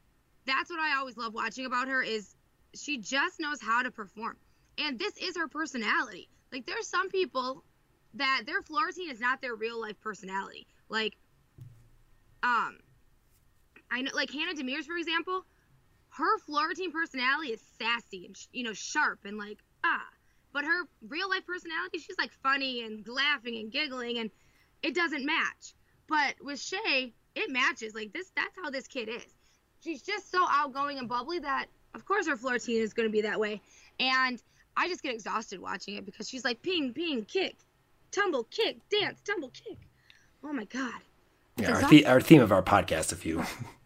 that's 0.45 0.69
what 0.69 0.79
I 0.79 0.97
always 0.97 1.17
love 1.17 1.33
watching 1.33 1.65
about 1.65 1.87
her 1.87 2.01
is 2.01 2.35
she 2.73 2.97
just 2.97 3.39
knows 3.39 3.61
how 3.61 3.81
to 3.81 3.91
perform, 3.91 4.37
and 4.77 4.99
this 4.99 5.17
is 5.17 5.37
her 5.37 5.47
personality. 5.47 6.29
Like 6.51 6.65
there's 6.65 6.87
some 6.87 7.09
people 7.09 7.63
that 8.15 8.43
their 8.45 8.61
floor 8.61 8.85
routine 8.85 9.11
is 9.11 9.19
not 9.19 9.41
their 9.41 9.55
real 9.55 9.79
life 9.79 9.99
personality. 10.01 10.67
Like, 10.89 11.17
um, 12.43 12.77
I 13.95 14.01
know 14.01 14.11
like 14.13 14.29
Hannah 14.29 14.53
Demirs 14.53 14.83
for 14.83 14.97
example, 14.97 15.45
her 16.09 16.37
floor 16.39 16.67
routine 16.67 16.91
personality 16.91 17.53
is 17.53 17.61
sassy 17.79 18.25
and 18.25 18.35
you 18.51 18.63
know 18.63 18.73
sharp 18.73 19.19
and 19.23 19.37
like 19.37 19.59
ah, 19.85 20.05
but 20.51 20.65
her 20.65 20.83
real 21.07 21.29
life 21.29 21.45
personality 21.47 21.99
she's 21.99 22.17
like 22.17 22.31
funny 22.43 22.83
and 22.83 23.07
laughing 23.07 23.55
and 23.55 23.71
giggling 23.71 24.17
and 24.17 24.29
it 24.83 24.95
doesn't 24.95 25.25
match. 25.25 25.73
But 26.07 26.35
with 26.41 26.59
Shay, 26.59 27.13
it 27.35 27.49
matches. 27.49 27.95
Like 27.95 28.11
this, 28.11 28.29
that's 28.35 28.55
how 28.61 28.69
this 28.69 28.85
kid 28.85 29.07
is. 29.07 29.33
She's 29.81 30.01
just 30.01 30.29
so 30.29 30.45
outgoing 30.49 30.99
and 30.99 31.07
bubbly 31.07 31.39
that 31.39 31.67
of 31.93 32.03
course 32.03 32.27
her 32.27 32.35
floor 32.35 32.53
routine 32.53 32.81
is 32.81 32.93
going 32.93 33.07
to 33.07 33.13
be 33.13 33.21
that 33.21 33.39
way. 33.39 33.61
And 33.97 34.43
I 34.75 34.89
just 34.89 35.03
get 35.03 35.13
exhausted 35.13 35.61
watching 35.61 35.95
it 35.95 36.05
because 36.05 36.27
she's 36.27 36.43
like 36.43 36.61
ping, 36.61 36.91
ping, 36.93 37.23
kick, 37.23 37.55
tumble, 38.11 38.43
kick, 38.43 38.77
dance, 38.89 39.21
tumble, 39.21 39.51
kick. 39.51 39.77
Oh 40.43 40.51
my 40.51 40.65
god. 40.65 40.99
Yeah, 41.57 41.71
our, 41.71 41.89
the- 41.89 42.05
our 42.05 42.21
theme 42.21 42.41
of 42.41 42.51
our 42.51 42.63
podcast 42.63 43.11
a 43.11 43.15
few 43.15 43.39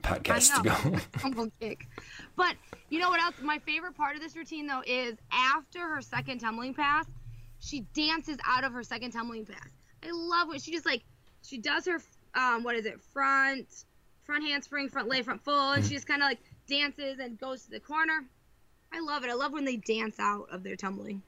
podcasts 0.03 0.59
ago. 0.59 1.49
kick. 1.59 1.87
But 2.35 2.55
you 2.89 2.99
know 2.99 3.09
what 3.09 3.21
else? 3.21 3.35
My 3.41 3.59
favorite 3.59 3.95
part 3.95 4.15
of 4.15 4.21
this 4.21 4.35
routine 4.35 4.65
though 4.65 4.81
is 4.85 5.15
after 5.31 5.87
her 5.87 6.01
second 6.01 6.39
tumbling 6.39 6.73
pass, 6.73 7.05
she 7.59 7.81
dances 7.93 8.37
out 8.45 8.63
of 8.63 8.73
her 8.73 8.83
second 8.83 9.11
tumbling 9.11 9.45
pass. 9.45 9.69
I 10.03 10.11
love 10.11 10.47
when 10.47 10.59
she 10.59 10.71
just 10.71 10.85
like 10.85 11.03
she 11.43 11.57
does 11.57 11.85
her 11.85 12.01
um 12.35 12.63
what 12.63 12.75
is 12.75 12.85
it 12.85 13.01
front 13.13 13.85
front 14.23 14.43
handspring 14.45 14.89
front 14.89 15.07
lay 15.07 15.21
front 15.21 15.43
full 15.43 15.71
and 15.71 15.81
mm-hmm. 15.81 15.89
she 15.89 15.95
just 15.95 16.07
kind 16.07 16.21
of 16.21 16.27
like 16.27 16.39
dances 16.67 17.19
and 17.19 17.37
goes 17.39 17.63
to 17.63 17.71
the 17.71 17.79
corner. 17.79 18.25
I 18.93 19.01
love 19.01 19.23
it. 19.23 19.29
I 19.29 19.33
love 19.33 19.51
when 19.51 19.65
they 19.65 19.77
dance 19.77 20.15
out 20.19 20.47
of 20.51 20.63
their 20.63 20.75
tumbling. 20.75 21.21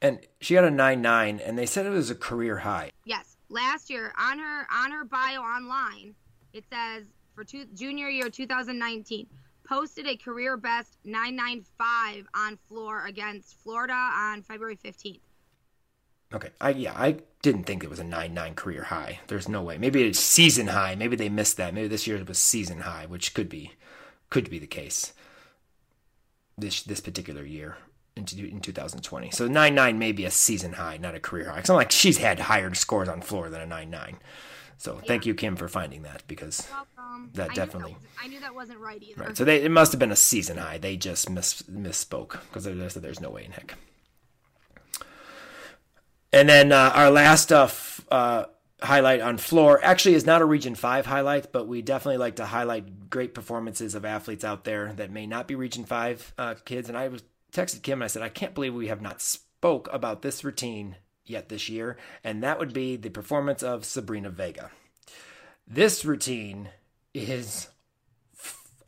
And 0.00 0.20
she 0.40 0.54
got 0.54 0.64
a 0.64 0.70
nine 0.70 1.02
nine, 1.02 1.40
and 1.40 1.58
they 1.58 1.66
said 1.66 1.86
it 1.86 1.90
was 1.90 2.10
a 2.10 2.14
career 2.14 2.58
high. 2.58 2.92
Yes, 3.04 3.31
last 3.52 3.90
year 3.90 4.12
on 4.18 4.38
her 4.38 4.66
on 4.72 4.90
her 4.90 5.04
bio 5.04 5.40
online, 5.40 6.14
it 6.52 6.64
says 6.72 7.06
for 7.34 7.44
two, 7.44 7.66
junior 7.74 8.08
year 8.08 8.28
2019, 8.28 9.26
posted 9.64 10.06
a 10.06 10.16
career 10.16 10.56
best 10.56 10.98
995 11.04 12.26
on 12.34 12.56
floor 12.68 13.06
against 13.06 13.54
Florida 13.62 13.92
on 13.92 14.42
February 14.42 14.76
15th. 14.76 15.20
Okay, 16.34 16.48
I 16.60 16.70
yeah, 16.70 16.94
I 16.96 17.18
didn't 17.42 17.64
think 17.64 17.84
it 17.84 17.90
was 17.90 17.98
a 17.98 18.04
nine 18.04 18.32
nine 18.32 18.54
career 18.54 18.84
high. 18.84 19.20
There's 19.26 19.48
no 19.48 19.62
way. 19.62 19.76
Maybe 19.76 20.02
it's 20.02 20.18
season 20.18 20.68
high. 20.68 20.94
Maybe 20.94 21.14
they 21.14 21.28
missed 21.28 21.58
that. 21.58 21.74
Maybe 21.74 21.88
this 21.88 22.06
year 22.06 22.16
it 22.16 22.28
was 22.28 22.38
season 22.38 22.80
high, 22.80 23.04
which 23.06 23.34
could 23.34 23.50
be 23.50 23.72
could 24.30 24.48
be 24.48 24.58
the 24.58 24.66
case. 24.66 25.12
This 26.56 26.82
this 26.82 27.00
particular 27.00 27.44
year 27.44 27.76
in, 28.16 28.26
in 28.38 28.60
2020. 28.60 29.30
So 29.30 29.48
9 29.48 29.74
9 29.74 29.98
may 29.98 30.12
be 30.12 30.24
a 30.24 30.30
season 30.30 30.74
high, 30.74 30.96
not 30.96 31.14
a 31.14 31.20
career 31.20 31.50
high. 31.50 31.56
Because 31.56 31.70
I'm 31.70 31.76
like 31.76 31.90
she's 31.90 32.18
had 32.18 32.40
higher 32.40 32.72
scores 32.74 33.08
on 33.08 33.20
floor 33.20 33.48
than 33.50 33.60
a 33.60 33.66
9 33.66 33.90
9. 33.90 34.16
So 34.78 34.94
yeah. 34.94 35.00
thank 35.06 35.26
you, 35.26 35.34
Kim, 35.34 35.56
for 35.56 35.68
finding 35.68 36.02
that 36.02 36.24
because 36.26 36.68
that 37.34 37.50
I 37.50 37.54
definitely. 37.54 37.92
Knew 37.92 37.98
that 37.98 38.24
I 38.24 38.28
knew 38.28 38.40
that 38.40 38.54
wasn't 38.54 38.80
right 38.80 39.02
either. 39.02 39.22
Right. 39.22 39.36
So 39.36 39.44
they, 39.44 39.62
it 39.62 39.70
must 39.70 39.92
have 39.92 39.98
been 39.98 40.10
a 40.12 40.16
season 40.16 40.56
high. 40.56 40.78
They 40.78 40.96
just 40.96 41.30
miss, 41.30 41.62
misspoke 41.62 42.40
because 42.48 42.64
there's, 42.64 42.94
there's 42.94 43.20
no 43.20 43.30
way 43.30 43.44
in 43.44 43.52
heck. 43.52 43.76
And 46.32 46.48
then 46.48 46.72
uh, 46.72 46.92
our 46.94 47.10
last 47.10 47.52
uh, 47.52 47.68
uh, 48.10 48.46
highlight 48.82 49.20
on 49.20 49.38
floor 49.38 49.80
actually 49.84 50.14
is 50.14 50.24
not 50.24 50.42
a 50.42 50.44
Region 50.44 50.74
5 50.74 51.06
highlight, 51.06 51.52
but 51.52 51.68
we 51.68 51.82
definitely 51.82 52.18
like 52.18 52.36
to 52.36 52.46
highlight 52.46 53.10
great 53.10 53.34
performances 53.34 53.94
of 53.94 54.04
athletes 54.04 54.44
out 54.44 54.64
there 54.64 54.92
that 54.94 55.10
may 55.10 55.26
not 55.26 55.46
be 55.46 55.54
Region 55.54 55.84
5 55.84 56.34
uh, 56.38 56.54
kids. 56.64 56.88
And 56.88 56.96
I 56.96 57.08
was 57.08 57.22
texted 57.52 57.82
Kim 57.82 57.98
and 57.98 58.04
I 58.04 58.08
said, 58.08 58.22
I 58.22 58.28
can't 58.28 58.54
believe 58.54 58.74
we 58.74 58.88
have 58.88 59.02
not 59.02 59.20
spoke 59.20 59.88
about 59.92 60.22
this 60.22 60.42
routine 60.42 60.96
yet 61.24 61.48
this 61.48 61.68
year, 61.68 61.96
and 62.24 62.42
that 62.42 62.58
would 62.58 62.72
be 62.72 62.96
the 62.96 63.10
performance 63.10 63.62
of 63.62 63.84
Sabrina 63.84 64.30
Vega. 64.30 64.70
This 65.66 66.04
routine 66.04 66.70
is 67.14 67.68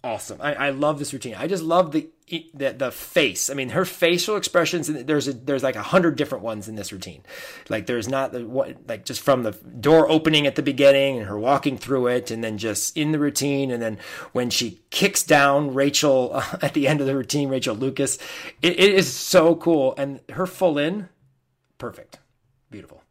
awesome. 0.04 0.38
I, 0.40 0.54
I 0.54 0.70
love 0.70 0.98
this 0.98 1.12
routine. 1.12 1.34
I 1.34 1.46
just 1.46 1.62
love 1.62 1.92
the 1.92 2.08
the 2.28 2.70
the 2.70 2.90
face. 2.92 3.50
I 3.50 3.54
mean, 3.54 3.70
her 3.70 3.84
facial 3.84 4.36
expressions. 4.36 4.86
There's 4.86 5.26
a, 5.26 5.32
there's 5.32 5.62
like 5.62 5.76
a 5.76 5.82
hundred 5.82 6.16
different 6.16 6.44
ones 6.44 6.68
in 6.68 6.76
this 6.76 6.92
routine. 6.92 7.22
Like 7.68 7.86
there's 7.86 8.08
not 8.08 8.32
the 8.32 8.46
what 8.46 8.76
like 8.86 9.04
just 9.04 9.22
from 9.22 9.42
the 9.42 9.52
door 9.52 10.08
opening 10.08 10.46
at 10.46 10.54
the 10.54 10.62
beginning 10.62 11.18
and 11.18 11.26
her 11.26 11.38
walking 11.38 11.78
through 11.78 12.08
it, 12.08 12.30
and 12.30 12.44
then 12.44 12.58
just 12.58 12.96
in 12.96 13.12
the 13.12 13.18
routine, 13.18 13.70
and 13.70 13.82
then 13.82 13.98
when 14.32 14.50
she 14.50 14.82
kicks 14.90 15.22
down 15.22 15.74
Rachel 15.74 16.42
at 16.62 16.74
the 16.74 16.86
end 16.86 17.00
of 17.00 17.06
the 17.06 17.16
routine, 17.16 17.48
Rachel 17.48 17.74
Lucas. 17.74 18.18
It, 18.62 18.78
it 18.78 18.94
is 18.94 19.12
so 19.12 19.56
cool, 19.56 19.94
and 19.96 20.20
her 20.32 20.46
full 20.46 20.78
in, 20.78 21.08
perfect, 21.78 22.18
beautiful. 22.70 23.02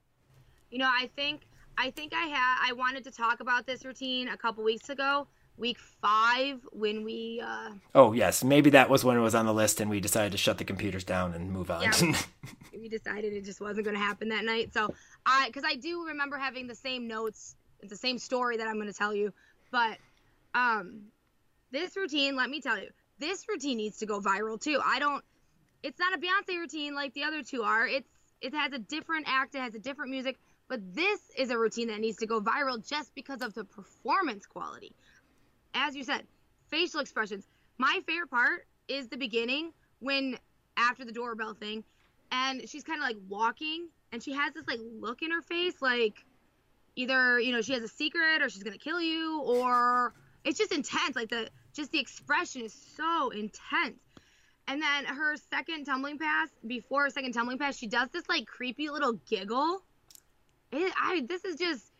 You 0.69 0.77
know, 0.77 0.89
I 0.89 1.09
think 1.15 1.41
I 1.77 1.89
think 1.89 2.13
I 2.13 2.27
had 2.27 2.69
I 2.69 2.73
wanted 2.73 3.03
to 3.05 3.11
talk 3.11 3.39
about 3.39 3.65
this 3.65 3.83
routine 3.83 4.27
a 4.27 4.37
couple 4.37 4.63
weeks 4.63 4.89
ago 4.89 5.27
week 5.57 5.77
five 6.01 6.59
when 6.71 7.03
we. 7.03 7.41
Uh, 7.45 7.71
oh 7.95 8.13
yes, 8.13 8.43
maybe 8.43 8.69
that 8.71 8.89
was 8.89 9.03
when 9.03 9.17
it 9.17 9.21
was 9.21 9.35
on 9.35 9.45
the 9.45 9.53
list, 9.53 9.81
and 9.81 9.89
we 9.89 9.99
decided 9.99 10.31
to 10.31 10.37
shut 10.37 10.57
the 10.57 10.65
computers 10.65 11.03
down 11.03 11.33
and 11.33 11.51
move 11.51 11.69
on. 11.71 11.81
Yeah, 11.81 11.93
we, 12.73 12.79
we 12.79 12.89
decided 12.89 13.33
it 13.33 13.45
just 13.45 13.61
wasn't 13.61 13.85
going 13.85 13.95
to 13.95 14.03
happen 14.03 14.29
that 14.29 14.45
night. 14.45 14.73
So 14.73 14.93
I, 15.25 15.47
because 15.47 15.63
I 15.65 15.75
do 15.75 16.07
remember 16.07 16.37
having 16.37 16.67
the 16.67 16.75
same 16.75 17.07
notes, 17.07 17.55
the 17.81 17.95
same 17.95 18.17
story 18.17 18.57
that 18.57 18.67
I'm 18.67 18.75
going 18.75 18.87
to 18.87 18.93
tell 18.93 19.13
you, 19.13 19.33
but 19.71 19.97
um, 20.53 21.03
this 21.71 21.95
routine, 21.95 22.35
let 22.35 22.49
me 22.49 22.61
tell 22.61 22.79
you, 22.79 22.89
this 23.19 23.45
routine 23.47 23.77
needs 23.77 23.99
to 23.99 24.05
go 24.05 24.19
viral 24.19 24.59
too. 24.59 24.79
I 24.83 24.99
don't. 24.99 25.23
It's 25.81 25.99
not 25.99 26.13
a 26.13 26.17
Beyonce 26.17 26.57
routine 26.57 26.95
like 26.95 27.13
the 27.13 27.23
other 27.23 27.43
two 27.43 27.63
are. 27.63 27.87
It's 27.87 28.09
it 28.41 28.53
has 28.53 28.73
a 28.73 28.79
different 28.79 29.25
act. 29.27 29.55
It 29.55 29.59
has 29.59 29.75
a 29.75 29.79
different 29.79 30.11
music. 30.11 30.37
But 30.69 30.95
this 30.95 31.19
is 31.37 31.51
a 31.51 31.57
routine 31.57 31.89
that 31.89 31.99
needs 31.99 32.17
to 32.17 32.25
go 32.25 32.39
viral 32.41 32.87
just 32.87 33.13
because 33.13 33.41
of 33.41 33.53
the 33.53 33.65
performance 33.65 34.45
quality 34.45 34.93
as 35.73 35.95
you 35.95 36.03
said, 36.03 36.25
facial 36.69 36.99
expressions. 36.99 37.47
My 37.77 37.99
favorite 38.05 38.29
part 38.29 38.65
is 38.87 39.07
the 39.07 39.17
beginning 39.17 39.71
when 39.99 40.37
after 40.77 41.05
the 41.05 41.11
doorbell 41.11 41.53
thing, 41.53 41.83
and 42.31 42.67
she's 42.67 42.83
kind 42.83 42.99
of 43.01 43.07
like 43.07 43.17
walking, 43.29 43.87
and 44.11 44.21
she 44.21 44.33
has 44.33 44.53
this 44.53 44.67
like 44.67 44.79
look 44.99 45.21
in 45.21 45.31
her 45.31 45.41
face, 45.41 45.81
like 45.81 46.23
either 46.95 47.39
you 47.39 47.51
know 47.51 47.61
she 47.61 47.73
has 47.73 47.83
a 47.83 47.87
secret 47.87 48.41
or 48.41 48.49
she's 48.49 48.63
gonna 48.63 48.77
kill 48.77 49.01
you, 49.01 49.41
or 49.41 50.13
it's 50.43 50.57
just 50.57 50.71
intense. 50.71 51.15
Like 51.15 51.29
the 51.29 51.49
just 51.73 51.91
the 51.91 51.99
expression 51.99 52.61
is 52.63 52.73
so 52.95 53.29
intense. 53.29 53.99
And 54.67 54.81
then 54.81 55.05
her 55.05 55.35
second 55.51 55.85
tumbling 55.85 56.17
pass, 56.17 56.49
before 56.65 57.03
her 57.03 57.09
second 57.09 57.33
tumbling 57.33 57.57
pass, 57.57 57.77
she 57.77 57.87
does 57.87 58.09
this 58.09 58.27
like 58.29 58.45
creepy 58.45 58.89
little 58.89 59.13
giggle. 59.29 59.81
It, 60.71 60.93
I 60.99 61.23
this 61.27 61.43
is 61.45 61.57
just 61.57 61.92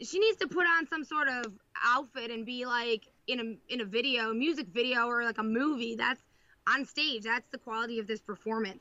she 0.00 0.18
needs 0.18 0.38
to 0.38 0.46
put 0.46 0.66
on 0.66 0.86
some 0.86 1.04
sort 1.04 1.28
of 1.28 1.52
outfit 1.84 2.30
and 2.30 2.46
be 2.46 2.66
like 2.66 3.08
in 3.26 3.40
a 3.40 3.72
in 3.72 3.80
a 3.80 3.84
video, 3.84 4.32
music 4.32 4.68
video 4.68 5.06
or 5.06 5.24
like 5.24 5.38
a 5.38 5.42
movie. 5.42 5.96
That's 5.96 6.22
on 6.68 6.84
stage. 6.84 7.22
That's 7.22 7.48
the 7.50 7.58
quality 7.58 7.98
of 7.98 8.06
this 8.06 8.20
performance. 8.20 8.80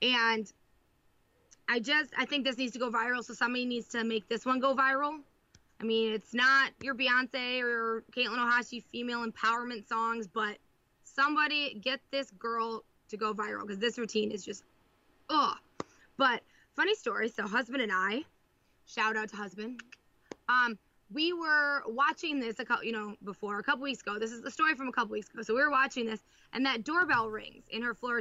And 0.00 0.50
I 1.68 1.80
just 1.80 2.12
I 2.16 2.24
think 2.24 2.44
this 2.44 2.56
needs 2.56 2.72
to 2.72 2.78
go 2.78 2.90
viral. 2.90 3.24
So 3.24 3.34
somebody 3.34 3.64
needs 3.64 3.88
to 3.88 4.04
make 4.04 4.28
this 4.28 4.46
one 4.46 4.60
go 4.60 4.74
viral. 4.74 5.18
I 5.80 5.84
mean, 5.84 6.12
it's 6.12 6.34
not 6.34 6.72
your 6.82 6.94
Beyonce 6.94 7.62
or 7.62 8.04
Katelyn 8.12 8.38
Ohashi 8.38 8.82
female 8.82 9.24
empowerment 9.24 9.86
songs, 9.88 10.26
but 10.26 10.58
somebody 11.04 11.80
get 11.82 12.00
this 12.10 12.30
girl 12.32 12.84
to 13.10 13.16
go 13.16 13.32
viral 13.32 13.62
because 13.62 13.78
this 13.78 13.98
routine 13.98 14.30
is 14.30 14.44
just 14.44 14.64
ugh. 15.30 15.56
But 16.16 16.42
funny 16.74 16.94
story. 16.94 17.28
So 17.28 17.46
husband 17.46 17.82
and 17.82 17.92
I, 17.94 18.24
shout 18.86 19.16
out 19.16 19.28
to 19.30 19.36
husband. 19.36 19.80
Um, 20.48 20.78
we 21.10 21.32
were 21.32 21.82
watching 21.86 22.40
this 22.40 22.58
a 22.58 22.64
couple, 22.64 22.84
you 22.84 22.92
know, 22.92 23.14
before 23.24 23.58
a 23.58 23.62
couple 23.62 23.82
weeks 23.82 24.02
ago. 24.02 24.18
This 24.18 24.32
is 24.32 24.42
the 24.42 24.50
story 24.50 24.74
from 24.74 24.88
a 24.88 24.92
couple 24.92 25.12
weeks 25.12 25.30
ago. 25.30 25.42
So 25.42 25.54
we 25.54 25.60
were 25.60 25.70
watching 25.70 26.06
this, 26.06 26.20
and 26.52 26.66
that 26.66 26.84
doorbell 26.84 27.28
rings 27.30 27.64
in 27.70 27.82
her 27.82 27.94
floor. 27.94 28.20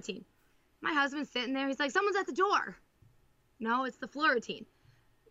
My 0.81 0.93
husband's 0.93 1.29
sitting 1.29 1.53
there. 1.53 1.67
He's 1.67 1.79
like, 1.79 1.91
"Someone's 1.91 2.15
at 2.15 2.27
the 2.27 2.33
door." 2.33 2.77
No, 3.59 3.85
it's 3.85 3.97
the 3.97 4.07
floor. 4.07 4.37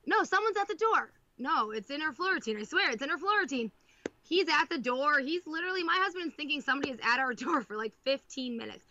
No, 0.06 0.24
someone's 0.24 0.56
at 0.56 0.68
the 0.68 0.74
door. 0.74 1.12
No, 1.38 1.70
it's 1.70 1.90
in 1.90 2.00
her 2.00 2.12
floor. 2.12 2.37
I 2.37 2.62
swear, 2.64 2.90
it's 2.90 3.02
in 3.02 3.09
her 3.09 3.18
floor. 3.18 3.44
He's 4.22 4.48
at 4.48 4.68
the 4.68 4.78
door. 4.78 5.20
He's 5.20 5.46
literally 5.46 5.85
my 5.85 5.96
husband's 5.96 6.35
thinking 6.35 6.61
somebody 6.61 6.90
is 6.90 6.98
at 7.02 7.20
our 7.20 7.32
door 7.44 7.62
for 7.62 7.76
like 7.76 7.94
15 8.04 8.56
minutes. 8.56 8.85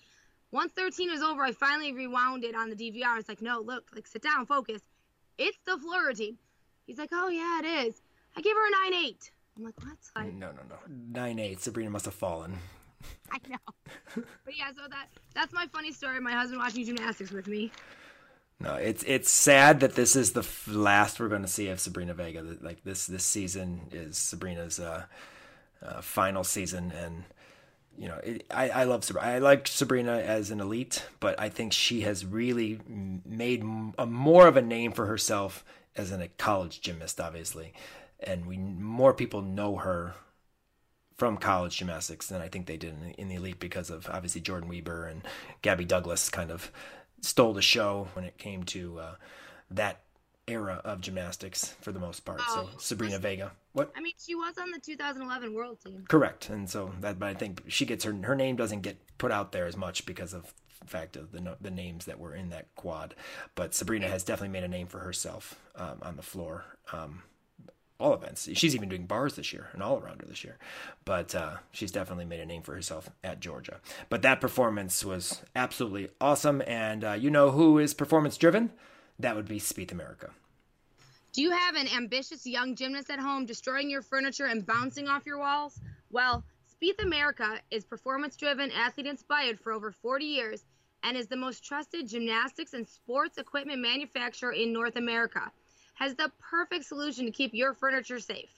Once 0.51 0.71
13 0.71 1.11
was 1.11 1.21
over, 1.21 1.43
I 1.43 1.51
finally 1.51 1.91
rewound 1.91 2.45
it 2.45 2.56
on 2.56 2.69
the 2.69 2.75
DVR. 2.75 3.08
I 3.08 3.17
was 3.17 3.27
like, 3.27 3.41
"No, 3.41 3.60
look, 3.60 3.89
like 3.93 4.08
sit 4.08 4.21
down, 4.21 4.45
focus. 4.45 4.81
It's 5.37 5.58
the 5.65 5.77
floor 5.77 6.06
routine." 6.06 6.37
He's 6.86 6.98
like, 6.98 7.10
"Oh 7.12 7.29
yeah, 7.29 7.60
it 7.60 7.88
is." 7.88 8.02
I 8.38 8.42
gave 8.42 8.56
her 8.56 8.67
a 8.67 8.71
nine 8.71 8.94
eight. 9.06 9.31
I'm 9.58 9.63
like, 9.63 9.75
what? 9.81 10.25
No, 10.33 10.48
no, 10.48 10.62
no. 10.69 10.75
Nine 10.88 11.40
eight. 11.40 11.62
Sabrina 11.62 11.90
must 11.90 12.06
have 12.06 12.13
fallen. 12.13 12.58
I 13.31 13.38
know. 13.48 13.73
but 14.15 14.58
yeah, 14.58 14.69
so 14.75 14.81
that 14.90 15.08
that's 15.33 15.54
my 15.54 15.67
funny 15.71 15.92
story. 15.92 16.19
My 16.19 16.33
husband 16.33 16.60
watching 16.60 16.86
gymnastics 16.86 17.31
with 17.31 17.48
me. 17.48 17.71
No, 18.60 18.75
it's 18.75 19.04
it's 19.04 19.31
sad 19.31 19.79
that 19.81 19.96
this 19.96 20.15
is 20.15 20.33
the 20.33 20.42
f- 20.42 20.67
last 20.67 21.19
we're 21.19 21.27
going 21.29 21.42
to 21.42 21.48
see 21.48 21.67
of 21.69 21.79
Sabrina 21.79 22.13
Vega. 22.13 22.58
Like 22.62 22.83
this 22.83 23.06
this 23.08 23.23
season 23.23 23.81
is 23.92 24.17
Sabrina's 24.17 24.79
uh, 24.79 25.06
uh, 25.81 26.02
final 26.02 26.44
season, 26.44 26.92
and 26.92 27.23
you 27.98 28.08
know 28.08 28.19
it, 28.23 28.46
I 28.52 28.69
I 28.69 28.83
love 28.86 29.04
Sabrina. 29.04 29.27
I 29.27 29.38
like 29.40 29.67
Sabrina 29.67 30.17
as 30.17 30.52
an 30.52 30.60
elite, 30.60 31.06
but 31.19 31.40
I 31.40 31.50
think 31.50 31.73
she 31.73 32.02
has 32.02 32.25
really 32.25 32.79
made 33.25 33.63
a 33.98 34.06
more 34.06 34.48
of 34.48 34.58
a 34.58 34.62
name 34.62 34.92
for 34.92 35.06
herself 35.06 35.63
as 35.96 36.12
a 36.12 36.27
college 36.37 36.81
gymnast, 36.81 37.19
obviously, 37.19 37.73
and 38.19 38.46
we 38.46 38.58
more 38.58 39.13
people 39.13 39.41
know 39.41 39.77
her 39.77 40.13
from 41.17 41.37
college 41.37 41.77
gymnastics 41.77 42.27
than 42.27 42.41
I 42.41 42.50
think 42.50 42.65
they 42.65 42.77
did 42.77 42.93
in 42.93 43.02
the, 43.02 43.12
in 43.12 43.27
the 43.29 43.35
elite 43.35 43.60
because 43.60 43.89
of 43.89 44.10
obviously 44.10 44.41
Jordan 44.41 44.69
Wieber 44.69 45.10
and 45.10 45.21
Gabby 45.62 45.85
Douglas 45.85 46.29
kind 46.29 46.52
of 46.52 46.71
stole 47.21 47.54
the 47.54 47.62
show 47.62 48.10
when 48.13 48.25
it 48.25 48.37
came 48.37 48.63
to 48.63 49.00
uh, 49.00 49.15
that 49.71 50.02
era 50.48 50.81
of 50.83 51.02
gymnastics 51.02 51.73
for 51.81 51.91
the 51.91 52.00
most 52.00 52.21
part. 52.21 52.41
Oh, 52.43 52.69
so 52.71 52.77
Sabrina 52.77 53.17
Vega. 53.17 53.54
What? 53.73 53.91
I 53.96 54.02
mean, 54.02 54.13
she 54.17 54.35
was 54.35 54.58
on 54.58 54.71
the 54.71 54.79
2011 54.79 55.54
World 55.54 55.79
Team. 55.83 56.06
Correct, 56.08 56.50
and 56.50 56.69
so 56.69 56.91
that, 57.02 57.17
but 57.17 57.29
I 57.29 57.33
think 57.33 57.63
she 57.67 57.85
gets 57.85 58.04
her 58.04 58.13
her 58.23 58.35
name 58.35 58.56
doesn't 58.56 58.81
get 58.81 58.98
put 59.17 59.31
out 59.31 59.52
there 59.52 59.65
as 59.65 59.77
much 59.77 60.06
because 60.06 60.33
of 60.33 60.54
fact 60.86 61.15
of 61.15 61.32
the 61.32 61.58
the 61.62 61.71
names 61.71 62.06
that 62.06 62.19
were 62.19 62.36
in 62.36 62.50
that 62.50 62.67
quad. 62.76 63.15
But 63.56 63.73
Sabrina 63.73 64.08
has 64.08 64.23
definitely 64.23 64.54
made 64.54 64.63
a 64.63 64.67
name 64.69 64.88
for 64.88 65.00
herself 65.00 65.60
um, 65.76 66.00
on 66.02 66.15
the 66.15 66.23
floor. 66.23 66.65
Um, 66.92 67.23
all 67.98 68.13
events. 68.13 68.50
She's 68.54 68.76
even 68.76 68.90
doing 68.90 69.06
bars 69.06 69.36
this 69.36 69.54
year, 69.54 69.69
an 69.73 69.82
all 69.82 70.00
arounder 70.02 70.28
this 70.28 70.44
year. 70.44 70.58
But 71.06 71.34
uh, 71.34 71.58
she's 71.71 71.92
definitely 71.92 72.26
made 72.26 72.42
a 72.42 72.46
name 72.46 72.62
for 72.62 72.73
herself 72.73 73.10
at 73.23 73.40
Georgia. 73.40 73.80
But 74.10 74.21
that 74.23 74.42
performance 74.42 75.06
was 75.06 75.42
absolutely 75.56 76.10
awesome. 76.19 76.62
And 76.67 77.04
uh, 77.04 77.13
you 77.13 77.30
know 77.30 77.52
who 77.52 77.78
is 77.80 77.94
performance 77.94 78.38
driven? 78.38 78.71
That 79.19 79.36
would 79.36 79.48
be 79.48 79.60
Spieth 79.60 79.94
America. 79.94 80.32
Do 81.32 81.42
you 81.42 81.52
have 81.52 81.76
an 81.76 81.88
ambitious 81.88 82.46
young 82.46 82.76
gymnast 82.76 83.10
at 83.10 83.19
home 83.19 83.46
destroying 83.46 83.90
your 83.90 84.02
furniture 84.02 84.46
and 84.46 84.65
bouncing 84.65 85.08
off 85.08 85.26
your 85.26 85.38
walls? 85.38 85.80
Well, 86.10 86.44
Spieth 86.82 87.02
America 87.02 87.62
is 87.71 87.86
performance 87.86 88.36
driven, 88.36 88.69
athlete 88.71 89.08
inspired 89.08 89.58
for 89.60 89.71
over 89.71 89.92
40 89.92 90.26
years 90.26 90.65
and 91.04 91.15
is 91.15 91.28
the 91.28 91.38
most 91.38 91.63
trusted 91.63 92.08
gymnastics 92.08 92.73
and 92.73 92.86
sports 92.86 93.38
equipment 93.38 93.82
manufacturer 93.82 94.52
in 94.52 94.73
North 94.73 94.98
America 94.98 95.52
has 95.94 96.15
the 96.15 96.30
perfect 96.40 96.84
solution 96.84 97.26
to 97.26 97.32
keep 97.32 97.54
your 97.54 97.73
furniture 97.73 98.19
safe. 98.19 98.50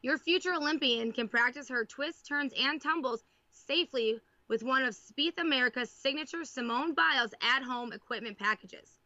Your 0.00 0.16
future 0.16 0.54
Olympian 0.54 1.12
can 1.12 1.28
practice 1.28 1.68
her 1.68 1.84
twists, 1.84 2.26
turns, 2.26 2.54
and 2.58 2.80
tumbles 2.80 3.22
safely 3.50 4.18
with 4.48 4.62
one 4.62 4.82
of 4.82 4.94
Spieth 4.94 5.38
America's 5.38 5.90
signature 5.90 6.44
Simone 6.44 6.94
Biles 6.94 7.34
at 7.42 7.62
home 7.64 7.92
equipment 7.92 8.38
packages. 8.38 8.98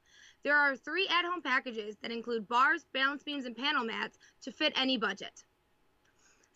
There 0.45 0.57
are 0.57 0.77
three 0.77 1.09
at 1.09 1.25
home 1.25 1.43
packages 1.43 1.97
that 2.03 2.13
include 2.13 2.47
bars, 2.47 2.85
balance 2.93 3.25
beams, 3.25 3.45
and 3.45 3.57
panel 3.57 3.85
mats 3.85 4.19
to 4.43 4.53
fit 4.53 4.73
any 4.77 4.97
budget. 4.97 5.43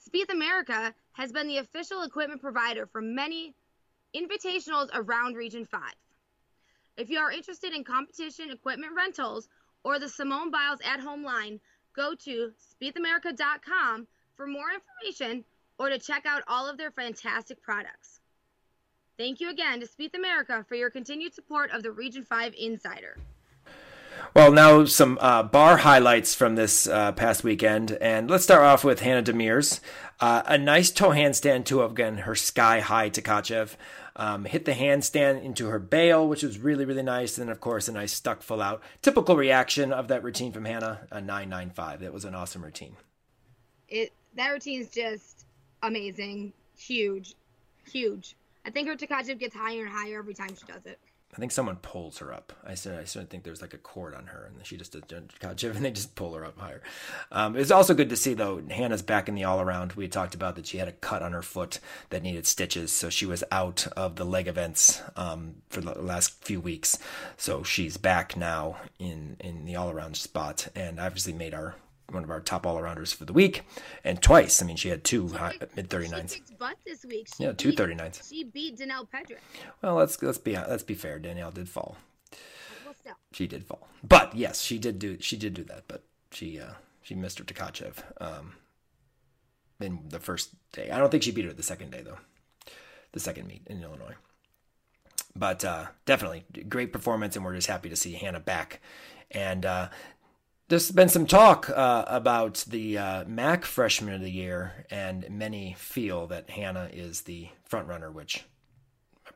Spieth 0.05 0.31
America 0.31 0.95
has 1.13 1.33
been 1.33 1.49
the 1.49 1.59
official 1.59 2.03
equipment 2.03 2.41
provider 2.41 2.87
for 2.87 3.01
many 3.01 3.55
invitationals 4.15 4.89
around 4.93 5.35
Region 5.35 5.65
5. 5.65 5.81
If 6.97 7.11
you 7.11 7.19
are 7.19 7.33
interested 7.33 7.73
in 7.73 7.85
competition 7.85 8.51
equipment 8.51 8.93
rentals 8.95 9.49
or 9.83 9.99
the 9.99 10.09
Simone 10.09 10.51
Biles 10.51 10.81
at 10.85 11.01
home 11.01 11.25
line, 11.25 11.59
go 11.95 12.15
to 12.15 12.53
spiethamerica.com 12.81 14.07
for 14.37 14.47
more 14.47 14.67
information 14.73 15.45
or 15.79 15.89
to 15.89 15.99
check 15.99 16.25
out 16.27 16.43
all 16.47 16.69
of 16.69 16.77
their 16.77 16.91
fantastic 16.91 17.63
products. 17.63 18.21
Thank 19.17 19.41
you 19.41 19.51
again 19.51 19.81
to 19.81 19.87
Spieth 19.87 20.15
America 20.15 20.65
for 20.69 20.75
your 20.75 20.91
continued 20.91 21.35
support 21.35 21.71
of 21.71 21.83
the 21.83 21.93
Region 21.93 22.25
5 22.25 22.55
Insider. 22.59 23.17
Well, 24.35 24.51
now 24.51 24.85
some 24.85 25.19
uh, 25.21 25.45
bar 25.45 25.79
highlights 25.79 26.35
from 26.35 26.57
this 26.57 26.89
uh, 26.89 27.13
past 27.13 27.45
weekend, 27.45 27.93
and 28.01 28.29
let's 28.29 28.45
start 28.45 28.63
off 28.63 28.83
with 28.83 29.01
Hannah 29.01 29.23
Demers. 29.23 29.81
Uh, 30.21 30.43
a 30.47 30.59
nice 30.59 30.91
toe 30.91 31.11
handstand 31.11 31.65
to 31.67 31.83
again 31.83 32.19
her 32.19 32.35
sky 32.35 32.81
high 32.81 33.11
Tkachev. 33.11 33.77
Um, 34.17 34.45
hit 34.45 34.65
the 34.65 34.73
handstand 34.73 35.43
into 35.43 35.67
her 35.67 35.81
bail, 35.81 36.29
which 36.29 36.45
was 36.45 36.59
really, 36.59 36.85
really 36.85 37.03
nice. 37.03 37.37
And 37.37 37.49
then, 37.49 37.53
of 37.53 37.61
course, 37.61 37.89
a 37.89 37.93
nice 37.93 38.13
stuck 38.13 38.43
full 38.43 38.63
out. 38.63 38.81
Typical 39.03 39.37
reaction 39.37 39.93
of 39.93 40.07
that 40.09 40.23
routine 40.23 40.53
from 40.53 40.65
Hannah, 40.65 41.01
a 41.11 41.21
995. 41.21 42.01
That 42.01 42.13
was 42.13 42.25
an 42.25 42.35
awesome 42.35 42.63
routine. 42.63 42.97
It 43.89 44.13
That 44.37 44.51
routine 44.51 44.81
is 44.81 44.89
just 44.91 45.47
amazing. 45.83 46.53
Huge. 46.77 47.35
Huge. 47.91 48.37
I 48.65 48.71
think 48.71 48.89
her 48.89 48.97
Tkachev 48.97 49.39
gets 49.39 49.55
higher 49.55 49.85
and 49.85 49.93
higher 49.93 50.19
every 50.19 50.35
time 50.35 50.55
she 50.55 50.65
does 50.67 50.87
it. 50.87 50.99
I 51.35 51.37
think 51.41 51.51
someone 51.51 51.77
pulls 51.77 52.19
her 52.19 52.33
up. 52.33 52.53
I 52.65 52.75
said 52.75 52.99
I 52.99 53.05
certainly 53.05 53.27
think 53.27 53.43
there's 53.43 53.61
like 53.61 53.75
a 53.75 53.79
cord 53.79 54.15
on 54.15 54.27
her, 54.27 54.45
and 54.47 54.65
she 54.65 54.77
just 54.77 54.93
Tkachev, 54.93 55.75
and 55.75 55.85
they 55.85 55.91
just 55.91 56.15
pull 56.15 56.33
her 56.35 56.45
up 56.45 56.59
higher. 56.59 56.81
Um, 57.33 57.57
it's 57.57 57.73
also 57.73 57.93
good 57.93 58.11
to 58.11 58.17
see 58.17 58.35
though 58.35 58.63
Hannah's 58.71 59.03
back 59.03 59.29
in 59.29 59.35
the 59.35 59.43
all 59.43 59.61
around. 59.61 59.95
We 59.95 60.07
talked 60.07 60.37
about 60.37 60.55
that 60.55 60.67
she 60.67 60.79
had 60.79 60.87
a 60.87 60.93
cut 60.93 61.23
on 61.23 61.33
her 61.33 61.43
foot 61.43 61.81
that 62.11 62.23
needed 62.23 62.47
stitches, 62.47 62.93
so 62.93 63.11
she 63.11 63.27
was 63.27 63.43
out 63.51 63.89
of 63.97 64.15
the 64.15 64.25
leg 64.25 64.47
events 64.47 65.03
um, 65.17 65.57
for 65.69 65.81
the 65.81 65.99
last 66.01 66.45
few 66.45 66.61
weeks. 66.61 66.99
So 67.37 67.65
she's 67.65 67.97
back 67.97 68.37
now 68.37 68.77
in 69.01 69.37
in 69.41 69.65
the 69.65 69.75
all 69.75 69.91
around 69.91 70.17
spot, 70.17 70.69
and 70.77 71.01
obviously 71.01 71.33
made 71.33 71.53
our 71.53 71.75
one 72.15 72.25
of 72.25 72.31
our 72.31 72.41
top 72.41 72.67
all 72.67 72.79
arounders 72.79 73.15
for 73.15 73.25
the 73.25 73.33
week, 73.33 73.63
and 74.03 74.23
twice. 74.23 74.63
I 74.63 74.67
mean, 74.67 74.77
she 74.77 74.89
had 74.89 75.05
two 75.05 75.29
mid 75.77 75.91
thirty 75.91 76.09
nines. 76.09 76.39
butt 76.59 76.77
this 76.87 77.05
week. 77.05 77.29
She 77.37 77.45
yeah, 77.45 77.53
two 77.53 77.73
thirty 77.73 77.95
nines. 77.95 78.27
She 78.29 78.45
beat 78.45 78.79
Danielle 78.79 79.07
Pedrick. 79.07 79.39
Well, 79.83 79.97
let's 79.97 80.21
let's 80.23 80.39
be 80.39 80.57
let's 80.57 80.83
be 80.83 80.95
fair. 80.95 81.19
Danielle 81.19 81.51
did 81.51 81.69
fall. 81.69 81.97
Well, 82.85 82.95
still. 82.95 83.15
She 83.33 83.47
did 83.47 83.65
fall, 83.65 83.89
but 84.03 84.35
yes, 84.35 84.61
she 84.61 84.79
did 84.79 84.99
do 84.99 85.19
she 85.21 85.37
did 85.37 85.55
do 85.55 85.65
that, 85.65 85.85
but 85.89 86.05
she 86.31 86.59
uh, 86.61 86.75
she 87.03 87.15
missed 87.15 87.39
her 87.39 87.45
Tkachev 87.45 87.97
um, 88.21 88.55
in 89.81 90.01
the 90.09 90.21
first 90.21 90.51
day. 90.73 90.91
I 90.91 90.99
don't 90.99 91.11
think 91.11 91.23
she 91.23 91.33
beat 91.33 91.45
her 91.45 91.53
the 91.53 91.63
second 91.63 91.91
day 91.91 92.03
though. 92.03 92.19
The 93.13 93.21
second 93.21 93.47
meet 93.47 93.63
in 93.67 93.83
Illinois. 93.83 94.15
But 95.37 95.65
uh, 95.65 95.87
definitely 96.07 96.45
great 96.69 96.93
performance, 96.93 97.37
and 97.37 97.45
we're 97.45 97.55
just 97.55 97.67
happy 97.67 97.89
to 97.89 97.97
see 97.97 98.13
Hannah 98.13 98.41
back. 98.41 98.81
And 99.31 99.67
uh, 99.67 99.89
there's 100.69 100.91
been 100.91 101.09
some 101.09 101.27
talk 101.27 101.69
uh, 101.71 102.05
about 102.07 102.65
the 102.69 102.99
uh, 102.99 103.25
MAC 103.27 103.65
Freshman 103.65 104.15
of 104.15 104.21
the 104.23 104.31
Year, 104.31 104.87
and 104.91 105.29
many 105.31 105.75
feel 105.79 106.27
that 106.29 106.51
Hannah 106.51 106.89
is 106.93 107.23
the 107.23 107.49
front 107.65 107.89
runner, 107.89 108.11
which 108.11 108.45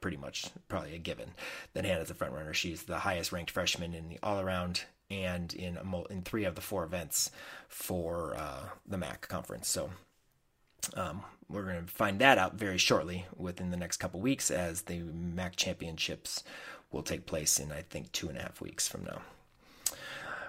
pretty 0.00 0.16
much 0.16 0.46
probably 0.68 0.94
a 0.94 0.98
given 0.98 1.30
that 1.74 1.84
Hannah's 1.84 2.08
the 2.08 2.14
front 2.14 2.32
runner. 2.32 2.54
She's 2.54 2.84
the 2.84 3.00
highest 3.00 3.32
ranked 3.32 3.50
freshman 3.50 3.94
in 3.94 4.08
the 4.08 4.18
all 4.22 4.40
around 4.40 4.84
and 5.10 5.52
in 5.54 5.78
in 6.10 6.22
three 6.22 6.44
of 6.44 6.54
the 6.54 6.60
four 6.60 6.84
events 6.84 7.30
for 7.68 8.36
uh, 8.36 8.68
the 8.86 8.98
MAC 8.98 9.28
conference. 9.28 9.68
So 9.68 9.90
um, 10.94 11.22
we're 11.48 11.64
going 11.64 11.84
to 11.84 11.92
find 11.92 12.18
that 12.20 12.38
out 12.38 12.54
very 12.54 12.78
shortly 12.78 13.26
within 13.36 13.70
the 13.70 13.76
next 13.76 13.96
couple 13.96 14.20
weeks 14.20 14.50
as 14.50 14.82
the 14.82 15.00
MAC 15.00 15.56
championships 15.56 16.44
will 16.92 17.02
take 17.02 17.26
place 17.26 17.58
in 17.58 17.72
I 17.72 17.82
think 17.82 18.12
two 18.12 18.28
and 18.28 18.38
a 18.38 18.42
half 18.42 18.60
weeks 18.60 18.88
from 18.88 19.04
now. 19.04 19.22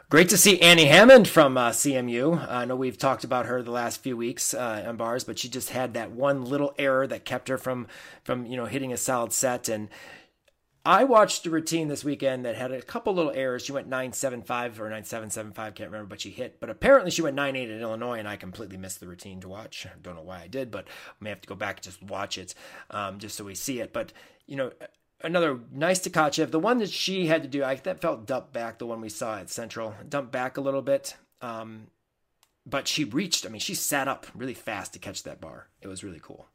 Great 0.10 0.30
to 0.30 0.38
see 0.38 0.60
Annie 0.60 0.86
Hammond 0.86 1.28
from 1.28 1.56
uh, 1.56 1.70
CMU. 1.70 2.50
I 2.50 2.66
know 2.66 2.76
we've 2.76 2.98
talked 2.98 3.24
about 3.24 3.46
her 3.46 3.62
the 3.62 3.70
last 3.70 4.02
few 4.02 4.18
weeks 4.18 4.56
uh, 4.56 4.84
on 4.88 4.98
bars, 4.98 5.24
but 5.24 5.38
she 5.38 5.48
just 5.48 5.70
had 5.70 5.94
that 5.94 6.10
one 6.10 6.46
little 6.46 6.74
error 6.80 7.06
that 7.06 7.26
kept 7.26 7.48
her 7.48 7.60
from 7.60 7.86
from 8.24 8.48
you 8.48 8.58
know 8.58 8.66
hitting 8.66 8.92
a 8.92 8.98
solid 8.98 9.34
set. 9.34 9.70
And 9.70 9.88
I 10.84 11.04
watched 11.04 11.46
a 11.46 11.52
routine 11.52 11.90
this 11.90 12.04
weekend 12.04 12.44
that 12.44 12.56
had 12.56 12.72
a 12.72 12.82
couple 12.82 13.14
little 13.14 13.32
errors. 13.34 13.64
She 13.64 13.72
went 13.72 13.88
nine 13.88 14.12
seven 14.12 14.42
five 14.42 14.82
or 14.82 14.90
nine 14.90 15.04
seven 15.04 15.30
seven 15.30 15.52
five, 15.52 15.76
can't 15.76 15.92
remember, 15.92 16.10
but 16.10 16.22
she 16.22 16.32
hit. 16.32 16.60
But 16.60 16.72
apparently 16.72 17.12
she 17.12 17.22
went 17.22 17.36
nine 17.36 17.56
eight 17.56 17.70
in 17.70 17.80
Illinois, 17.80 18.18
and 18.18 18.28
I 18.28 18.36
completely 18.36 18.78
missed 18.78 19.00
the 19.02 19.08
routine 19.08 19.40
to 19.42 19.48
watch. 19.48 19.86
Don't 20.02 20.16
know 20.16 20.24
why 20.24 20.42
I 20.42 20.48
did, 20.48 20.72
but 20.72 20.88
I 20.88 21.24
may 21.24 21.30
have 21.30 21.42
to 21.42 21.48
go 21.48 21.54
back 21.54 21.76
and 21.78 21.84
just 21.84 22.02
watch 22.02 22.40
it, 22.40 22.56
um, 22.90 23.20
just 23.20 23.38
so 23.38 23.44
we 23.44 23.54
see 23.54 23.80
it. 23.80 23.94
But 23.94 24.12
you 24.48 24.56
know, 24.56 24.72
another 25.22 25.60
nice 25.72 26.00
Tkachev. 26.00 26.52
The 26.52 26.60
one 26.60 26.78
that 26.80 26.90
she 26.90 27.28
had 27.28 27.44
to 27.44 27.48
do, 27.48 27.64
I 27.64 27.76
that 27.76 28.02
felt 28.02 28.26
dumped 28.26 28.54
back. 28.54 28.80
The 28.80 28.86
one 28.86 29.02
we 29.02 29.10
saw 29.10 29.38
at 29.38 29.50
Central, 29.50 29.96
dumped 30.08 30.32
back 30.32 30.58
a 30.58 30.62
little 30.62 30.82
bit. 30.82 31.16
Um, 31.42 31.88
but 32.66 32.88
she 32.88 33.04
reached. 33.04 33.46
I 33.46 33.50
mean, 33.50 33.62
she 33.62 33.74
sat 33.74 34.08
up 34.08 34.28
really 34.36 34.54
fast 34.54 34.94
to 34.94 35.00
catch 35.00 35.24
that 35.24 35.42
bar. 35.42 35.68
It 35.82 35.88
was 35.88 36.04
really 36.04 36.20
cool. 36.22 36.46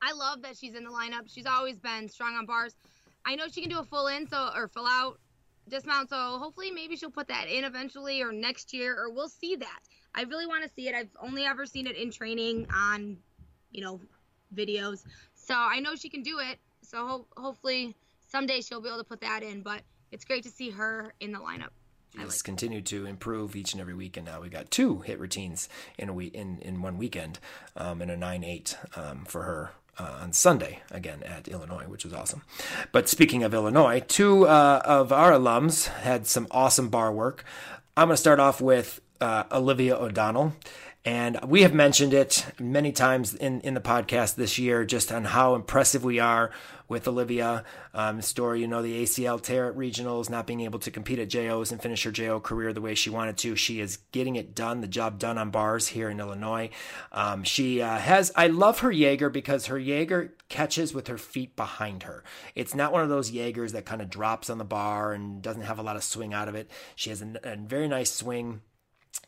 I 0.00 0.12
love 0.12 0.42
that 0.42 0.56
she's 0.56 0.74
in 0.74 0.84
the 0.84 0.90
lineup. 0.90 1.22
She's 1.26 1.46
always 1.46 1.78
been 1.78 2.08
strong 2.08 2.34
on 2.34 2.46
bars. 2.46 2.74
I 3.24 3.36
know 3.36 3.44
she 3.48 3.60
can 3.60 3.70
do 3.70 3.78
a 3.78 3.84
full 3.84 4.08
in, 4.08 4.28
so 4.28 4.50
or 4.54 4.68
full 4.68 4.86
out 4.86 5.18
dismount. 5.68 6.10
So 6.10 6.38
hopefully, 6.38 6.70
maybe 6.70 6.96
she'll 6.96 7.10
put 7.10 7.28
that 7.28 7.48
in 7.48 7.64
eventually, 7.64 8.20
or 8.22 8.32
next 8.32 8.72
year, 8.72 8.96
or 8.98 9.10
we'll 9.10 9.28
see 9.28 9.56
that. 9.56 9.80
I 10.14 10.22
really 10.24 10.46
want 10.46 10.64
to 10.64 10.70
see 10.70 10.88
it. 10.88 10.94
I've 10.94 11.16
only 11.22 11.44
ever 11.44 11.66
seen 11.66 11.86
it 11.86 11.96
in 11.96 12.10
training 12.10 12.66
on, 12.74 13.16
you 13.70 13.82
know, 13.82 14.00
videos. 14.54 15.04
So 15.34 15.54
I 15.56 15.80
know 15.80 15.94
she 15.94 16.08
can 16.08 16.22
do 16.22 16.38
it. 16.40 16.58
So 16.82 17.06
ho- 17.06 17.26
hopefully 17.36 17.96
someday 18.28 18.60
she'll 18.60 18.80
be 18.80 18.88
able 18.88 18.98
to 18.98 19.04
put 19.04 19.20
that 19.20 19.42
in. 19.42 19.62
But 19.62 19.82
it's 20.10 20.24
great 20.24 20.42
to 20.44 20.50
see 20.50 20.70
her 20.70 21.14
in 21.20 21.32
the 21.32 21.38
lineup. 21.38 21.70
She's 22.14 22.28
like 22.28 22.44
continued 22.44 22.84
to 22.86 23.06
improve 23.06 23.56
each 23.56 23.72
and 23.72 23.80
every 23.80 23.94
week, 23.94 24.18
and 24.18 24.26
now 24.26 24.42
we 24.42 24.50
got 24.50 24.70
two 24.70 25.00
hit 25.00 25.18
routines 25.18 25.68
in 25.96 26.10
a 26.10 26.12
week 26.12 26.34
in, 26.34 26.58
in 26.58 26.82
one 26.82 26.98
weekend, 26.98 27.38
um, 27.74 28.02
and 28.02 28.10
a 28.10 28.16
nine 28.16 28.44
eight 28.44 28.76
um, 28.96 29.24
for 29.24 29.44
her 29.44 29.70
uh, 29.98 30.18
on 30.20 30.32
Sunday 30.34 30.80
again 30.90 31.22
at 31.22 31.48
Illinois, 31.48 31.84
which 31.84 32.04
was 32.04 32.12
awesome. 32.12 32.42
But 32.92 33.08
speaking 33.08 33.42
of 33.42 33.54
Illinois, 33.54 34.00
two 34.00 34.46
uh, 34.46 34.82
of 34.84 35.10
our 35.10 35.32
alums 35.32 35.86
had 35.86 36.26
some 36.26 36.46
awesome 36.50 36.90
bar 36.90 37.10
work. 37.12 37.44
I'm 37.96 38.08
going 38.08 38.14
to 38.14 38.20
start 38.20 38.40
off 38.40 38.60
with 38.60 39.00
uh, 39.20 39.44
Olivia 39.50 39.96
O'Donnell. 39.96 40.54
And 41.04 41.40
we 41.44 41.62
have 41.62 41.74
mentioned 41.74 42.14
it 42.14 42.46
many 42.60 42.92
times 42.92 43.34
in, 43.34 43.60
in 43.62 43.74
the 43.74 43.80
podcast 43.80 44.36
this 44.36 44.56
year, 44.56 44.84
just 44.84 45.10
on 45.10 45.24
how 45.24 45.56
impressive 45.56 46.04
we 46.04 46.20
are 46.20 46.52
with 46.86 47.08
Olivia. 47.08 47.64
Um, 47.92 48.22
story, 48.22 48.60
you 48.60 48.68
know, 48.68 48.82
the 48.82 49.02
ACL 49.02 49.42
tear 49.42 49.68
at 49.68 49.76
regionals, 49.76 50.30
not 50.30 50.46
being 50.46 50.60
able 50.60 50.78
to 50.78 50.92
compete 50.92 51.18
at 51.18 51.28
JOs 51.28 51.72
and 51.72 51.82
finish 51.82 52.04
her 52.04 52.12
JO 52.12 52.38
career 52.38 52.72
the 52.72 52.80
way 52.80 52.94
she 52.94 53.10
wanted 53.10 53.36
to. 53.38 53.56
She 53.56 53.80
is 53.80 53.96
getting 54.12 54.36
it 54.36 54.54
done, 54.54 54.80
the 54.80 54.86
job 54.86 55.18
done 55.18 55.38
on 55.38 55.50
bars 55.50 55.88
here 55.88 56.08
in 56.08 56.20
Illinois. 56.20 56.70
Um, 57.10 57.42
she 57.42 57.82
uh, 57.82 57.98
has, 57.98 58.30
I 58.36 58.46
love 58.46 58.80
her 58.80 58.92
Jaeger 58.92 59.28
because 59.28 59.66
her 59.66 59.78
Jaeger 59.78 60.34
catches 60.48 60.94
with 60.94 61.08
her 61.08 61.18
feet 61.18 61.56
behind 61.56 62.04
her. 62.04 62.22
It's 62.54 62.76
not 62.76 62.92
one 62.92 63.02
of 63.02 63.08
those 63.08 63.32
Jaegers 63.32 63.72
that 63.72 63.86
kind 63.86 64.02
of 64.02 64.08
drops 64.08 64.48
on 64.48 64.58
the 64.58 64.64
bar 64.64 65.14
and 65.14 65.42
doesn't 65.42 65.62
have 65.62 65.80
a 65.80 65.82
lot 65.82 65.96
of 65.96 66.04
swing 66.04 66.32
out 66.32 66.48
of 66.48 66.54
it. 66.54 66.70
She 66.94 67.10
has 67.10 67.22
a, 67.22 67.40
a 67.42 67.56
very 67.56 67.88
nice 67.88 68.12
swing 68.12 68.60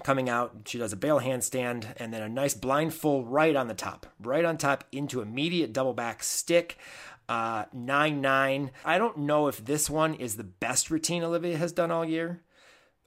coming 0.02 0.28
out. 0.28 0.54
She 0.66 0.78
does 0.78 0.92
a 0.92 0.96
bail 0.96 1.20
handstand 1.20 1.94
and 1.96 2.12
then 2.12 2.22
a 2.22 2.28
nice 2.28 2.54
blind 2.54 2.94
full 2.94 3.24
right 3.24 3.54
on 3.54 3.68
the 3.68 3.74
top, 3.74 4.06
right 4.20 4.44
on 4.44 4.56
top 4.56 4.84
into 4.92 5.20
immediate 5.20 5.72
double 5.72 5.94
back 5.94 6.22
stick. 6.22 6.78
Uh, 7.26 7.64
9 7.72 8.20
9. 8.20 8.70
I 8.84 8.98
don't 8.98 9.18
know 9.18 9.48
if 9.48 9.64
this 9.64 9.88
one 9.88 10.14
is 10.14 10.36
the 10.36 10.44
best 10.44 10.90
routine 10.90 11.22
Olivia 11.22 11.56
has 11.56 11.72
done 11.72 11.90
all 11.90 12.04
year. 12.04 12.42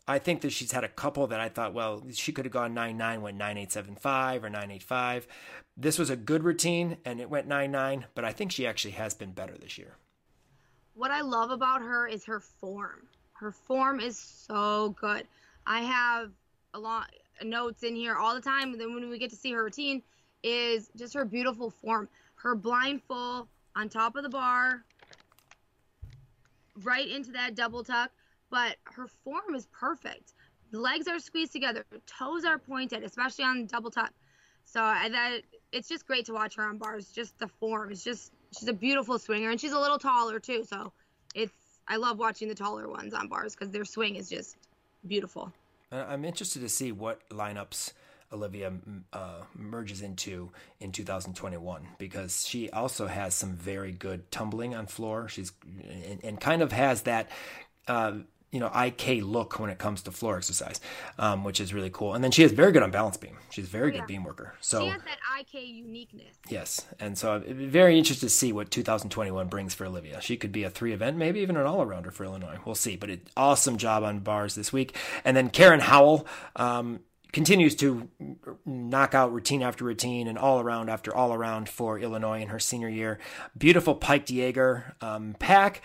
I 0.08 0.20
think 0.20 0.42
that 0.42 0.54
she's 0.54 0.72
had 0.72 0.84
a 0.84 0.90
couple 0.90 1.28
that 1.28 1.40
I 1.40 1.50
thought, 1.50 1.74
well, 1.74 2.02
she 2.14 2.32
could 2.32 2.46
have 2.46 2.54
gone 2.54 2.74
9 2.74 2.98
9, 2.98 3.22
went 3.22 3.38
9 3.38 3.58
8 3.58 3.72
7 3.72 3.96
5 3.96 4.44
or 4.44 4.50
9 4.50 4.72
8 4.72 4.84
5. 4.84 5.28
This 5.76 6.00
was 6.00 6.10
a 6.10 6.16
good 6.16 6.44
routine 6.44 6.98
and 7.06 7.20
it 7.20 7.30
went 7.30 7.48
9 7.48 7.70
9, 7.70 8.06
but 8.16 8.26
I 8.26 8.32
think 8.32 8.52
she 8.52 8.66
actually 8.66 8.92
has 8.92 9.14
been 9.14 9.34
better 9.34 9.56
this 9.56 9.78
year. 9.78 9.98
What 10.96 11.12
I 11.12 11.22
love 11.22 11.52
about 11.52 11.82
her 11.82 12.08
is 12.08 12.26
her 12.26 12.40
form. 12.40 13.08
Her 13.34 13.52
form 13.52 14.00
is 14.00 14.18
so 14.18 14.96
good. 15.00 15.28
I 15.68 15.82
have 15.82 16.32
a 16.74 16.80
lot 16.80 17.10
notes 17.44 17.84
in 17.84 17.96
here 17.96 18.16
all 18.16 18.34
the 18.36 18.42
time. 18.42 18.72
And 18.72 18.82
then 18.82 18.94
when 18.94 19.10
we 19.10 19.20
get 19.20 19.30
to 19.32 19.36
see 19.36 19.52
her 19.52 19.64
routine, 19.64 20.02
is 20.44 20.90
just 20.96 21.14
her 21.14 21.26
beautiful 21.26 21.70
form. 21.70 22.08
Her 22.36 22.56
blind 22.56 23.02
full 23.04 23.48
on 23.76 23.90
top 23.90 24.16
of 24.16 24.24
the 24.24 24.30
bar, 24.30 24.84
right 26.84 27.08
into 27.08 27.32
that 27.32 27.56
double 27.56 27.84
tuck. 27.84 28.12
But 28.50 28.78
her 28.84 29.08
form 29.24 29.56
is 29.56 29.68
perfect. 29.68 30.34
The 30.72 30.80
legs 30.80 31.08
are 31.08 31.20
squeezed 31.20 31.54
together, 31.54 31.86
toes 32.06 32.46
are 32.46 32.58
pointed, 32.58 33.04
especially 33.04 33.46
on 33.46 33.62
the 33.62 33.68
double 33.68 33.92
tuck. 33.92 34.12
So 34.66 34.82
I, 34.82 35.10
that 35.10 35.40
it's 35.72 35.88
just 35.88 36.06
great 36.06 36.26
to 36.26 36.34
watch 36.34 36.56
her 36.56 36.64
on 36.64 36.78
bars. 36.78 37.10
Just 37.10 37.38
the 37.40 37.48
form. 37.48 37.92
It's 37.92 38.04
just 38.04 38.32
she's 38.58 38.68
a 38.68 38.74
beautiful 38.74 39.18
swinger, 39.18 39.50
and 39.50 39.60
she's 39.60 39.72
a 39.72 39.80
little 39.80 39.98
taller 39.98 40.40
too. 40.40 40.66
So 40.66 40.92
it's 41.34 41.54
I 41.88 41.96
love 41.96 42.20
watching 42.20 42.50
the 42.50 42.56
taller 42.56 42.88
ones 42.88 43.14
on 43.14 43.28
bars 43.28 43.56
because 43.56 43.72
their 43.72 43.86
swing 43.86 44.16
is 44.16 44.30
just 44.30 44.58
beautiful. 45.08 45.52
I'm 45.92 46.26
interested 46.26 46.62
to 46.62 46.70
see 46.70 46.92
what 46.92 47.28
lineups 47.30 47.94
Olivia 48.32 48.74
uh, 49.14 49.42
merges 49.56 50.02
into 50.02 50.52
in 50.80 50.92
2021 50.92 51.88
because 51.98 52.46
she 52.46 52.70
also 52.70 53.08
has 53.08 53.34
some 53.34 53.56
very 53.56 53.92
good 53.92 54.30
tumbling 54.32 54.76
on 54.76 54.88
floor. 54.88 55.28
She's 55.30 55.54
and, 56.06 56.24
and 56.24 56.42
kind 56.42 56.62
of 56.62 56.72
has 56.72 57.04
that. 57.04 57.30
Uh, 57.88 58.20
you 58.52 58.60
know, 58.60 58.72
IK 58.74 59.24
look 59.24 59.60
when 59.60 59.70
it 59.70 59.78
comes 59.78 60.02
to 60.04 60.12
floor 60.12 60.38
exercise, 60.38 60.80
um, 61.20 61.44
which 61.44 61.60
is 61.60 61.74
really 61.74 61.90
cool. 61.90 62.14
And 62.14 62.24
then 62.24 62.32
she 62.32 62.44
is 62.44 62.52
very 62.54 62.72
good 62.72 62.82
on 62.82 62.92
balance 62.92 63.18
beam. 63.18 63.38
She's 63.50 63.66
a 63.66 63.70
very 63.70 63.92
yeah. 63.92 64.00
good 64.00 64.08
beam 64.08 64.24
worker. 64.24 64.56
So 64.62 64.82
she 64.82 64.88
has 64.88 65.02
that 65.04 65.18
IK 65.40 65.68
uniqueness. 65.68 66.38
Yes, 66.50 66.86
and 67.00 67.18
so 67.18 67.34
I'm 67.34 67.70
very 67.70 67.98
interested 67.98 68.28
to 68.28 68.30
see 68.30 68.54
what 68.54 68.72
2021 68.72 69.48
brings 69.48 69.74
for 69.74 69.86
Olivia. 69.86 70.22
She 70.22 70.38
could 70.38 70.52
be 70.52 70.64
a 70.64 70.70
three 70.70 70.94
event, 70.94 71.18
maybe 71.18 71.42
even 71.42 71.58
an 71.58 71.66
all 71.66 71.86
arounder 71.86 72.14
for 72.14 72.24
Illinois. 72.24 72.58
We'll 72.66 72.76
see. 72.76 72.96
But 72.96 73.10
it, 73.10 73.30
awesome 73.36 73.78
job 73.78 74.04
on 74.04 74.20
bars 74.20 74.56
this 74.56 74.72
week. 74.72 74.96
And 75.26 75.36
then 75.36 75.50
Karen 75.50 75.82
Howell. 75.82 76.26
Um, 76.56 77.02
continues 77.34 77.76
to 77.76 78.08
knock 78.66 79.14
out 79.14 79.32
routine 79.34 79.62
after 79.62 79.84
routine 79.84 80.28
and 80.28 80.38
all 80.38 80.60
around 80.60 80.90
after 80.90 81.14
all 81.14 81.34
around 81.34 81.70
for 81.70 82.00
Illinois 82.00 82.42
in 82.42 82.48
her 82.48 82.58
senior 82.58 82.90
year. 82.90 83.20
Beautiful 83.56 83.96
Pike 83.96 84.30
Jaeger 84.30 84.96
um, 85.02 85.36
Pak 85.38 85.82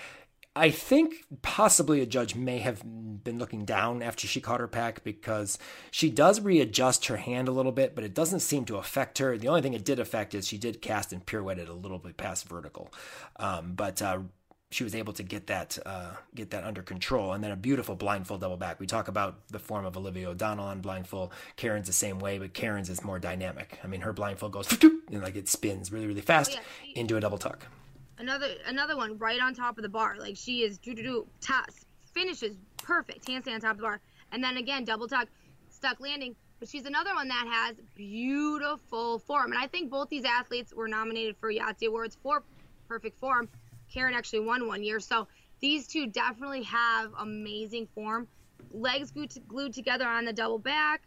I 0.54 0.70
think 0.70 1.24
possibly 1.40 2.02
a 2.02 2.06
judge 2.06 2.34
may 2.34 2.58
have 2.58 2.82
been 3.24 3.38
looking 3.38 3.64
down 3.64 4.02
after 4.02 4.26
she 4.26 4.40
caught 4.40 4.60
her 4.60 4.68
Pak 4.68 5.02
because 5.02 5.58
she 5.90 6.10
does 6.10 6.40
readjust 6.40 7.06
her 7.06 7.16
hand 7.16 7.48
a 7.48 7.52
little 7.52 7.72
bit, 7.72 7.94
but 7.94 8.04
it 8.04 8.14
doesn't 8.14 8.40
seem 8.40 8.66
to 8.66 8.76
affect 8.76 9.16
her. 9.18 9.38
The 9.38 9.48
only 9.48 9.62
thing 9.62 9.72
it 9.72 9.84
did 9.84 9.98
affect 9.98 10.34
is 10.34 10.46
she 10.46 10.58
did 10.58 10.82
cast 10.82 11.12
and 11.12 11.24
pirouetted 11.24 11.68
a 11.68 11.72
little 11.72 11.98
bit 11.98 12.18
past 12.18 12.46
vertical, 12.48 12.92
um, 13.36 13.72
but 13.74 14.02
uh, 14.02 14.20
she 14.70 14.84
was 14.84 14.94
able 14.94 15.14
to 15.14 15.22
get 15.22 15.46
that 15.46 15.78
uh, 15.86 16.16
get 16.34 16.50
that 16.50 16.64
under 16.64 16.82
control. 16.82 17.32
And 17.32 17.42
then 17.42 17.50
a 17.50 17.56
beautiful 17.56 17.94
blind 17.94 18.26
full 18.26 18.36
double 18.36 18.58
back. 18.58 18.78
We 18.78 18.86
talk 18.86 19.08
about 19.08 19.48
the 19.48 19.58
form 19.58 19.86
of 19.86 19.96
Olivia 19.96 20.28
O'Donnell 20.28 20.66
on 20.66 20.82
blind 20.82 21.06
full. 21.06 21.32
Karen's 21.56 21.86
the 21.86 21.94
same 21.94 22.18
way, 22.18 22.38
but 22.38 22.52
Karen's 22.52 22.90
is 22.90 23.02
more 23.02 23.18
dynamic. 23.18 23.78
I 23.82 23.86
mean, 23.86 24.02
her 24.02 24.12
blind 24.12 24.38
full 24.38 24.50
goes 24.50 24.68
and 24.82 25.22
like 25.22 25.36
it 25.36 25.48
spins 25.48 25.90
really 25.90 26.06
really 26.06 26.20
fast 26.20 26.58
oh, 26.60 26.92
into 26.94 27.16
a 27.16 27.20
double 27.20 27.38
tuck 27.38 27.66
another 28.22 28.48
another 28.66 28.96
one 28.96 29.18
right 29.18 29.40
on 29.40 29.54
top 29.54 29.76
of 29.76 29.82
the 29.82 29.88
bar. 29.88 30.16
Like 30.18 30.36
she 30.36 30.62
is 30.62 30.78
do 30.78 30.94
do 30.94 31.02
do 31.02 31.26
finishes 32.14 32.56
perfect 32.78 33.26
handstand 33.26 33.54
on 33.54 33.60
top 33.60 33.70
of 33.72 33.76
the 33.78 33.82
bar, 33.82 34.00
and 34.30 34.42
then 34.42 34.56
again 34.56 34.84
double 34.84 35.08
tuck, 35.08 35.28
stuck 35.68 36.00
landing. 36.00 36.34
But 36.58 36.68
she's 36.68 36.86
another 36.86 37.14
one 37.14 37.28
that 37.28 37.46
has 37.50 37.76
beautiful 37.96 39.18
form, 39.18 39.52
and 39.52 39.60
I 39.60 39.66
think 39.66 39.90
both 39.90 40.08
these 40.08 40.24
athletes 40.24 40.72
were 40.72 40.88
nominated 40.88 41.36
for 41.38 41.52
Yahtzee 41.52 41.88
Awards 41.88 42.16
for 42.22 42.44
perfect 42.88 43.18
form. 43.18 43.48
Karen 43.92 44.14
actually 44.14 44.40
won 44.40 44.68
one 44.68 44.82
year, 44.82 45.00
so 45.00 45.26
these 45.60 45.88
two 45.88 46.06
definitely 46.06 46.62
have 46.62 47.10
amazing 47.18 47.88
form. 47.94 48.28
Legs 48.70 49.10
glued, 49.10 49.32
glued 49.48 49.74
together 49.74 50.06
on 50.06 50.24
the 50.24 50.32
double 50.32 50.58
back, 50.58 51.02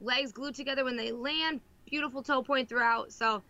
legs 0.00 0.30
glued 0.30 0.54
together 0.54 0.84
when 0.84 0.96
they 0.96 1.10
land. 1.10 1.60
Beautiful 1.86 2.22
toe 2.22 2.42
point 2.42 2.68
throughout. 2.68 3.12
So, 3.12 3.42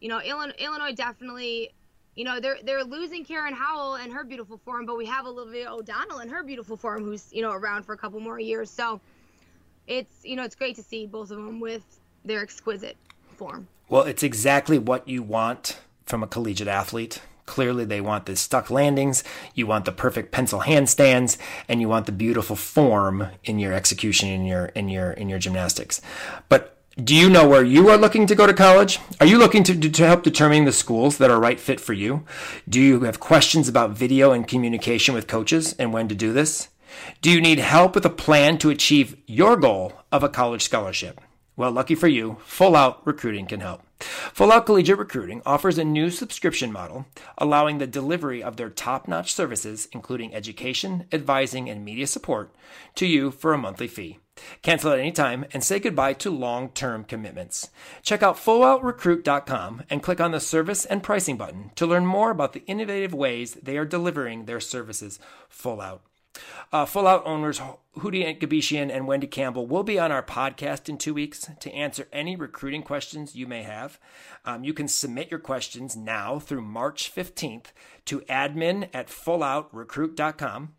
you 0.00 0.08
know, 0.08 0.20
Illinois 0.20 0.94
definitely 0.94 1.74
you 2.14 2.24
know 2.24 2.40
they're 2.40 2.58
they're 2.62 2.84
losing 2.84 3.24
Karen 3.24 3.54
Howell 3.54 3.96
and 3.96 4.12
her 4.12 4.24
beautiful 4.24 4.58
form, 4.58 4.86
but 4.86 4.96
we 4.96 5.06
have 5.06 5.26
Olivia 5.26 5.70
O'Donnell 5.70 6.18
and 6.18 6.30
her 6.30 6.42
beautiful 6.42 6.76
form, 6.76 7.04
who's 7.04 7.32
you 7.32 7.42
know 7.42 7.52
around 7.52 7.84
for 7.84 7.92
a 7.92 7.98
couple 7.98 8.20
more 8.20 8.38
years. 8.38 8.70
So 8.70 9.00
it's 9.86 10.24
you 10.24 10.36
know 10.36 10.44
it's 10.44 10.54
great 10.54 10.76
to 10.76 10.82
see 10.82 11.06
both 11.06 11.30
of 11.30 11.36
them 11.38 11.60
with 11.60 11.82
their 12.24 12.40
exquisite 12.40 12.96
form. 13.36 13.68
Well, 13.88 14.02
it's 14.02 14.22
exactly 14.22 14.78
what 14.78 15.08
you 15.08 15.22
want 15.22 15.78
from 16.06 16.22
a 16.22 16.26
collegiate 16.26 16.68
athlete. 16.68 17.20
Clearly, 17.46 17.84
they 17.84 18.00
want 18.00 18.24
the 18.24 18.36
stuck 18.36 18.70
landings, 18.70 19.22
you 19.54 19.66
want 19.66 19.84
the 19.84 19.92
perfect 19.92 20.32
pencil 20.32 20.60
handstands, 20.60 21.36
and 21.68 21.78
you 21.80 21.88
want 21.88 22.06
the 22.06 22.12
beautiful 22.12 22.56
form 22.56 23.28
in 23.44 23.58
your 23.58 23.74
execution 23.74 24.30
in 24.30 24.46
your 24.46 24.66
in 24.66 24.88
your 24.88 25.10
in 25.10 25.28
your 25.28 25.38
gymnastics. 25.38 26.00
But 26.48 26.73
do 27.02 27.12
you 27.12 27.28
know 27.28 27.48
where 27.48 27.64
you 27.64 27.88
are 27.88 27.96
looking 27.96 28.24
to 28.28 28.36
go 28.36 28.46
to 28.46 28.54
college? 28.54 29.00
Are 29.18 29.26
you 29.26 29.36
looking 29.36 29.64
to, 29.64 29.90
to 29.90 30.06
help 30.06 30.22
determine 30.22 30.64
the 30.64 30.70
schools 30.70 31.18
that 31.18 31.30
are 31.30 31.40
right 31.40 31.58
fit 31.58 31.80
for 31.80 31.92
you? 31.92 32.24
Do 32.68 32.80
you 32.80 33.00
have 33.00 33.18
questions 33.18 33.68
about 33.68 33.90
video 33.90 34.30
and 34.30 34.46
communication 34.46 35.12
with 35.12 35.26
coaches 35.26 35.74
and 35.76 35.92
when 35.92 36.06
to 36.06 36.14
do 36.14 36.32
this? 36.32 36.68
Do 37.20 37.32
you 37.32 37.40
need 37.40 37.58
help 37.58 37.96
with 37.96 38.06
a 38.06 38.10
plan 38.10 38.58
to 38.58 38.70
achieve 38.70 39.16
your 39.26 39.56
goal 39.56 39.92
of 40.12 40.22
a 40.22 40.28
college 40.28 40.62
scholarship? 40.62 41.20
Well, 41.56 41.72
lucky 41.72 41.96
for 41.96 42.06
you, 42.06 42.36
Full 42.44 42.76
Out 42.76 43.04
Recruiting 43.04 43.46
can 43.46 43.58
help. 43.58 43.82
Full 43.98 44.52
Out 44.52 44.66
Collegiate 44.66 44.98
Recruiting 44.98 45.42
offers 45.44 45.78
a 45.78 45.84
new 45.84 46.10
subscription 46.10 46.70
model 46.70 47.06
allowing 47.38 47.78
the 47.78 47.88
delivery 47.88 48.40
of 48.40 48.56
their 48.56 48.70
top 48.70 49.08
notch 49.08 49.34
services, 49.34 49.88
including 49.92 50.32
education, 50.32 51.06
advising, 51.12 51.68
and 51.68 51.84
media 51.84 52.06
support, 52.06 52.54
to 52.94 53.06
you 53.06 53.32
for 53.32 53.52
a 53.52 53.58
monthly 53.58 53.88
fee. 53.88 54.18
Cancel 54.62 54.92
at 54.92 54.98
any 54.98 55.12
time 55.12 55.44
and 55.52 55.62
say 55.62 55.78
goodbye 55.78 56.12
to 56.14 56.30
long 56.30 56.70
term 56.70 57.04
commitments. 57.04 57.70
Check 58.02 58.22
out 58.22 58.36
fulloutrecruit.com 58.36 59.84
and 59.88 60.02
click 60.02 60.20
on 60.20 60.32
the 60.32 60.40
service 60.40 60.84
and 60.84 61.02
pricing 61.02 61.36
button 61.36 61.70
to 61.76 61.86
learn 61.86 62.06
more 62.06 62.30
about 62.30 62.52
the 62.52 62.64
innovative 62.66 63.14
ways 63.14 63.54
they 63.54 63.76
are 63.76 63.84
delivering 63.84 64.44
their 64.44 64.60
services 64.60 65.18
full 65.48 65.80
out. 65.80 66.02
Uh, 66.72 66.84
full 66.84 67.06
out 67.06 67.24
owners 67.24 67.60
Hootie 67.98 68.38
Gabishian 68.40 68.92
and 68.92 69.06
Wendy 69.06 69.28
Campbell 69.28 69.68
will 69.68 69.84
be 69.84 70.00
on 70.00 70.10
our 70.10 70.22
podcast 70.22 70.88
in 70.88 70.98
two 70.98 71.14
weeks 71.14 71.48
to 71.60 71.72
answer 71.72 72.08
any 72.12 72.34
recruiting 72.34 72.82
questions 72.82 73.36
you 73.36 73.46
may 73.46 73.62
have. 73.62 74.00
Um, 74.44 74.64
you 74.64 74.74
can 74.74 74.88
submit 74.88 75.30
your 75.30 75.38
questions 75.38 75.94
now 75.94 76.40
through 76.40 76.62
March 76.62 77.14
15th 77.14 77.66
to 78.06 78.20
admin 78.22 78.88
at 78.92 79.06
fulloutrecruit.com 79.06 80.74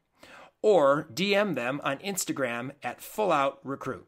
or 0.65 1.07
DM 1.13 1.53
them 1.53 1.79
on 1.83 1.99
Instagram 1.99 2.71
at 2.81 2.97
fulloutrecruit. 2.99 4.01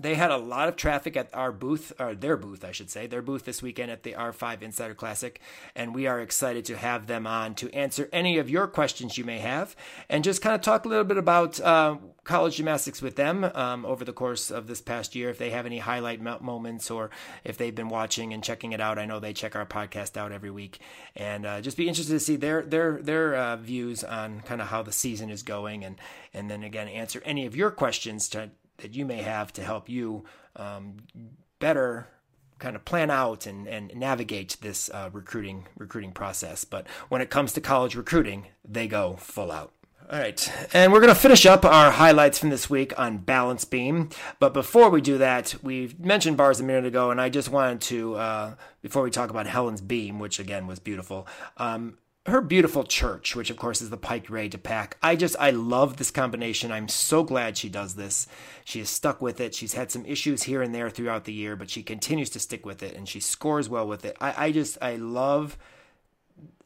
they 0.00 0.14
had 0.14 0.30
a 0.30 0.36
lot 0.38 0.66
of 0.66 0.76
traffic 0.76 1.14
at 1.14 1.28
our 1.34 1.52
booth, 1.52 1.92
or 1.98 2.14
their 2.14 2.38
booth, 2.38 2.64
I 2.64 2.72
should 2.72 2.88
say, 2.88 3.06
their 3.06 3.20
booth 3.20 3.44
this 3.44 3.60
weekend 3.60 3.90
at 3.90 4.02
the 4.02 4.14
R5 4.14 4.62
Insider 4.62 4.94
Classic. 4.94 5.42
And 5.74 5.94
we 5.94 6.06
are 6.06 6.22
excited 6.22 6.64
to 6.66 6.78
have 6.78 7.06
them 7.06 7.26
on 7.26 7.54
to 7.56 7.70
answer 7.74 8.08
any 8.14 8.38
of 8.38 8.48
your 8.48 8.66
questions 8.66 9.18
you 9.18 9.24
may 9.24 9.40
have 9.40 9.76
and 10.08 10.24
just 10.24 10.40
kind 10.40 10.54
of 10.54 10.62
talk 10.62 10.86
a 10.86 10.88
little 10.88 11.04
bit 11.04 11.18
about 11.18 11.60
uh, 11.60 11.96
college 12.28 12.56
gymnastics 12.56 13.00
with 13.00 13.16
them 13.16 13.42
um, 13.54 13.86
over 13.86 14.04
the 14.04 14.12
course 14.12 14.50
of 14.50 14.66
this 14.66 14.82
past 14.82 15.16
year. 15.16 15.30
If 15.30 15.38
they 15.38 15.48
have 15.48 15.64
any 15.64 15.78
highlight 15.78 16.20
moments 16.20 16.90
or 16.90 17.08
if 17.42 17.56
they've 17.56 17.74
been 17.74 17.88
watching 17.88 18.34
and 18.34 18.44
checking 18.44 18.72
it 18.72 18.82
out, 18.82 18.98
I 18.98 19.06
know 19.06 19.18
they 19.18 19.32
check 19.32 19.56
our 19.56 19.64
podcast 19.64 20.18
out 20.18 20.30
every 20.30 20.50
week. 20.50 20.78
And 21.16 21.46
uh, 21.46 21.62
just 21.62 21.78
be 21.78 21.88
interested 21.88 22.12
to 22.12 22.20
see 22.20 22.36
their 22.36 22.60
their 22.60 23.00
their 23.00 23.34
uh, 23.34 23.56
views 23.56 24.04
on 24.04 24.42
kind 24.42 24.60
of 24.60 24.68
how 24.68 24.82
the 24.82 24.92
season 24.92 25.30
is 25.30 25.42
going 25.42 25.82
and 25.86 25.96
and 26.34 26.50
then 26.50 26.62
again 26.62 26.86
answer 26.88 27.22
any 27.24 27.46
of 27.46 27.56
your 27.56 27.70
questions 27.70 28.28
to 28.28 28.50
that 28.76 28.94
you 28.94 29.06
may 29.06 29.22
have 29.22 29.50
to 29.54 29.64
help 29.64 29.88
you 29.88 30.24
um, 30.56 30.98
better 31.60 32.08
kind 32.58 32.76
of 32.76 32.84
plan 32.84 33.10
out 33.10 33.46
and, 33.46 33.66
and 33.66 33.94
navigate 33.94 34.58
this 34.60 34.90
uh, 34.90 35.08
recruiting 35.14 35.66
recruiting 35.78 36.12
process. 36.12 36.64
But 36.64 36.86
when 37.08 37.22
it 37.22 37.30
comes 37.30 37.54
to 37.54 37.62
college 37.62 37.94
recruiting, 37.94 38.48
they 38.62 38.86
go 38.86 39.16
full 39.16 39.50
out. 39.50 39.72
All 40.10 40.18
right, 40.18 40.50
and 40.72 40.90
we're 40.90 41.00
going 41.00 41.12
to 41.12 41.20
finish 41.20 41.44
up 41.44 41.66
our 41.66 41.90
highlights 41.90 42.38
from 42.38 42.48
this 42.48 42.70
week 42.70 42.98
on 42.98 43.18
Balance 43.18 43.66
Beam. 43.66 44.08
But 44.38 44.54
before 44.54 44.88
we 44.88 45.02
do 45.02 45.18
that, 45.18 45.54
we 45.62 45.94
mentioned 45.98 46.38
bars 46.38 46.60
a 46.60 46.62
minute 46.62 46.86
ago, 46.86 47.10
and 47.10 47.20
I 47.20 47.28
just 47.28 47.50
wanted 47.50 47.82
to, 47.82 48.14
uh, 48.14 48.54
before 48.80 49.02
we 49.02 49.10
talk 49.10 49.28
about 49.28 49.46
Helen's 49.46 49.82
Beam, 49.82 50.18
which 50.18 50.40
again 50.40 50.66
was 50.66 50.78
beautiful, 50.78 51.28
um, 51.58 51.98
her 52.24 52.40
beautiful 52.40 52.84
church, 52.84 53.36
which 53.36 53.50
of 53.50 53.58
course 53.58 53.82
is 53.82 53.90
the 53.90 53.98
Pike 53.98 54.30
Ray 54.30 54.48
to 54.48 54.56
Pak. 54.56 54.96
I 55.02 55.14
just 55.14 55.36
I 55.38 55.50
love 55.50 55.98
this 55.98 56.10
combination. 56.10 56.72
I'm 56.72 56.88
so 56.88 57.22
glad 57.22 57.58
she 57.58 57.68
does 57.68 57.94
this. 57.94 58.26
She 58.64 58.80
is 58.80 58.88
stuck 58.88 59.20
with 59.20 59.42
it. 59.42 59.54
She's 59.54 59.74
had 59.74 59.90
some 59.90 60.06
issues 60.06 60.44
here 60.44 60.62
and 60.62 60.74
there 60.74 60.88
throughout 60.88 61.24
the 61.26 61.34
year, 61.34 61.54
but 61.54 61.68
she 61.68 61.82
continues 61.82 62.30
to 62.30 62.40
stick 62.40 62.64
with 62.64 62.82
it 62.82 62.96
and 62.96 63.06
she 63.06 63.20
scores 63.20 63.68
well 63.68 63.86
with 63.86 64.06
it. 64.06 64.16
I, 64.22 64.46
I 64.46 64.52
just 64.52 64.78
I 64.80 64.96
love 64.96 65.58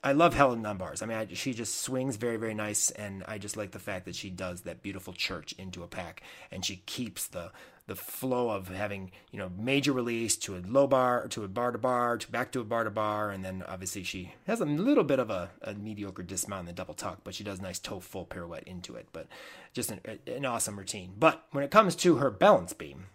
I 0.05 0.13
love 0.13 0.35
Helen 0.35 0.65
Dunbars. 0.65 1.03
I 1.03 1.07
mean, 1.07 1.17
I, 1.17 1.29
she 1.33 1.55
just 1.55 1.81
swings 1.81 2.17
very, 2.17 2.37
very 2.37 2.55
nice, 2.55 2.91
and 2.91 3.23
I 3.29 3.39
just 3.39 3.57
like 3.57 3.71
the 3.71 3.79
fact 3.79 4.05
that 4.07 4.17
she 4.17 4.31
does 4.31 4.63
that 4.63 4.83
beautiful 4.83 5.13
church 5.13 5.53
into 5.59 5.85
a 5.85 5.87
Pak, 5.87 6.23
and 6.51 6.65
she 6.65 6.83
keeps 6.87 7.27
the 7.29 7.53
the 7.87 7.97
flow 7.97 8.51
of 8.51 8.69
having 8.69 9.11
you 9.33 9.39
know 9.39 9.51
major 9.59 9.93
release 9.93 10.37
to 10.37 10.57
a 10.57 10.63
low 10.67 10.87
bar 10.87 11.27
to 11.29 11.43
a 11.43 11.49
bar 11.49 11.73
to 11.73 11.79
bar 11.79 12.17
to 12.17 12.31
back 12.31 12.53
to 12.53 12.61
a 12.61 12.65
bar 12.65 12.85
to 12.85 12.91
bar 12.91 13.31
and 13.31 13.45
then 13.45 13.65
obviously 13.67 14.05
she 14.05 14.33
has 14.47 14.61
a 14.61 14.65
little 14.65 15.03
bit 15.03 15.19
of 15.19 15.31
a, 15.31 15.51
a 15.63 15.75
mediocre 15.75 16.23
dismount 16.23 16.61
in 16.61 16.67
the 16.67 16.73
double 16.73 16.95
tuck 16.95 17.19
but 17.25 17.35
she 17.35 17.43
does 17.43 17.61
nice 17.61 17.81
toe 17.81 17.99
full 17.99 18.25
pirouette 18.25 18.63
into 18.69 18.95
it 18.95 19.09
but 19.13 19.27
just 19.73 19.91
an, 19.91 20.01
an 20.29 20.47
awesome 20.47 20.79
routine 20.79 21.13
but 21.19 21.45
when 21.51 21.65
it 21.65 21.73
comes 21.73 21.97
to 21.97 22.17
her 22.17 22.31
balance 22.31 22.73
beam 22.73 23.07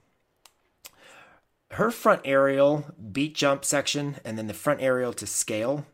her 1.71 1.89
front 1.89 2.21
aerial 2.25 2.93
beat 3.11 3.35
jump 3.35 3.63
section 3.63 4.17
and 4.25 4.37
then 4.37 4.47
the 4.47 4.53
front 4.53 4.81
aerial 4.81 5.13
to 5.13 5.25
scale 5.25 5.85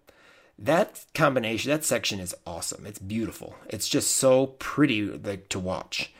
that 0.64 1.06
combination 1.14 1.72
that 1.72 1.84
section 1.84 2.20
is 2.20 2.36
awesome 2.46 2.86
it's 2.86 3.00
beautiful 3.00 3.56
it's 3.70 3.88
just 3.88 4.12
so 4.12 4.48
pretty 4.48 5.04
like, 5.04 5.50
to 5.50 5.60
watch 5.60 6.14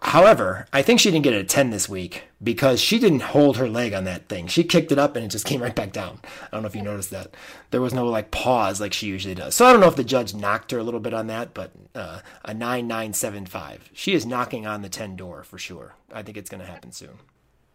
However, 0.00 0.66
I 0.72 0.80
think 0.80 0.98
she 0.98 1.10
didn't 1.10 1.24
get 1.24 1.34
a 1.34 1.44
10 1.44 1.68
this 1.68 1.90
week 1.90 2.24
because 2.42 2.80
she 2.80 2.98
didn't 2.98 3.20
hold 3.20 3.58
her 3.58 3.68
leg 3.68 3.92
on 3.92 4.04
that 4.04 4.28
thing. 4.28 4.46
She 4.46 4.64
kicked 4.64 4.90
it 4.92 4.98
up 4.98 5.14
and 5.14 5.24
it 5.24 5.28
just 5.28 5.44
came 5.46 5.62
right 5.62 5.74
back 5.74 5.92
down. 5.92 6.20
I 6.44 6.48
don't 6.50 6.62
know 6.62 6.68
if 6.68 6.74
you 6.74 6.80
noticed 6.80 7.10
that. 7.10 7.34
There 7.70 7.82
was 7.82 7.92
no 7.92 8.06
like 8.06 8.30
pause 8.30 8.80
like 8.80 8.94
she 8.94 9.08
usually 9.08 9.34
does. 9.34 9.54
So 9.54 9.66
I 9.66 9.72
don't 9.72 9.80
know 9.80 9.88
if 9.88 9.96
the 9.96 10.04
judge 10.04 10.34
knocked 10.34 10.70
her 10.70 10.78
a 10.78 10.82
little 10.82 11.00
bit 11.00 11.12
on 11.12 11.26
that, 11.26 11.52
but 11.52 11.72
uh, 11.94 12.20
a 12.44 12.54
9975. 12.54 13.90
She 13.92 14.14
is 14.14 14.24
knocking 14.24 14.66
on 14.66 14.80
the 14.80 14.88
10 14.88 15.16
door 15.16 15.42
for 15.42 15.58
sure. 15.58 15.96
I 16.10 16.22
think 16.22 16.38
it's 16.38 16.48
going 16.48 16.62
to 16.62 16.70
happen 16.70 16.92
soon. 16.92 17.18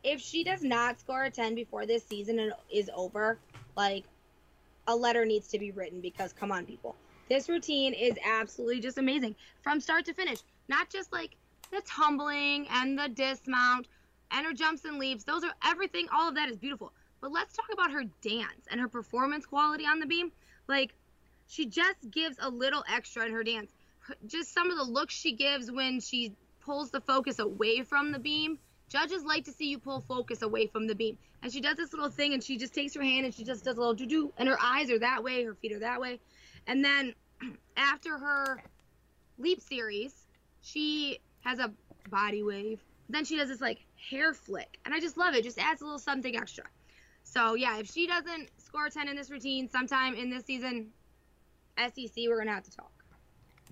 If 0.03 0.19
she 0.19 0.43
does 0.43 0.63
not 0.63 0.99
score 0.99 1.25
a 1.25 1.29
10 1.29 1.53
before 1.53 1.85
this 1.85 2.03
season 2.03 2.51
is 2.71 2.89
over, 2.95 3.37
like 3.75 4.05
a 4.87 4.95
letter 4.95 5.25
needs 5.25 5.47
to 5.49 5.59
be 5.59 5.71
written 5.71 6.01
because 6.01 6.33
come 6.33 6.51
on, 6.51 6.65
people. 6.65 6.95
This 7.29 7.47
routine 7.47 7.93
is 7.93 8.13
absolutely 8.25 8.79
just 8.79 8.97
amazing 8.97 9.35
from 9.61 9.79
start 9.79 10.05
to 10.05 10.13
finish. 10.13 10.39
Not 10.67 10.89
just 10.89 11.13
like 11.13 11.35
the 11.71 11.81
tumbling 11.81 12.67
and 12.71 12.97
the 12.97 13.07
dismount 13.09 13.87
and 14.31 14.45
her 14.45 14.53
jumps 14.53 14.85
and 14.85 14.97
leaps. 14.97 15.23
Those 15.23 15.43
are 15.43 15.53
everything. 15.63 16.07
All 16.11 16.27
of 16.27 16.35
that 16.35 16.49
is 16.49 16.57
beautiful. 16.57 16.91
But 17.21 17.31
let's 17.31 17.55
talk 17.55 17.67
about 17.71 17.91
her 17.91 18.03
dance 18.21 18.65
and 18.71 18.79
her 18.79 18.87
performance 18.87 19.45
quality 19.45 19.85
on 19.85 19.99
the 19.99 20.05
beam. 20.05 20.31
Like, 20.67 20.93
she 21.47 21.65
just 21.65 22.09
gives 22.09 22.37
a 22.39 22.49
little 22.49 22.83
extra 22.91 23.25
in 23.25 23.33
her 23.33 23.43
dance. 23.43 23.71
Just 24.25 24.53
some 24.53 24.71
of 24.71 24.77
the 24.77 24.83
looks 24.83 25.13
she 25.13 25.33
gives 25.33 25.71
when 25.71 25.99
she 25.99 26.33
pulls 26.61 26.91
the 26.91 27.01
focus 27.01 27.39
away 27.39 27.83
from 27.83 28.11
the 28.11 28.19
beam. 28.19 28.59
Judges 28.89 29.23
like 29.23 29.45
to 29.45 29.51
see 29.51 29.69
you 29.69 29.79
pull 29.79 30.03
focus 30.07 30.41
away 30.41 30.67
from 30.67 30.87
the 30.87 30.95
beam. 30.95 31.17
And 31.41 31.53
she 31.53 31.61
does 31.61 31.77
this 31.77 31.93
little 31.93 32.09
thing 32.09 32.33
and 32.33 32.43
she 32.43 32.57
just 32.57 32.73
takes 32.73 32.93
her 32.95 33.03
hand 33.03 33.25
and 33.25 33.33
she 33.33 33.43
just 33.43 33.63
does 33.63 33.77
a 33.77 33.79
little 33.79 33.93
doo 33.93 34.07
doo. 34.07 34.33
And 34.37 34.49
her 34.49 34.57
eyes 34.59 34.89
are 34.89 34.99
that 34.99 35.23
way, 35.23 35.43
her 35.43 35.53
feet 35.53 35.73
are 35.73 35.79
that 35.79 36.01
way. 36.01 36.19
And 36.67 36.83
then 36.83 37.13
after 37.77 38.17
her 38.17 38.61
leap 39.37 39.61
series, 39.61 40.13
she 40.61 41.19
has 41.41 41.59
a 41.59 41.71
body 42.09 42.43
wave. 42.43 42.81
Then 43.09 43.25
she 43.25 43.37
does 43.37 43.49
this 43.49 43.61
like 43.61 43.79
hair 44.09 44.33
flick, 44.33 44.77
and 44.85 44.93
I 44.93 44.99
just 44.99 45.17
love 45.17 45.33
it. 45.33 45.43
Just 45.43 45.57
adds 45.57 45.81
a 45.81 45.85
little 45.85 45.99
something 45.99 46.35
extra. 46.35 46.65
So 47.23 47.55
yeah, 47.55 47.79
if 47.79 47.91
she 47.91 48.05
doesn't 48.05 48.49
score 48.57 48.89
10 48.89 49.07
in 49.07 49.15
this 49.15 49.31
routine 49.31 49.69
sometime 49.69 50.15
in 50.15 50.29
this 50.29 50.45
season, 50.45 50.89
SEC, 51.77 52.11
we're 52.27 52.37
gonna 52.37 52.53
have 52.53 52.63
to 52.63 52.71
talk. 52.71 52.91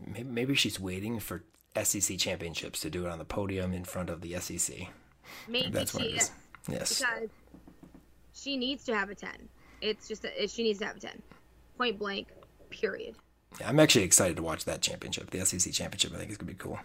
Maybe 0.07 0.55
she's 0.55 0.79
waiting 0.79 1.19
for 1.19 1.43
SEC 1.81 2.17
championships 2.17 2.79
to 2.81 2.89
do 2.89 3.05
it 3.05 3.09
on 3.09 3.19
the 3.19 3.25
podium 3.25 3.73
in 3.73 3.83
front 3.83 4.09
of 4.09 4.21
the 4.21 4.39
SEC. 4.39 4.89
Maybe 5.47 5.69
that's 5.69 5.93
what 5.93 6.03
it 6.03 6.15
is. 6.15 6.29
Uh, 6.69 6.73
yes. 6.73 6.99
Because 6.99 7.29
she 8.33 8.57
needs 8.57 8.83
to 8.85 8.95
have 8.95 9.09
a 9.09 9.15
10. 9.15 9.29
It's 9.81 10.07
just 10.07 10.25
a, 10.25 10.47
she 10.47 10.63
needs 10.63 10.79
to 10.79 10.85
have 10.85 10.97
a 10.97 10.99
10. 10.99 11.21
Point 11.77 11.99
blank. 11.99 12.27
Period. 12.69 13.15
Yeah, 13.59 13.69
I'm 13.69 13.79
actually 13.79 14.03
excited 14.03 14.35
to 14.37 14.43
watch 14.43 14.65
that 14.65 14.81
championship, 14.81 15.29
the 15.29 15.45
SEC 15.45 15.71
championship. 15.71 16.13
I 16.13 16.17
think 16.17 16.29
it's 16.29 16.37
gonna 16.37 16.51
be 16.51 16.57
cool. 16.57 16.77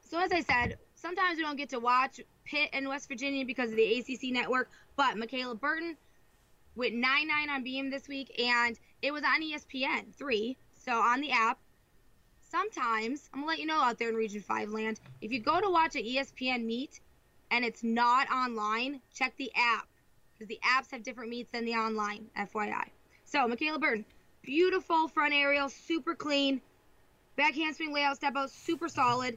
So 0.00 0.18
as 0.18 0.32
I 0.32 0.40
said, 0.40 0.78
sometimes 0.94 1.36
we 1.36 1.42
don't 1.42 1.56
get 1.56 1.68
to 1.70 1.78
watch 1.78 2.20
Pitt 2.44 2.70
and 2.72 2.88
West 2.88 3.08
Virginia 3.08 3.44
because 3.44 3.70
of 3.70 3.76
the 3.76 3.98
ACC 3.98 4.32
network, 4.32 4.70
but 4.96 5.16
Michaela 5.16 5.54
Burton 5.54 5.96
went 6.74 6.94
9-9 6.94 7.50
on 7.50 7.62
Beam 7.62 7.90
this 7.90 8.08
week, 8.08 8.40
and 8.40 8.78
it 9.02 9.12
was 9.12 9.22
on 9.22 9.42
ESPN 9.42 10.14
3, 10.14 10.56
so 10.74 10.92
on 10.92 11.20
the 11.20 11.30
app. 11.30 11.58
Sometimes, 12.50 13.28
I'm 13.34 13.40
going 13.40 13.44
to 13.44 13.48
let 13.48 13.58
you 13.58 13.66
know 13.66 13.82
out 13.82 13.98
there 13.98 14.08
in 14.08 14.14
Region 14.14 14.40
5 14.40 14.70
land, 14.70 15.00
if 15.20 15.30
you 15.30 15.40
go 15.40 15.60
to 15.60 15.68
watch 15.68 15.96
an 15.96 16.04
ESPN 16.04 16.64
meet 16.64 17.00
and 17.50 17.64
it's 17.64 17.82
not 17.82 18.30
online, 18.30 19.00
check 19.14 19.34
the 19.36 19.50
app, 19.54 19.86
because 20.32 20.48
the 20.48 20.60
apps 20.64 20.90
have 20.90 21.02
different 21.02 21.30
meets 21.30 21.52
than 21.52 21.64
the 21.64 21.74
online, 21.74 22.26
FYI. 22.36 22.88
So, 23.24 23.46
Michaela 23.46 23.78
Burton, 23.78 24.04
beautiful 24.42 25.08
front 25.08 25.34
aerial, 25.34 25.68
super 25.68 26.14
clean, 26.14 26.60
back 27.36 27.54
handspring 27.54 27.92
layout 27.92 28.16
step 28.16 28.34
out, 28.36 28.50
super 28.50 28.88
solid. 28.88 29.36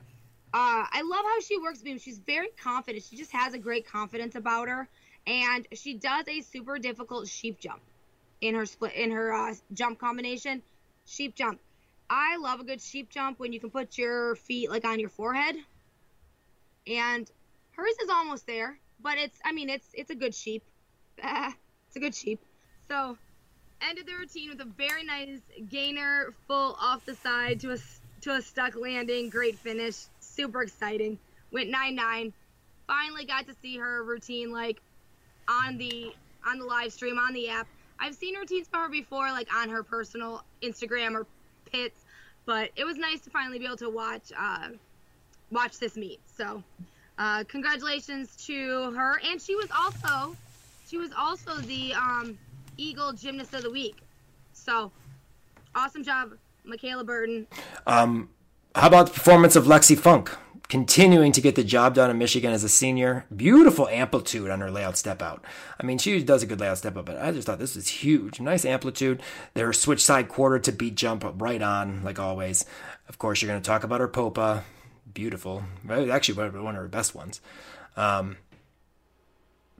Uh, 0.53 0.83
I 0.91 1.01
love 1.01 1.23
how 1.23 1.39
she 1.39 1.57
works 1.57 1.81
beam. 1.81 1.97
She's 1.97 2.19
very 2.19 2.49
confident. 2.61 3.05
She 3.05 3.15
just 3.15 3.31
has 3.31 3.53
a 3.53 3.57
great 3.57 3.87
confidence 3.87 4.35
about 4.35 4.67
her, 4.67 4.87
and 5.25 5.65
she 5.73 5.93
does 5.93 6.25
a 6.27 6.41
super 6.41 6.77
difficult 6.77 7.27
sheep 7.27 7.59
jump 7.59 7.81
in 8.41 8.55
her 8.55 8.65
split 8.65 8.93
in 8.93 9.11
her 9.11 9.33
uh, 9.33 9.53
jump 9.73 9.99
combination. 9.99 10.61
Sheep 11.05 11.35
jump. 11.35 11.59
I 12.09 12.37
love 12.37 12.59
a 12.59 12.63
good 12.65 12.81
sheep 12.81 13.09
jump 13.09 13.39
when 13.39 13.53
you 13.53 13.59
can 13.59 13.69
put 13.69 13.97
your 13.97 14.35
feet 14.35 14.69
like 14.69 14.83
on 14.83 14.99
your 14.99 15.09
forehead, 15.09 15.55
and 16.85 17.29
hers 17.81 17.95
is 18.03 18.09
almost 18.09 18.47
there. 18.47 18.77
But 19.01 19.17
it's 19.17 19.39
I 19.43 19.51
mean 19.51 19.69
it's 19.69 19.87
it's 19.93 20.11
a 20.11 20.15
good 20.15 20.35
sheep. 20.35 20.63
it's 21.17 21.95
a 21.95 21.99
good 21.99 22.15
sheep. 22.15 22.39
So 22.87 23.17
ended 23.81 24.05
the 24.05 24.13
routine 24.13 24.49
with 24.49 24.61
a 24.61 24.65
very 24.65 25.03
nice 25.03 25.39
gainer 25.69 26.33
full 26.47 26.77
off 26.79 27.05
the 27.05 27.15
side 27.15 27.59
to 27.61 27.73
a 27.73 27.77
to 28.21 28.35
a 28.35 28.41
stuck 28.41 28.75
landing. 28.75 29.29
Great 29.29 29.57
finish 29.57 30.05
super 30.19 30.61
exciting. 30.61 31.17
Went 31.51 31.71
9-9. 31.71 32.31
Finally 32.87 33.25
got 33.25 33.47
to 33.47 33.53
see 33.61 33.77
her 33.77 34.03
routine 34.03 34.51
like 34.51 34.81
on 35.47 35.77
the 35.77 36.13
on 36.45 36.59
the 36.59 36.65
live 36.65 36.91
stream 36.93 37.17
on 37.17 37.33
the 37.33 37.49
app. 37.49 37.67
I've 37.99 38.15
seen 38.15 38.35
routines 38.35 38.67
from 38.67 38.81
her 38.81 38.89
before, 38.89 39.29
like 39.31 39.53
on 39.53 39.69
her 39.69 39.83
personal 39.83 40.43
Instagram 40.63 41.13
or 41.13 41.27
Pitt's, 41.71 42.03
but 42.45 42.71
it 42.75 42.83
was 42.83 42.97
nice 42.97 43.21
to 43.21 43.29
finally 43.29 43.59
be 43.59 43.65
able 43.65 43.77
to 43.77 43.89
watch 43.89 44.31
uh, 44.37 44.69
watch 45.51 45.77
this 45.77 45.95
meet. 45.95 46.19
So, 46.35 46.63
uh, 47.17 47.43
congratulations 47.47 48.35
to 48.47 48.91
her, 48.91 49.19
and 49.25 49.41
she 49.41 49.55
was 49.55 49.67
also 49.75 50.35
she 50.87 50.97
was 50.97 51.11
also 51.17 51.55
the 51.55 51.93
um, 51.93 52.37
EAGL 52.77 53.19
Gymnast 53.19 53.53
of 53.53 53.63
the 53.63 53.71
Week. 53.71 53.95
So, 54.51 54.91
awesome 55.73 56.03
job, 56.03 56.33
Michaela 56.65 57.03
Burton. 57.03 57.47
Um, 57.87 58.29
how 58.75 58.87
about 58.87 59.07
the 59.07 59.13
performance 59.13 59.55
of 59.55 59.65
Lexi 59.65 59.97
Funk? 59.97 60.35
Continuing 60.67 61.33
to 61.33 61.41
get 61.41 61.55
the 61.55 61.63
job 61.63 61.95
done 61.95 62.09
in 62.09 62.17
Michigan 62.17 62.51
as 62.51 62.63
a 62.63 62.69
senior. 62.69 63.25
Beautiful 63.35 63.89
amplitude 63.89 64.49
on 64.49 64.61
her 64.61 64.71
layout 64.71 64.97
step 64.97 65.21
out. 65.21 65.43
I 65.79 65.85
mean, 65.85 65.97
she 65.97 66.23
does 66.23 66.43
a 66.43 66.45
good 66.45 66.59
layout 66.59 66.77
step 66.77 66.97
out, 66.97 67.05
but 67.05 67.21
I 67.21 67.31
just 67.31 67.45
thought 67.45 67.59
this 67.59 67.75
was 67.75 67.87
huge. 67.87 68.39
Nice 68.39 68.63
amplitude. 68.63 69.21
Their 69.53 69.73
switch 69.73 70.03
side 70.03 70.29
quarter 70.29 70.59
to 70.59 70.71
beat 70.71 70.95
jump 70.95 71.25
right 71.35 71.61
on, 71.61 72.03
like 72.03 72.19
always. 72.19 72.65
Of 73.09 73.17
course, 73.17 73.41
you're 73.41 73.51
going 73.51 73.61
to 73.61 73.67
talk 73.67 73.83
about 73.83 73.99
her 73.99 74.07
Popa. 74.07 74.63
Beautiful. 75.13 75.63
Actually, 75.89 76.49
one 76.59 76.75
of 76.75 76.81
her 76.81 76.87
best 76.87 77.15
ones. 77.15 77.41
Um, 77.97 78.37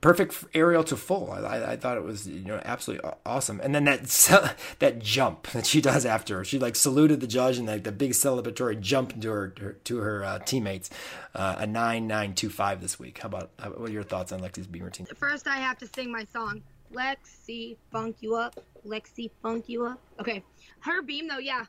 perfect 0.02 0.44
aerial 0.54 0.84
to 0.84 0.98
full. 0.98 1.32
I, 1.32 1.74
I 1.74 1.76
thought 1.78 1.96
it 1.96 2.04
was 2.04 2.28
you 2.28 2.44
know 2.44 2.60
absolutely 2.66 3.10
awesome. 3.26 3.62
And 3.62 3.74
then 3.74 3.86
that 3.86 4.56
that 4.80 5.00
jump 5.00 5.48
that 5.52 5.66
she 5.66 5.80
does 5.80 6.06
after 6.06 6.44
she 6.44 6.60
like 6.60 6.76
saluted 6.76 7.22
the 7.22 7.28
judge 7.28 7.58
and 7.58 7.68
like 7.68 7.84
the 7.84 7.92
big 7.92 8.12
celebratory 8.12 8.80
jump 8.80 9.22
to 9.22 9.30
her, 9.30 9.50
to 9.84 9.98
her 9.98 10.24
uh, 10.24 10.40
teammates. 10.40 10.90
Uh, 11.34 11.56
a 11.60 11.68
nine 11.68 12.08
nine 12.08 12.34
two 12.34 12.50
five 12.50 12.82
this 12.82 13.00
week. 13.00 13.20
How 13.20 13.28
about 13.28 13.52
what 13.78 13.90
are 13.90 13.94
your 13.94 14.04
thoughts 14.04 14.32
on 14.32 14.42
Lexi's 14.42 14.68
beam 14.68 14.84
routine? 14.84 15.06
First, 15.16 15.48
I 15.48 15.58
have 15.58 15.78
to 15.78 15.88
sing 15.88 16.12
my 16.12 16.26
song. 16.34 16.62
Lexi, 16.92 17.78
funk 17.92 18.18
you 18.20 18.36
up. 18.36 18.60
Lexi, 18.86 19.32
funk 19.42 19.66
you 19.68 19.86
up. 19.86 20.00
Okay, 20.20 20.44
her 20.82 21.02
beam 21.02 21.28
though, 21.28 21.38
yeah. 21.38 21.66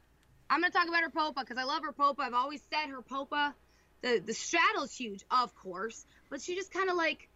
I'm 0.53 0.61
gonna 0.61 0.71
talk 0.71 0.87
about 0.87 1.03
her 1.03 1.09
popa 1.09 1.41
because 1.41 1.57
I 1.57 1.65
love 1.65 1.83
her 1.83 1.93
popa. 1.93 2.21
I've 2.21 2.35
always 2.35 2.61
said 2.71 2.91
her 2.91 3.01
popa. 3.01 3.55
The 4.03 4.23
the 4.25 4.35
straddle's 4.35 4.95
huge, 4.95 5.25
of 5.31 5.55
course, 5.55 6.05
but 6.29 6.43
she 6.43 6.55
just 6.55 6.71
kind 6.71 6.91
of 6.91 6.97
like 6.97 7.27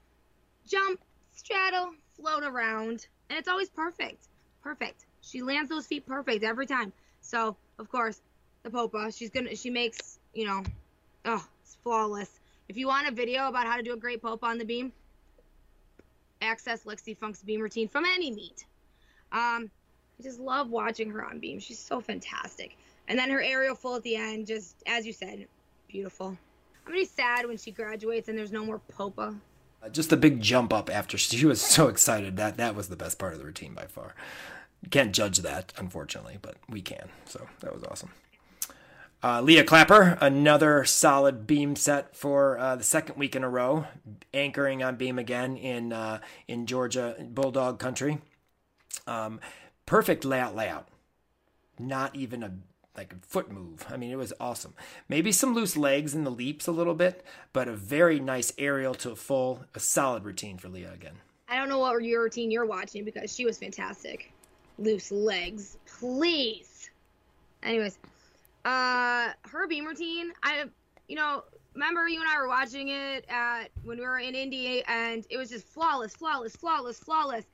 jump, 0.69 1.01
straddle, 1.33 1.93
float 2.21 2.43
around, 2.43 3.07
and 3.31 3.39
it's 3.39 3.49
always 3.49 3.71
perfect. 3.71 4.23
Perfect. 4.63 5.07
She 5.23 5.41
lands 5.41 5.71
those 5.71 5.87
feet 5.87 6.05
perfect 6.05 6.45
every 6.45 6.67
time. 6.67 6.93
So, 7.23 7.57
of 7.79 7.91
course, 7.91 8.21
the 8.65 8.71
Popa, 8.71 9.11
she's 9.17 9.31
gonna, 9.31 9.57
she 9.57 9.71
makes, 9.71 10.19
you 10.35 10.45
know, 10.45 10.63
oh, 11.25 11.47
it's 11.63 11.79
flawless. 11.83 12.31
If 12.69 12.77
you 12.77 12.87
want 12.87 13.09
a 13.09 13.13
video 13.13 13.49
about 13.49 13.67
how 13.67 13.79
to 13.79 13.83
do 13.83 13.95
a 13.95 13.97
great 13.97 14.21
Popa 14.21 14.45
on 14.45 14.59
the 14.59 14.67
beam, 14.67 14.93
access 16.43 16.85
Lexi 16.85 17.17
Funk's 17.17 17.43
beam 17.43 17.63
routine 17.63 17.89
from 17.89 18.05
any 18.05 18.31
meet. 18.31 18.67
Um, 19.33 19.71
I 20.19 20.23
just 20.23 20.39
love 20.39 20.69
watching 20.69 21.11
her 21.13 21.25
on 21.25 21.39
beam. 21.39 21.61
She's 21.61 21.79
so 21.79 22.01
fantastic. 22.01 22.77
And 23.09 23.19
then 23.19 23.31
her 23.31 23.41
aerial 23.41 23.75
full 23.75 23.97
at 23.97 24.03
the 24.03 24.17
end, 24.17 24.47
just 24.47 24.83
as 24.87 25.07
you 25.07 25.13
said, 25.13 25.47
beautiful. 25.89 26.29
I'm 26.29 26.93
gonna 26.93 26.99
be 26.99 27.05
sad 27.05 27.47
when 27.47 27.57
she 27.57 27.71
graduates 27.71 28.29
and 28.29 28.37
there's 28.37 28.53
no 28.53 28.65
more 28.65 28.79
Popa. 28.79 29.35
Uh, 29.83 29.89
just 29.89 30.13
a 30.13 30.17
big 30.17 30.41
jump 30.41 30.73
up 30.73 30.91
after 30.91 31.19
she 31.19 31.45
was 31.47 31.61
so 31.61 31.89
excited 31.89 32.37
that 32.37 32.57
that 32.57 32.75
was 32.75 32.89
the 32.89 32.97
best 32.97 33.19
part 33.19 33.33
of 33.33 33.39
the 33.39 33.45
routine 33.45 33.75
by 33.75 33.87
far. 33.87 34.15
Can't 34.91 35.13
judge 35.13 35.39
that, 35.39 35.73
unfortunately, 35.77 36.39
but 36.41 36.57
we 36.69 36.81
can. 36.81 37.09
So 37.25 37.47
that 37.61 37.75
was 37.75 37.83
awesome. 37.85 38.11
Uh, 39.23 39.41
Leah 39.41 39.65
Clapper, 39.65 40.19
another 40.21 40.85
solid 40.85 41.47
beam 41.47 41.75
set 41.75 42.15
for 42.15 42.59
uh, 42.59 42.77
the 42.77 42.85
second 42.85 43.17
week 43.17 43.35
in 43.35 43.43
a 43.43 43.49
row, 43.49 43.87
anchoring 44.33 44.83
on 44.83 44.97
beam 44.97 45.19
again 45.19 45.57
in 45.57 45.93
uh, 45.93 46.21
in 46.47 46.67
Georgia 46.67 47.17
Bulldog 47.19 47.79
country. 47.79 48.19
Um, 49.07 49.41
perfect 49.87 50.25
layout 50.25 50.55
layout. 50.55 50.89
Not 51.79 52.15
even 52.15 52.43
a 52.43 52.53
like 52.97 53.13
a 53.13 53.17
foot 53.27 53.51
move. 53.51 53.85
I 53.91 53.97
mean, 53.97 54.11
it 54.11 54.17
was 54.17 54.33
awesome. 54.41 54.75
Maybe 55.09 55.33
some 55.33 55.55
loose 55.55 55.77
legs 55.77 56.15
in 56.15 56.25
the 56.25 56.31
leaps 56.31 56.67
a 56.67 56.73
little 56.73 56.95
bit, 56.95 57.25
but 57.53 57.69
a 57.69 57.73
very 57.73 58.21
nice 58.21 58.53
aerial 58.59 58.95
to 58.95 59.11
a 59.11 59.17
full, 59.17 59.65
a 59.75 59.81
solid 59.81 60.25
routine 60.25 60.59
for 60.59 60.69
Leah 60.69 60.93
again. 60.93 61.17
I 61.49 61.59
don't 61.59 61.69
know 61.69 61.79
what 61.79 62.03
your 62.03 62.23
routine 62.23 62.51
you're 62.51 62.67
watching 62.67 63.05
because 63.05 63.35
she 63.35 63.45
was 63.45 63.59
fantastic. 63.59 64.33
Loose 64.79 65.13
legs, 65.13 65.79
please. 65.99 66.91
Anyways, 67.63 67.99
uh, 68.65 69.31
her 69.43 69.67
beam 69.69 69.87
routine, 69.87 70.33
I, 70.43 70.65
you 71.09 71.17
know, 71.17 71.45
remember 71.75 72.09
you 72.09 72.21
and 72.21 72.29
I 72.29 72.39
were 72.41 72.49
watching 72.49 72.89
it 72.89 73.25
at 73.29 73.69
when 73.85 73.99
we 73.99 74.05
were 74.05 74.19
in 74.19 74.35
Indy, 74.35 74.83
and 74.89 75.25
it 75.31 75.37
was 75.37 75.51
just 75.51 75.67
flawless, 75.69 76.15
flawless, 76.17 76.57
flawless, 76.57 76.99
flawless. 76.99 77.45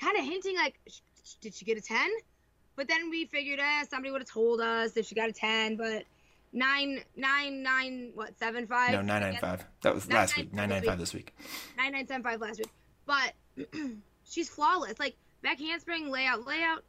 Kind 0.00 0.18
of 0.18 0.24
hinting 0.24 0.56
like, 0.56 0.80
did 1.40 1.54
she 1.54 1.64
get 1.64 1.76
a 1.76 1.80
ten? 1.80 2.08
But 2.76 2.88
then 2.88 3.10
we 3.10 3.26
figured, 3.26 3.60
eh, 3.60 3.84
somebody 3.88 4.10
would 4.10 4.22
have 4.22 4.30
told 4.30 4.60
us 4.60 4.96
if 4.96 5.06
she 5.06 5.14
got 5.14 5.28
a 5.28 5.32
ten. 5.32 5.76
But 5.76 6.04
nine, 6.52 7.00
nine, 7.16 7.62
nine, 7.62 8.12
what, 8.14 8.38
seven, 8.38 8.66
five? 8.66 8.92
No, 8.92 9.02
nine, 9.02 9.20
nine, 9.22 9.36
five. 9.36 9.64
That 9.82 9.94
was 9.94 10.08
nine, 10.08 10.18
last 10.18 10.36
nine, 10.36 10.46
week. 10.46 10.54
Nine, 10.54 10.68
nine, 10.68 10.82
five 10.82 10.98
this 10.98 11.14
week. 11.14 11.34
Nine, 11.76 11.92
nine, 11.92 12.06
seven, 12.06 12.22
five 12.22 12.40
last 12.40 12.58
week. 12.58 12.72
But 13.06 13.34
she's 14.24 14.48
flawless. 14.48 14.98
Like 14.98 15.16
back 15.42 15.58
handspring 15.58 16.10
layout, 16.10 16.46
layout, 16.46 16.84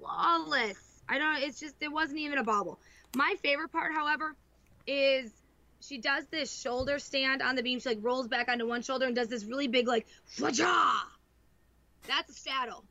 flawless. 0.00 1.02
I 1.08 1.18
don't. 1.18 1.42
It's 1.42 1.60
just 1.60 1.76
it 1.80 1.92
wasn't 1.92 2.18
even 2.18 2.38
a 2.38 2.44
bobble. 2.44 2.80
My 3.14 3.34
favorite 3.42 3.70
part, 3.70 3.92
however, 3.92 4.34
is 4.86 5.30
she 5.80 5.98
does 5.98 6.24
this 6.30 6.52
shoulder 6.52 6.98
stand 6.98 7.42
on 7.42 7.56
the 7.56 7.62
beam. 7.62 7.80
She 7.80 7.90
like 7.90 7.98
rolls 8.00 8.28
back 8.28 8.48
onto 8.48 8.66
one 8.66 8.82
shoulder 8.82 9.06
and 9.06 9.14
does 9.14 9.28
this 9.28 9.44
really 9.44 9.68
big 9.68 9.86
like 9.86 10.06
fwaja. 10.36 10.92
That's 12.06 12.30
a 12.30 12.34
straddle. 12.34 12.84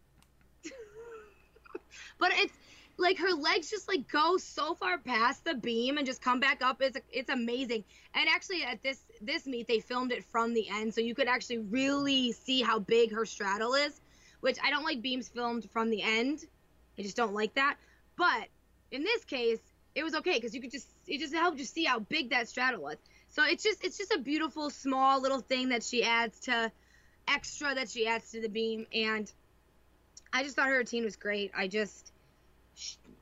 But 2.20 2.32
it's 2.34 2.54
like 2.98 3.18
her 3.18 3.34
legs 3.34 3.70
just 3.70 3.88
like 3.88 4.08
go 4.08 4.38
so 4.38 4.74
far 4.74 4.98
past 4.98 5.44
the 5.44 5.54
beam 5.54 5.98
and 5.98 6.06
just 6.06 6.22
come 6.22 6.40
back 6.40 6.62
up. 6.62 6.82
It's 6.82 6.98
it's 7.12 7.30
amazing. 7.30 7.84
And 8.14 8.30
actually, 8.30 8.64
at 8.64 8.82
this 8.82 9.02
this 9.22 9.46
meet, 9.46 9.68
they 9.68 9.80
filmed 9.80 10.12
it 10.12 10.24
from 10.24 10.54
the 10.54 10.70
end, 10.70 10.94
so 10.94 11.02
you 11.02 11.16
could 11.16 11.28
actually 11.28 11.60
really 11.60 12.32
see 12.32 12.62
how 12.62 12.80
big 12.80 13.14
her 13.14 13.26
straddle 13.26 13.74
is. 13.74 14.00
Which 14.42 14.58
I 14.64 14.70
don't 14.70 14.84
like 14.84 15.02
beams 15.02 15.28
filmed 15.28 15.70
from 15.72 15.90
the 15.90 16.02
end. 16.02 16.40
I 16.98 17.02
just 17.02 17.18
don't 17.18 17.34
like 17.34 17.56
that. 17.56 17.78
But 18.16 18.48
in 18.92 19.04
this 19.04 19.26
case, 19.26 19.60
it 19.96 20.04
was 20.04 20.14
okay 20.16 20.36
because 20.36 20.54
you 20.54 20.62
could 20.62 20.72
just 20.72 20.88
it 21.08 21.20
just 21.20 21.34
helped 21.34 21.58
you 21.58 21.66
see 21.66 21.84
how 21.84 22.00
big 22.00 22.30
that 22.30 22.48
straddle 22.48 22.84
was. 22.84 22.98
So 23.30 23.44
it's 23.44 23.64
just 23.64 23.84
it's 23.84 23.98
just 23.98 24.14
a 24.14 24.20
beautiful 24.20 24.70
small 24.70 25.22
little 25.22 25.42
thing 25.42 25.70
that 25.70 25.84
she 25.84 26.04
adds 26.04 26.40
to 26.42 26.72
extra 27.28 27.74
that 27.74 27.90
she 27.90 28.08
adds 28.08 28.32
to 28.32 28.42
the 28.42 28.50
beam 28.50 28.86
and 28.94 29.32
I 30.34 30.44
just 30.44 30.56
thought 30.56 30.68
her 30.68 30.78
routine 30.78 31.04
was 31.04 31.16
great. 31.16 31.52
I 31.56 31.68
just 31.68 32.12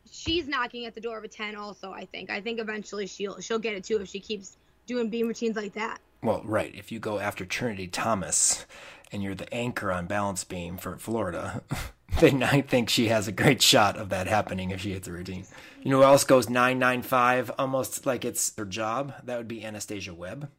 she's 0.09 0.47
knocking 0.47 0.85
at 0.85 0.95
the 0.95 1.01
door 1.01 1.17
of 1.17 1.23
a 1.23 1.27
10 1.27 1.55
also, 1.55 1.91
I 1.91 2.05
think. 2.05 2.29
I 2.29 2.41
think 2.41 2.59
eventually 2.59 3.07
she'll 3.07 3.39
she'll 3.39 3.59
get 3.59 3.73
it 3.73 3.83
too 3.83 3.99
if 4.01 4.09
she 4.09 4.19
keeps 4.19 4.57
doing 4.85 5.09
beam 5.09 5.27
routines 5.27 5.55
like 5.55 5.73
that. 5.73 5.99
Well, 6.21 6.41
right. 6.45 6.73
If 6.73 6.91
you 6.91 6.99
go 6.99 7.19
after 7.19 7.45
Trinity 7.45 7.87
Thomas 7.87 8.65
and 9.11 9.21
you're 9.21 9.35
the 9.35 9.53
anchor 9.53 9.91
on 9.91 10.07
balance 10.07 10.43
beam 10.43 10.77
for 10.77 10.97
Florida, 10.97 11.63
then 12.19 12.41
I 12.43 12.61
think 12.61 12.89
she 12.89 13.09
has 13.09 13.27
a 13.27 13.31
great 13.31 13.61
shot 13.61 13.97
of 13.97 14.09
that 14.09 14.27
happening 14.27 14.71
if 14.71 14.81
she 14.81 14.93
hits 14.93 15.07
a 15.07 15.11
routine. 15.11 15.45
You 15.81 15.91
know 15.91 15.97
who 15.97 16.03
else 16.03 16.23
goes 16.23 16.49
995 16.49 17.51
almost 17.59 18.05
like 18.05 18.23
it's 18.23 18.53
her 18.57 18.65
job? 18.65 19.13
That 19.25 19.37
would 19.37 19.49
be 19.49 19.65
Anastasia 19.65 20.13
Webb. 20.13 20.49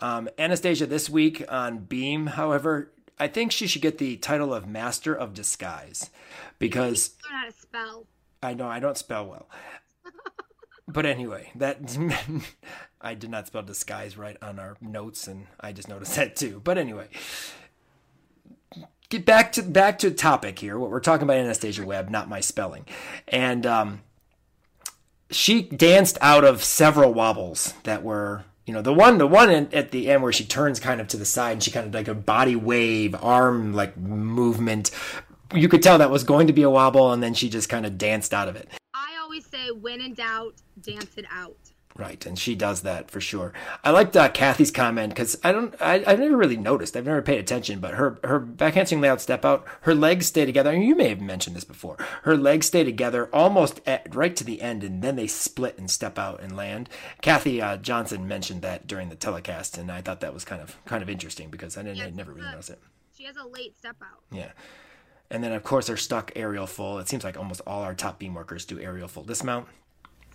Um, 0.00 0.28
Anastasia 0.38 0.86
this 0.86 1.10
week 1.10 1.44
on 1.48 1.78
beam, 1.78 2.26
however, 2.26 2.92
I 3.20 3.28
think 3.28 3.52
she 3.52 3.66
should 3.66 3.82
get 3.82 3.98
the 3.98 4.16
title 4.16 4.54
of 4.54 4.66
Master 4.66 5.14
of 5.14 5.34
Disguise 5.34 6.08
because 6.58 7.14
how 7.30 7.44
to 7.44 7.52
spell. 7.52 8.06
I 8.42 8.54
know 8.54 8.66
I 8.66 8.80
don't 8.80 8.96
spell 8.96 9.26
well. 9.26 9.46
but 10.88 11.04
anyway, 11.04 11.52
that 11.54 11.98
I 13.00 13.12
did 13.12 13.28
not 13.28 13.46
spell 13.46 13.62
disguise 13.62 14.16
right 14.16 14.38
on 14.40 14.58
our 14.58 14.78
notes, 14.80 15.28
and 15.28 15.46
I 15.60 15.72
just 15.72 15.86
noticed 15.86 16.16
that 16.16 16.34
too. 16.34 16.62
But 16.64 16.78
anyway, 16.78 17.08
get 19.10 19.26
back 19.26 19.52
to 19.52 19.62
back 19.62 19.98
to 19.98 20.10
topic 20.10 20.58
here. 20.58 20.78
What 20.78 20.90
we're 20.90 21.00
talking 21.00 21.24
about 21.24 21.36
Anastasia 21.36 21.84
Webb, 21.84 22.08
not 22.08 22.26
my 22.26 22.40
spelling, 22.40 22.86
and 23.28 23.66
um, 23.66 24.00
she 25.30 25.60
danced 25.60 26.16
out 26.22 26.44
of 26.44 26.64
several 26.64 27.12
wobbles 27.12 27.74
that 27.82 28.02
were 28.02 28.44
you 28.66 28.74
know 28.74 28.82
the 28.82 28.92
one 28.92 29.18
the 29.18 29.26
one 29.26 29.50
at 29.50 29.90
the 29.90 30.10
end 30.10 30.22
where 30.22 30.32
she 30.32 30.44
turns 30.44 30.80
kind 30.80 31.00
of 31.00 31.08
to 31.08 31.16
the 31.16 31.24
side 31.24 31.52
and 31.52 31.62
she 31.62 31.70
kind 31.70 31.86
of 31.86 31.94
like 31.94 32.08
a 32.08 32.14
body 32.14 32.56
wave 32.56 33.14
arm 33.20 33.72
like 33.72 33.96
movement. 33.96 34.90
You 35.52 35.68
could 35.68 35.82
tell 35.82 35.98
that 35.98 36.10
was 36.10 36.22
going 36.22 36.46
to 36.46 36.52
be 36.52 36.62
a 36.62 36.70
wobble 36.70 37.12
and 37.12 37.22
then 37.22 37.34
she 37.34 37.48
just 37.48 37.68
kind 37.68 37.84
of 37.84 37.98
danced 37.98 38.32
out 38.32 38.48
of 38.48 38.56
it. 38.56 38.68
I 38.94 39.18
always 39.20 39.46
say 39.46 39.70
when 39.70 40.00
in 40.00 40.14
doubt 40.14 40.54
dance 40.80 41.16
it 41.16 41.24
out 41.32 41.69
Right, 42.00 42.24
and 42.24 42.38
she 42.38 42.54
does 42.54 42.80
that 42.80 43.10
for 43.10 43.20
sure. 43.20 43.52
I 43.84 43.90
liked 43.90 44.16
uh, 44.16 44.30
Kathy's 44.30 44.70
comment 44.70 45.10
because 45.10 45.36
I 45.44 45.52
don't, 45.52 45.74
I, 45.82 46.02
I've 46.06 46.18
never 46.18 46.34
really 46.34 46.56
noticed. 46.56 46.96
I've 46.96 47.04
never 47.04 47.20
paid 47.20 47.38
attention, 47.38 47.78
but 47.78 47.92
her 47.92 48.18
her 48.24 48.40
backhanding 48.40 49.02
layout 49.02 49.20
step 49.20 49.44
out, 49.44 49.66
her 49.82 49.94
legs 49.94 50.24
stay 50.24 50.46
together. 50.46 50.70
And 50.70 50.82
you 50.82 50.96
may 50.96 51.10
have 51.10 51.20
mentioned 51.20 51.56
this 51.56 51.64
before. 51.64 51.98
Her 52.22 52.38
legs 52.38 52.68
stay 52.68 52.84
together 52.84 53.28
almost 53.34 53.82
at, 53.86 54.14
right 54.14 54.34
to 54.34 54.44
the 54.44 54.62
end, 54.62 54.82
and 54.82 55.02
then 55.02 55.16
they 55.16 55.26
split 55.26 55.76
and 55.76 55.90
step 55.90 56.18
out 56.18 56.40
and 56.40 56.56
land. 56.56 56.88
Kathy 57.20 57.60
uh, 57.60 57.76
Johnson 57.76 58.26
mentioned 58.26 58.62
that 58.62 58.86
during 58.86 59.10
the 59.10 59.14
telecast, 59.14 59.76
and 59.76 59.92
I 59.92 60.00
thought 60.00 60.20
that 60.20 60.32
was 60.32 60.46
kind 60.46 60.62
of 60.62 60.82
kind 60.86 61.02
of 61.02 61.10
interesting 61.10 61.50
because 61.50 61.76
I 61.76 61.82
didn't 61.82 61.98
yes, 61.98 62.06
I 62.06 62.10
never 62.12 62.32
really 62.32 62.48
noticed 62.48 62.70
it. 62.70 62.80
She 63.14 63.24
has 63.24 63.36
a 63.36 63.46
late 63.46 63.76
step 63.76 63.96
out. 64.00 64.22
Yeah. 64.32 64.52
And 65.30 65.44
then, 65.44 65.52
of 65.52 65.64
course, 65.64 65.88
her 65.88 65.98
stuck 65.98 66.32
aerial 66.34 66.66
full. 66.66 66.98
It 66.98 67.08
seems 67.08 67.24
like 67.24 67.36
almost 67.36 67.60
all 67.66 67.82
our 67.82 67.94
top 67.94 68.18
beam 68.18 68.32
workers 68.32 68.64
do 68.64 68.80
aerial 68.80 69.06
full 69.06 69.22
dismount 69.22 69.68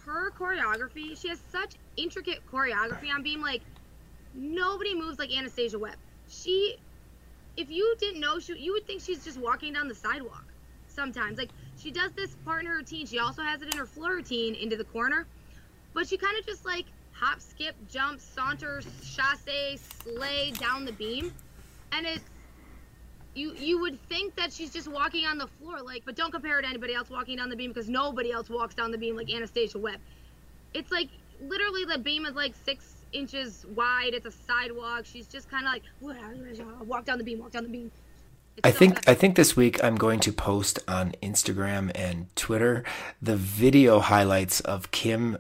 her 0.06 0.32
choreography, 0.32 1.20
she 1.20 1.30
has 1.30 1.40
such 1.52 1.74
intricate 1.98 2.40
choreography 2.52 3.12
on 3.14 3.24
beam. 3.24 3.42
Like 3.42 3.62
nobody 4.34 4.96
moves 4.96 5.20
like 5.20 5.36
Anastasia 5.36 5.80
Webb. 5.80 5.98
She, 6.30 6.78
if 7.58 7.70
you 7.70 7.96
didn't 8.00 8.20
know, 8.20 8.40
she, 8.40 8.58
you 8.58 8.74
would 8.74 8.86
think 8.86 9.02
she's 9.02 9.24
just 9.24 9.40
walking 9.40 9.74
down 9.74 9.88
the 9.88 9.96
sidewalk. 9.96 10.46
Sometimes, 10.88 11.38
like 11.38 11.50
she 11.78 11.92
does 11.92 12.12
this 12.14 12.36
part 12.46 12.62
in 12.62 12.68
her 12.68 12.78
routine. 12.78 13.06
She 13.06 13.20
also 13.20 13.42
has 13.42 13.62
it 13.62 13.72
in 13.74 13.78
her 13.78 13.86
floor 13.86 14.12
routine 14.12 14.56
into 14.56 14.78
the 14.78 14.86
corner, 14.86 15.28
but 15.94 16.08
she 16.08 16.18
kind 16.18 16.38
of 16.40 16.46
just 16.46 16.66
like 16.66 16.86
hop, 17.12 17.42
skip, 17.42 17.76
jump, 17.90 18.20
saunter, 18.22 18.82
chasse, 19.04 19.80
slay 20.04 20.52
down 20.60 20.86
the 20.86 20.94
beam, 20.94 21.34
and 21.92 22.06
it's 22.06 22.24
you 23.36 23.54
you 23.54 23.80
would 23.80 24.02
think 24.08 24.36
that 24.36 24.52
she's 24.52 24.72
just 24.72 24.88
walking 24.88 25.26
on 25.26 25.38
the 25.38 25.48
floor 25.48 25.82
like 25.82 26.04
but 26.06 26.16
don't 26.16 26.32
compare 26.32 26.56
her 26.56 26.62
to 26.62 26.68
anybody 26.68 26.94
else 26.94 27.10
walking 27.10 27.38
down 27.38 27.50
the 27.50 27.56
beam 27.56 27.72
because 27.72 27.90
nobody 27.90 28.32
else 28.32 28.50
walks 28.50 28.74
down 28.74 28.92
the 28.92 28.98
beam 28.98 29.16
like 29.16 29.30
anastasia 29.30 29.78
webb 29.78 30.00
it's 30.74 30.92
like 30.92 31.10
literally 31.42 31.86
the 31.86 31.98
beam 31.98 32.26
is 32.26 32.36
like 32.36 32.54
six 32.66 32.96
inches 33.16 33.66
wide. 33.76 34.14
It's 34.14 34.26
a 34.26 34.32
sidewalk. 34.32 35.06
She's 35.06 35.28
just 35.28 35.50
kind 35.50 35.66
of 35.66 35.74
like 35.74 35.84
walk 36.86 37.06
down 37.06 37.18
the 37.18 37.24
beam, 37.24 37.40
walk 37.40 37.52
down 37.52 37.64
the 37.64 37.70
beam. 37.70 37.92
I 38.64 38.72
think 38.72 39.08
I 39.08 39.14
think 39.14 39.36
this 39.36 39.56
week 39.58 39.84
I'm 39.84 39.96
going 39.96 40.20
to 40.22 40.32
post 40.32 40.80
on 40.88 41.14
Instagram 41.22 41.92
and 41.94 42.34
Twitter 42.36 42.84
the 43.22 43.36
video 43.36 44.00
highlights 44.00 44.62
of 44.62 44.92
Kim 44.92 45.38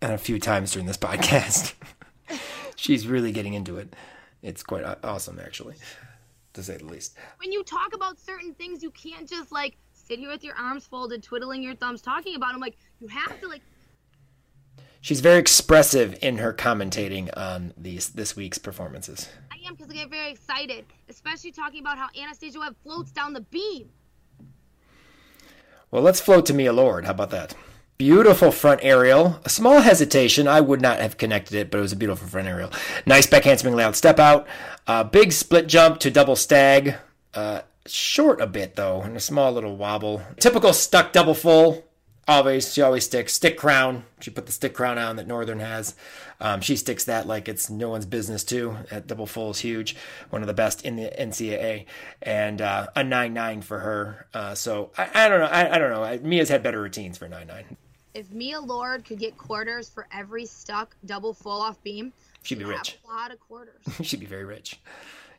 and 0.00 0.12
a 0.12 0.18
few 0.18 0.38
times 0.38 0.72
during 0.72 0.86
this 0.86 0.96
podcast. 0.98 1.74
She's 2.76 3.06
really 3.06 3.32
getting 3.32 3.54
into 3.54 3.78
it. 3.78 3.94
It's 4.42 4.62
quite 4.62 4.84
awesome, 5.04 5.40
actually, 5.44 5.76
to 6.54 6.62
say 6.62 6.76
the 6.76 6.84
least. 6.84 7.16
When 7.38 7.52
you 7.52 7.64
talk 7.64 7.94
about 7.94 8.18
certain 8.18 8.54
things, 8.54 8.82
you 8.82 8.90
can't 8.90 9.28
just 9.28 9.52
like 9.52 9.76
sit 9.92 10.18
here 10.18 10.30
with 10.30 10.44
your 10.44 10.54
arms 10.56 10.86
folded, 10.86 11.22
twiddling 11.22 11.62
your 11.62 11.74
thumbs, 11.74 12.02
talking 12.02 12.36
about 12.36 12.52
them. 12.52 12.60
Like 12.60 12.76
you 13.00 13.08
have 13.08 13.40
to 13.40 13.48
like. 13.48 13.62
She's 15.00 15.20
very 15.20 15.40
expressive 15.40 16.16
in 16.22 16.38
her 16.38 16.52
commentating 16.52 17.28
on 17.36 17.74
these 17.76 18.10
this 18.10 18.36
week's 18.36 18.58
performances. 18.58 19.28
I 19.50 19.56
am 19.66 19.74
because 19.74 19.90
I 19.90 19.94
get 19.94 20.10
very 20.10 20.30
excited, 20.30 20.84
especially 21.08 21.50
talking 21.50 21.80
about 21.80 21.98
how 21.98 22.08
Anastasia 22.16 22.60
Webb 22.60 22.76
floats 22.82 23.10
down 23.10 23.32
the 23.32 23.40
beam. 23.40 23.90
Well, 25.90 26.02
let's 26.02 26.20
float 26.20 26.46
to 26.46 26.54
Mia 26.54 26.72
Lord. 26.72 27.04
How 27.04 27.10
about 27.10 27.30
that? 27.30 27.54
Beautiful 28.04 28.50
front 28.50 28.80
aerial. 28.82 29.38
A 29.44 29.48
small 29.48 29.80
hesitation. 29.80 30.48
I 30.48 30.60
would 30.60 30.80
not 30.80 30.98
have 30.98 31.16
connected 31.16 31.54
it, 31.54 31.70
but 31.70 31.78
it 31.78 31.82
was 31.82 31.92
a 31.92 31.96
beautiful 31.96 32.26
front 32.26 32.48
aerial. 32.48 32.72
Nice 33.06 33.28
back 33.28 33.44
handspring 33.44 33.76
layout 33.76 33.94
step 33.94 34.18
out. 34.18 34.48
Uh, 34.88 35.04
big 35.04 35.30
split 35.30 35.68
jump 35.68 36.00
to 36.00 36.10
double 36.10 36.34
stag. 36.34 36.96
Uh, 37.32 37.60
short 37.86 38.40
a 38.40 38.48
bit 38.48 38.74
though, 38.74 39.02
and 39.02 39.16
a 39.16 39.20
small 39.20 39.52
little 39.52 39.76
wobble. 39.76 40.20
Typical 40.40 40.72
stuck 40.72 41.12
double 41.12 41.32
full. 41.32 41.84
Always, 42.26 42.74
she 42.74 42.82
always 42.82 43.04
sticks. 43.04 43.34
Stick 43.34 43.56
crown. 43.56 44.04
She 44.18 44.32
put 44.32 44.46
the 44.46 44.52
stick 44.52 44.74
crown 44.74 44.98
on 44.98 45.14
that 45.14 45.28
Northern 45.28 45.60
has. 45.60 45.94
Um, 46.40 46.60
she 46.60 46.74
sticks 46.74 47.04
that 47.04 47.28
like 47.28 47.48
it's 47.48 47.70
no 47.70 47.90
one's 47.90 48.06
business 48.06 48.42
too. 48.42 48.78
That 48.90 49.06
double 49.06 49.26
full 49.26 49.52
is 49.52 49.60
huge. 49.60 49.94
One 50.30 50.42
of 50.42 50.48
the 50.48 50.54
best 50.54 50.84
in 50.84 50.96
the 50.96 51.08
NCAA, 51.16 51.86
and 52.20 52.60
uh, 52.60 52.88
a 52.96 53.04
nine 53.04 53.32
nine 53.32 53.62
for 53.62 53.78
her. 53.78 54.26
Uh, 54.34 54.56
so 54.56 54.90
I, 54.98 55.26
I, 55.26 55.28
don't 55.28 55.38
know. 55.38 55.46
I, 55.46 55.76
I 55.76 55.78
don't 55.78 55.90
know. 55.90 56.28
Mia's 56.28 56.48
had 56.48 56.64
better 56.64 56.82
routines 56.82 57.16
for 57.16 57.28
nine 57.28 57.46
nine. 57.46 57.76
If 58.14 58.30
Mia 58.30 58.60
Lord 58.60 59.04
could 59.04 59.18
get 59.18 59.36
quarters 59.38 59.88
for 59.88 60.06
every 60.12 60.44
stuck 60.44 60.94
double 61.06 61.32
full 61.32 61.60
off 61.60 61.82
beam, 61.82 62.12
she'd, 62.42 62.48
she'd 62.48 62.58
be 62.58 62.64
rich. 62.64 62.98
a 63.04 63.08
lot 63.08 63.30
of 63.32 63.40
quarters. 63.40 63.82
she'd 64.02 64.20
be 64.20 64.26
very 64.26 64.44
rich. 64.44 64.80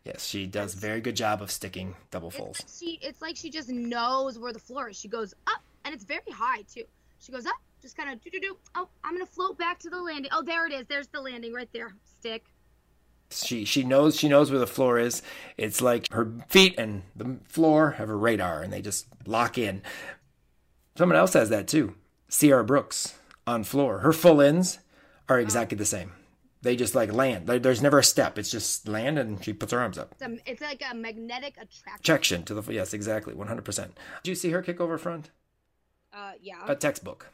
Yes, 0.04 0.26
she 0.26 0.48
does 0.48 0.74
very 0.74 1.00
good 1.00 1.16
job 1.16 1.42
of 1.42 1.50
sticking 1.50 1.96
double 2.12 2.30
fulls. 2.30 2.60
It's 2.60 2.82
like 2.82 2.90
she, 2.90 3.00
it's 3.02 3.22
like 3.22 3.36
she 3.38 3.50
just 3.50 3.70
knows 3.70 4.38
where 4.38 4.52
the 4.52 4.60
floor 4.60 4.90
is. 4.90 4.98
She 4.98 5.08
goes 5.08 5.34
up, 5.48 5.62
and 5.86 5.94
it's 5.94 6.04
very 6.04 6.32
high 6.32 6.64
too. 6.64 6.84
She 7.20 7.32
goes 7.32 7.46
up, 7.46 7.56
just 7.82 7.96
kind 7.96 8.10
of 8.10 8.22
do 8.22 8.30
do 8.30 8.40
do. 8.40 8.58
Oh, 8.76 8.90
I'm 9.04 9.14
gonna 9.14 9.26
float 9.26 9.58
back 9.58 9.80
to 9.80 9.90
the 9.90 10.02
landing. 10.02 10.32
Oh, 10.34 10.42
there 10.42 10.66
it 10.66 10.74
is. 10.74 10.88
There's 10.88 11.08
the 11.08 11.22
landing 11.22 11.54
right 11.54 11.70
there. 11.74 11.94
Stick. 12.20 12.44
She 13.30 13.66
she 13.66 13.84
knows 13.84 14.18
she 14.18 14.28
knows 14.28 14.52
where 14.52 14.60
the 14.60 14.68
floor 14.68 15.00
is. 15.00 15.22
It's 15.58 15.82
like 15.82 16.12
her 16.12 16.32
feet 16.50 16.76
and 16.78 17.04
the 17.16 17.38
floor 17.48 17.92
have 17.92 18.10
a 18.10 18.16
radar, 18.16 18.62
and 18.62 18.74
they 18.74 18.82
just 18.82 19.08
lock 19.26 19.58
in. 19.58 19.84
Someone 20.98 21.18
else 21.18 21.34
has 21.34 21.50
that 21.50 21.68
too. 21.68 21.96
Sierra 22.34 22.64
Brooks 22.64 23.14
on 23.46 23.64
floor. 23.64 24.00
Her 24.00 24.12
full 24.12 24.42
ins 24.42 24.80
are 25.30 25.40
exactly 25.40 25.78
the 25.78 25.86
same. 25.86 26.14
They 26.64 26.76
just 26.76 26.96
like 26.96 27.14
land. 27.14 27.46
There's 27.46 27.82
never 27.82 28.00
a 28.00 28.04
step. 28.04 28.40
It's 28.40 28.50
just 28.50 28.88
land, 28.88 29.20
and 29.20 29.44
she 29.46 29.54
puts 29.54 29.72
her 29.72 29.80
arms 29.80 30.00
up. 30.00 30.14
It's, 30.14 30.22
a, 30.24 30.50
it's 30.50 30.62
like 30.62 30.82
a 30.90 30.96
magnetic 30.96 31.54
attraction. 31.58 32.00
Attraction 32.00 32.44
to 32.46 32.56
the 32.56 32.74
yes, 32.74 32.92
exactly, 32.92 33.36
100. 33.36 33.64
percent 33.64 33.96
Did 34.24 34.32
you 34.32 34.36
see 34.36 34.50
her 34.50 34.64
kick 34.64 34.82
over 34.82 34.98
front? 34.98 35.30
Uh, 36.12 36.32
yeah. 36.42 36.56
A 36.68 36.76
textbook. 36.76 37.30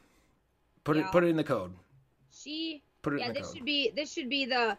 Put 0.84 0.98
yeah. 0.98 1.06
it 1.06 1.12
put 1.12 1.24
it 1.24 1.28
in 1.28 1.36
the 1.36 1.44
code. 1.44 1.72
She 2.30 2.82
put 3.00 3.14
it 3.14 3.20
yeah, 3.20 3.28
in 3.28 3.32
the 3.32 3.40
this 3.40 3.48
code. 3.48 3.56
should 3.56 3.64
be 3.64 3.92
this 3.96 4.12
should 4.12 4.28
be 4.28 4.44
the 4.44 4.76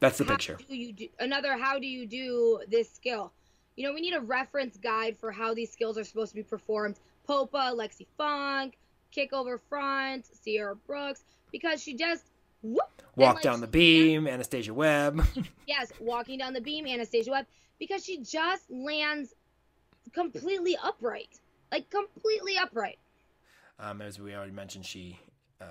That's 0.00 0.18
the 0.18 0.24
picture. 0.24 0.58
Do 0.68 0.76
you 0.76 0.92
do, 0.92 1.08
another 1.20 1.56
how 1.56 1.78
do 1.78 1.86
you 1.86 2.04
do 2.04 2.62
this 2.68 2.90
skill? 2.90 3.30
You 3.76 3.86
know, 3.86 3.94
we 3.94 4.00
need 4.00 4.14
a 4.14 4.20
reference 4.20 4.76
guide 4.76 5.16
for 5.16 5.30
how 5.30 5.54
these 5.54 5.70
skills 5.70 5.96
are 5.96 6.04
supposed 6.04 6.32
to 6.32 6.36
be 6.36 6.42
performed. 6.42 6.96
Popa, 7.28 7.72
Lexi 7.76 8.06
Funk, 8.18 8.76
kick 9.12 9.32
over 9.32 9.58
front, 9.58 10.26
Sierra 10.26 10.74
Brooks, 10.74 11.22
because 11.52 11.82
she 11.82 11.94
just 11.94 12.24
whoop, 12.62 13.02
walk 13.16 13.36
like, 13.36 13.44
down 13.44 13.60
the 13.60 13.66
beam, 13.66 14.26
Anastasia 14.26 14.74
Webb. 14.74 15.24
yes, 15.66 15.92
walking 16.00 16.38
down 16.38 16.52
the 16.52 16.60
beam, 16.60 16.86
Anastasia 16.86 17.30
Webb, 17.30 17.46
because 17.78 18.04
she 18.04 18.18
just 18.18 18.70
lands 18.70 19.34
completely 20.12 20.76
upright, 20.82 21.40
like 21.70 21.88
completely 21.90 22.56
upright. 22.56 22.98
Um, 23.78 24.00
as 24.00 24.20
we 24.20 24.34
already 24.34 24.52
mentioned, 24.52 24.86
she 24.86 25.18
uh, 25.60 25.64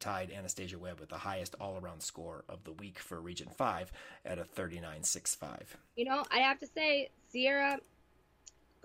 tied 0.00 0.30
Anastasia 0.30 0.78
Webb 0.78 1.00
with 1.00 1.08
the 1.08 1.18
highest 1.18 1.54
all-around 1.60 2.02
score 2.02 2.44
of 2.48 2.64
the 2.64 2.72
week 2.72 2.98
for 2.98 3.20
Region 3.20 3.48
Five 3.56 3.92
at 4.24 4.38
a 4.38 4.44
39.65. 4.44 5.62
You 5.96 6.04
know, 6.06 6.24
I 6.30 6.38
have 6.38 6.58
to 6.60 6.66
say, 6.66 7.10
Sierra 7.30 7.78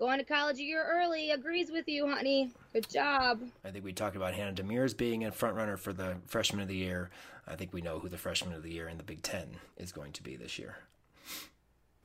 going 0.02 0.18
to 0.18 0.24
college 0.24 0.58
a 0.58 0.64
year 0.64 0.84
early 0.84 1.30
agrees 1.30 1.70
with 1.70 1.86
you, 1.86 2.08
honey. 2.08 2.50
Good 2.72 2.88
job. 2.88 3.40
I 3.64 3.70
think 3.70 3.84
we 3.84 3.92
talked 3.92 4.16
about 4.16 4.34
Hannah 4.34 4.52
Demers 4.52 4.96
being 4.96 5.24
a 5.24 5.30
front 5.30 5.54
runner 5.54 5.76
for 5.76 5.92
the 5.92 6.16
freshman 6.26 6.60
of 6.60 6.66
the 6.66 6.74
year. 6.74 7.10
I 7.46 7.54
think 7.54 7.72
we 7.72 7.82
know 7.82 8.00
who 8.00 8.08
the 8.08 8.18
freshman 8.18 8.52
of 8.52 8.64
the 8.64 8.72
year 8.72 8.88
in 8.88 8.96
the 8.96 9.04
Big 9.04 9.22
Ten 9.22 9.58
is 9.76 9.92
going 9.92 10.10
to 10.14 10.22
be 10.24 10.34
this 10.34 10.58
year. 10.58 10.74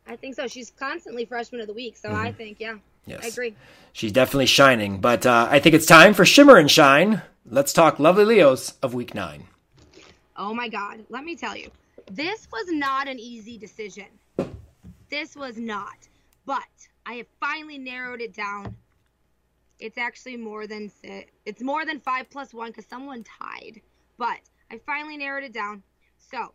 I 0.05 0.15
think 0.15 0.35
so. 0.35 0.47
She's 0.47 0.69
constantly 0.69 1.25
freshman 1.25 1.59
of 1.59 1.65
the 1.65 1.73
week, 1.73 1.97
so 1.97 2.09
mm-hmm. 2.09 2.19
I 2.19 2.31
think, 2.31 2.59
yeah. 2.59 2.75
Yes. 3.07 3.23
I 3.23 3.27
agree. 3.29 3.55
She's 3.93 4.11
definitely 4.11 4.45
shining, 4.45 5.01
but 5.01 5.25
uh, 5.25 5.47
I 5.49 5.57
think 5.57 5.73
it's 5.73 5.87
time 5.87 6.13
for 6.13 6.23
Shimmer 6.23 6.57
and 6.57 6.69
Shine. 6.69 7.23
Let's 7.49 7.73
talk 7.73 7.97
Lovely 7.97 8.25
Leos 8.25 8.75
of 8.83 8.93
week 8.93 9.15
nine. 9.15 9.47
Oh 10.35 10.53
my 10.53 10.69
God. 10.69 11.03
Let 11.09 11.23
me 11.23 11.35
tell 11.35 11.57
you, 11.57 11.71
this 12.11 12.47
was 12.51 12.67
not 12.69 13.07
an 13.07 13.17
easy 13.17 13.57
decision. 13.57 14.05
This 15.09 15.35
was 15.35 15.57
not. 15.57 16.07
But 16.45 16.63
I 17.07 17.13
have 17.13 17.27
finally 17.39 17.77
narrowed 17.77 18.19
it 18.19 18.33
down. 18.33 18.75
It's 19.79 19.97
actually 19.97 20.35
more 20.35 20.67
than 20.67 20.91
it's 21.45 21.61
more 21.61 21.85
than 21.85 22.01
five 22.01 22.29
plus 22.29 22.53
one 22.53 22.67
because 22.67 22.85
someone 22.85 23.23
tied. 23.23 23.79
But 24.17 24.39
I 24.69 24.79
finally 24.85 25.15
narrowed 25.15 25.45
it 25.45 25.53
down. 25.53 25.83
So 26.17 26.53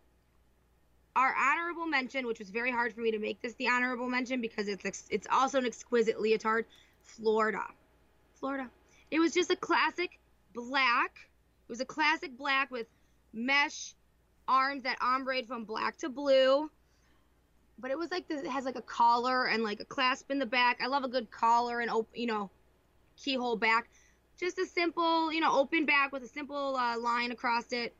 our 1.15 1.35
honorable 1.35 1.87
mention, 1.87 2.27
which 2.27 2.37
was 2.37 2.51
very 2.51 2.71
hard 2.71 2.93
for 2.93 3.01
me 3.01 3.11
to 3.11 3.17
make 3.17 3.41
this 3.41 3.55
the 3.55 3.67
honorable 3.67 4.07
mention 4.07 4.41
because 4.41 4.67
it's 4.67 5.07
it's 5.09 5.27
also 5.31 5.57
an 5.57 5.65
exquisite 5.65 6.21
leotard, 6.21 6.65
Florida. 7.01 7.63
Florida. 8.35 8.69
It 9.09 9.19
was 9.19 9.33
just 9.33 9.49
a 9.49 9.55
classic 9.55 10.19
black. 10.53 11.15
It 11.67 11.71
was 11.71 11.81
a 11.81 11.85
classic 11.85 12.37
black 12.37 12.69
with 12.69 12.85
mesh 13.33 13.95
arms 14.47 14.83
that 14.83 14.97
ombre 15.01 15.43
from 15.45 15.63
black 15.63 15.97
to 15.97 16.09
blue 16.09 16.69
but 17.83 17.91
it 17.91 17.97
was 17.97 18.09
like 18.11 18.29
this, 18.29 18.41
it 18.41 18.49
has 18.49 18.63
like 18.63 18.77
a 18.77 18.81
collar 18.81 19.47
and 19.47 19.61
like 19.61 19.81
a 19.81 19.85
clasp 19.85 20.31
in 20.31 20.39
the 20.39 20.45
back. 20.45 20.79
I 20.81 20.87
love 20.87 21.03
a 21.03 21.09
good 21.09 21.29
collar 21.29 21.81
and 21.81 21.91
op- 21.91 22.15
you 22.15 22.25
know 22.25 22.49
keyhole 23.17 23.57
back. 23.57 23.89
Just 24.39 24.57
a 24.57 24.65
simple, 24.65 25.31
you 25.33 25.41
know, 25.41 25.53
open 25.53 25.85
back 25.85 26.13
with 26.13 26.23
a 26.23 26.27
simple 26.27 26.77
uh, 26.77 26.97
line 26.97 27.33
across 27.33 27.73
it 27.73 27.93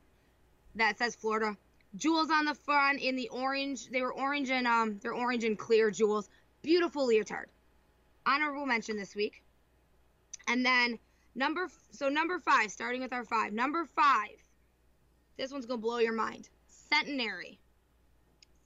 that 0.74 0.98
says 0.98 1.14
Florida. 1.14 1.54
Jewels 1.96 2.30
on 2.30 2.46
the 2.46 2.54
front 2.54 3.02
in 3.02 3.14
the 3.14 3.28
orange. 3.28 3.90
They 3.90 4.00
were 4.00 4.12
orange 4.12 4.50
and 4.50 4.66
um, 4.66 4.98
they're 5.02 5.12
orange 5.12 5.44
and 5.44 5.56
clear 5.56 5.90
jewels. 5.90 6.30
Beautiful 6.62 7.06
leotard. 7.06 7.50
Honorable 8.24 8.64
mention 8.64 8.96
this 8.96 9.14
week. 9.14 9.42
And 10.48 10.64
then 10.64 10.98
number 11.34 11.68
so 11.90 12.08
number 12.08 12.38
five, 12.38 12.72
starting 12.72 13.02
with 13.02 13.12
our 13.12 13.24
five. 13.24 13.52
Number 13.52 13.84
five. 13.84 14.38
This 15.36 15.52
one's 15.52 15.66
gonna 15.66 15.82
blow 15.82 15.98
your 15.98 16.14
mind. 16.14 16.48
Centenary. 16.68 17.60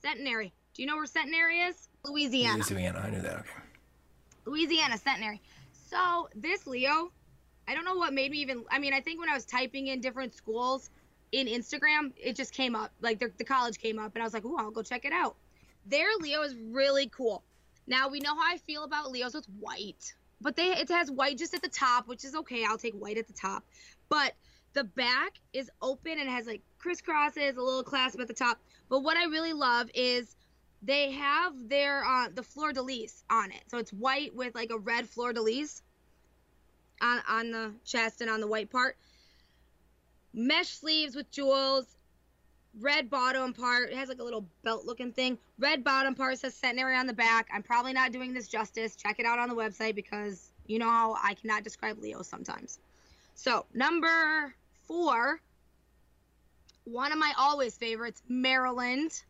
Centenary. 0.00 0.52
Do 0.78 0.82
you 0.84 0.88
know 0.88 0.96
where 0.96 1.06
Centenary 1.06 1.58
is? 1.58 1.88
Louisiana. 2.04 2.58
Louisiana, 2.58 3.02
I 3.04 3.10
knew 3.10 3.20
that. 3.22 3.40
Okay. 3.40 3.50
Louisiana, 4.44 4.96
Centenary. 4.96 5.42
So 5.72 6.28
this 6.36 6.68
Leo, 6.68 7.10
I 7.66 7.74
don't 7.74 7.84
know 7.84 7.96
what 7.96 8.12
made 8.12 8.30
me 8.30 8.38
even. 8.38 8.64
I 8.70 8.78
mean, 8.78 8.94
I 8.94 9.00
think 9.00 9.18
when 9.18 9.28
I 9.28 9.34
was 9.34 9.44
typing 9.44 9.88
in 9.88 10.00
different 10.00 10.36
schools 10.36 10.90
in 11.32 11.48
Instagram, 11.48 12.12
it 12.16 12.36
just 12.36 12.54
came 12.54 12.76
up. 12.76 12.92
Like 13.00 13.18
the, 13.18 13.32
the 13.38 13.44
college 13.44 13.78
came 13.78 13.98
up, 13.98 14.14
and 14.14 14.22
I 14.22 14.24
was 14.24 14.32
like, 14.32 14.44
"Ooh, 14.44 14.56
I'll 14.56 14.70
go 14.70 14.84
check 14.84 15.04
it 15.04 15.12
out." 15.12 15.34
Their 15.84 16.06
Leo 16.20 16.42
is 16.42 16.54
really 16.54 17.08
cool. 17.08 17.42
Now 17.88 18.08
we 18.08 18.20
know 18.20 18.36
how 18.36 18.54
I 18.54 18.58
feel 18.58 18.84
about 18.84 19.10
Leos 19.10 19.34
with 19.34 19.46
white, 19.58 20.14
but 20.40 20.54
they 20.54 20.68
it 20.68 20.88
has 20.90 21.10
white 21.10 21.38
just 21.38 21.54
at 21.54 21.62
the 21.62 21.68
top, 21.68 22.06
which 22.06 22.24
is 22.24 22.36
okay. 22.36 22.64
I'll 22.64 22.78
take 22.78 22.94
white 22.94 23.18
at 23.18 23.26
the 23.26 23.32
top, 23.32 23.64
but 24.08 24.34
the 24.74 24.84
back 24.84 25.40
is 25.52 25.72
open 25.82 26.20
and 26.20 26.30
has 26.30 26.46
like 26.46 26.62
crisscrosses, 26.80 27.56
a 27.56 27.60
little 27.60 27.82
clasp 27.82 28.20
at 28.20 28.28
the 28.28 28.34
top. 28.34 28.60
But 28.88 29.00
what 29.00 29.16
I 29.16 29.24
really 29.24 29.52
love 29.52 29.90
is 29.92 30.36
they 30.82 31.12
have 31.12 31.68
their 31.68 32.04
uh, 32.04 32.28
the 32.34 32.42
fleur 32.42 32.72
de 32.72 32.82
lis 32.82 33.24
on 33.30 33.50
it. 33.50 33.62
So 33.68 33.78
it's 33.78 33.92
white 33.92 34.34
with 34.34 34.54
like 34.54 34.70
a 34.70 34.78
red 34.78 35.08
fleur 35.08 35.32
de 35.32 35.42
lis 35.42 35.82
on 37.00 37.20
on 37.28 37.50
the 37.50 37.72
chest 37.84 38.20
and 38.20 38.30
on 38.30 38.40
the 38.40 38.46
white 38.46 38.70
part. 38.70 38.96
Mesh 40.32 40.68
sleeves 40.68 41.16
with 41.16 41.30
jewels. 41.30 41.86
Red 42.80 43.10
bottom 43.10 43.54
part. 43.54 43.90
It 43.90 43.96
has 43.96 44.08
like 44.08 44.20
a 44.20 44.24
little 44.24 44.46
belt 44.62 44.84
looking 44.84 45.12
thing. 45.12 45.38
Red 45.58 45.82
bottom 45.82 46.14
part 46.14 46.38
says 46.38 46.54
centenary 46.54 46.96
on 46.96 47.06
the 47.06 47.12
back. 47.12 47.48
I'm 47.52 47.62
probably 47.62 47.92
not 47.92 48.12
doing 48.12 48.32
this 48.32 48.46
justice. 48.46 48.94
Check 48.94 49.18
it 49.18 49.26
out 49.26 49.38
on 49.38 49.48
the 49.48 49.54
website 49.54 49.94
because 49.94 50.52
you 50.66 50.78
know 50.78 50.88
how 50.88 51.16
I 51.22 51.34
cannot 51.34 51.64
describe 51.64 51.98
Leo 51.98 52.22
sometimes. 52.22 52.78
So 53.34 53.64
number 53.74 54.54
four 54.86 55.40
one 56.84 57.12
of 57.12 57.18
my 57.18 57.32
always 57.36 57.76
favorites, 57.76 58.22
Maryland. 58.28 59.22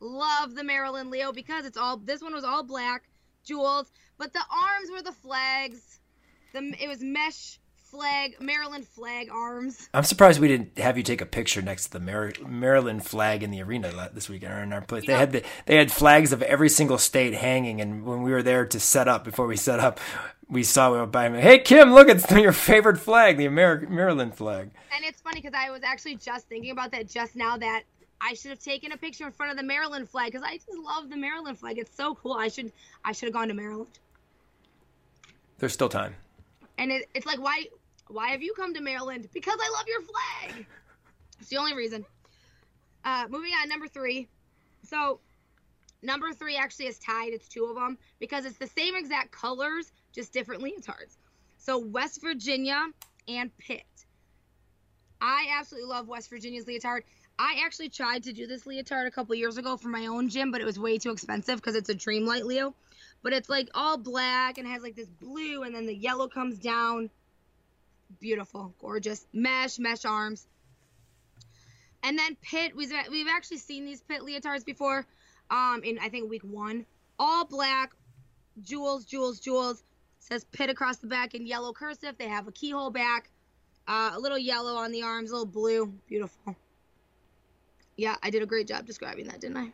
Love 0.00 0.54
the 0.54 0.64
Maryland 0.64 1.10
Leo 1.10 1.32
because 1.32 1.66
it's 1.66 1.76
all 1.76 1.96
this 1.96 2.22
one 2.22 2.32
was 2.32 2.44
all 2.44 2.62
black, 2.62 3.08
jewels, 3.44 3.90
but 4.16 4.32
the 4.32 4.40
arms 4.50 4.90
were 4.90 5.02
the 5.02 5.12
flags. 5.12 6.00
The 6.52 6.74
it 6.80 6.88
was 6.88 7.02
mesh 7.02 7.58
flag, 7.90 8.36
Maryland 8.40 8.86
flag 8.86 9.28
arms. 9.32 9.88
I'm 9.94 10.04
surprised 10.04 10.40
we 10.40 10.48
didn't 10.48 10.78
have 10.78 10.96
you 10.96 11.02
take 11.02 11.20
a 11.20 11.26
picture 11.26 11.62
next 11.62 11.86
to 11.86 11.92
the 11.92 12.00
Mar- 12.00 12.32
Maryland 12.46 13.04
flag 13.04 13.42
in 13.42 13.50
the 13.50 13.62
arena 13.62 14.10
this 14.12 14.28
weekend 14.28 14.52
or 14.52 14.58
in 14.58 14.72
our 14.72 14.82
place. 14.82 15.06
They 15.06 15.14
had 15.14 15.32
the, 15.32 15.42
they 15.66 15.76
had 15.76 15.90
flags 15.90 16.32
of 16.32 16.42
every 16.42 16.68
single 16.68 16.98
state 16.98 17.34
hanging, 17.34 17.80
and 17.80 18.04
when 18.04 18.22
we 18.22 18.30
were 18.30 18.42
there 18.42 18.66
to 18.66 18.80
set 18.80 19.08
up, 19.08 19.24
before 19.24 19.46
we 19.46 19.56
set 19.56 19.80
up, 19.80 20.00
we 20.48 20.62
saw 20.62 20.92
we 20.92 20.98
went 20.98 21.12
by. 21.12 21.30
Hey 21.40 21.58
Kim, 21.60 21.92
look, 21.92 22.08
it's 22.08 22.30
your 22.30 22.52
favorite 22.52 22.98
flag, 22.98 23.36
the 23.36 23.46
Ameri- 23.46 23.88
Maryland 23.88 24.34
flag. 24.34 24.70
And 24.94 25.04
it's 25.04 25.20
funny 25.20 25.40
because 25.40 25.54
I 25.56 25.70
was 25.70 25.82
actually 25.82 26.16
just 26.16 26.48
thinking 26.48 26.70
about 26.70 26.92
that 26.92 27.08
just 27.08 27.36
now 27.36 27.56
that 27.56 27.82
I 28.20 28.34
should 28.34 28.50
have 28.50 28.58
taken 28.58 28.92
a 28.92 28.96
picture 28.96 29.26
in 29.26 29.32
front 29.32 29.52
of 29.52 29.58
the 29.58 29.62
Maryland 29.62 30.08
flag 30.08 30.32
because 30.32 30.46
I 30.46 30.56
just 30.56 30.68
love 30.76 31.08
the 31.08 31.16
Maryland 31.16 31.58
flag. 31.58 31.78
It's 31.78 31.94
so 31.96 32.14
cool. 32.14 32.34
I 32.34 32.48
should 32.48 32.72
I 33.04 33.12
should 33.12 33.26
have 33.26 33.34
gone 33.34 33.48
to 33.48 33.54
Maryland. 33.54 33.98
There's 35.58 35.72
still 35.72 35.88
time. 35.88 36.14
And 36.76 36.90
it, 36.90 37.08
it's 37.14 37.26
like 37.26 37.40
why 37.40 37.66
why 38.08 38.30
have 38.30 38.42
you 38.42 38.54
come 38.54 38.74
to 38.74 38.80
Maryland? 38.80 39.28
Because 39.32 39.58
I 39.60 39.70
love 39.76 39.86
your 39.86 40.00
flag. 40.02 40.66
It's 41.40 41.48
the 41.48 41.58
only 41.58 41.74
reason. 41.74 42.04
Uh, 43.04 43.26
moving 43.28 43.52
on, 43.52 43.68
number 43.68 43.86
three. 43.86 44.28
So 44.82 45.20
number 46.02 46.32
three 46.32 46.56
actually 46.56 46.86
is 46.86 46.98
tied. 46.98 47.32
It's 47.32 47.48
two 47.48 47.66
of 47.66 47.76
them 47.76 47.98
because 48.18 48.44
it's 48.44 48.58
the 48.58 48.66
same 48.66 48.96
exact 48.96 49.30
colors, 49.30 49.92
just 50.12 50.32
different 50.32 50.62
leotards. 50.62 51.16
So 51.58 51.78
West 51.78 52.20
Virginia 52.20 52.86
and 53.28 53.56
Pitt. 53.58 53.84
I 55.20 55.48
absolutely 55.58 55.88
love 55.88 56.08
West 56.08 56.30
Virginia's 56.30 56.66
leotard. 56.66 57.02
I 57.38 57.62
actually 57.64 57.90
tried 57.90 58.24
to 58.24 58.32
do 58.32 58.48
this 58.48 58.66
leotard 58.66 59.06
a 59.06 59.10
couple 59.12 59.34
years 59.36 59.58
ago 59.58 59.76
for 59.76 59.88
my 59.88 60.06
own 60.06 60.28
gym, 60.28 60.50
but 60.50 60.60
it 60.60 60.64
was 60.64 60.78
way 60.78 60.98
too 60.98 61.12
expensive 61.12 61.56
because 61.56 61.76
it's 61.76 61.88
a 61.88 61.94
Dreamlight 61.94 62.44
Leo. 62.44 62.74
But 63.22 63.32
it's 63.32 63.48
like 63.48 63.68
all 63.74 63.96
black 63.96 64.58
and 64.58 64.66
has 64.66 64.82
like 64.82 64.96
this 64.96 65.08
blue, 65.08 65.62
and 65.62 65.74
then 65.74 65.86
the 65.86 65.94
yellow 65.94 66.26
comes 66.28 66.58
down. 66.58 67.10
Beautiful, 68.20 68.74
gorgeous 68.80 69.24
mesh, 69.32 69.78
mesh 69.78 70.04
arms. 70.04 70.46
And 72.02 72.18
then 72.18 72.36
Pitt, 72.42 72.74
we've 72.74 72.92
we've 73.10 73.28
actually 73.28 73.58
seen 73.58 73.84
these 73.84 74.00
Pitt 74.00 74.22
leotards 74.22 74.64
before, 74.64 75.06
um, 75.50 75.82
in 75.84 75.98
I 76.00 76.08
think 76.08 76.28
week 76.28 76.42
one. 76.42 76.86
All 77.20 77.44
black, 77.44 77.92
jewels, 78.62 79.04
jewels, 79.04 79.38
jewels. 79.38 79.82
says 80.18 80.44
Pitt 80.44 80.70
across 80.70 80.96
the 80.96 81.06
back 81.06 81.34
in 81.34 81.46
yellow 81.46 81.72
cursive. 81.72 82.16
They 82.18 82.28
have 82.28 82.48
a 82.48 82.52
keyhole 82.52 82.90
back, 82.90 83.30
uh, 83.86 84.12
a 84.14 84.18
little 84.18 84.38
yellow 84.38 84.74
on 84.74 84.90
the 84.90 85.02
arms, 85.02 85.30
a 85.30 85.34
little 85.34 85.46
blue. 85.46 85.92
Beautiful. 86.08 86.56
Yeah, 87.98 88.14
I 88.22 88.30
did 88.30 88.42
a 88.42 88.46
great 88.46 88.68
job 88.68 88.86
describing 88.86 89.26
that, 89.26 89.40
didn't 89.40 89.72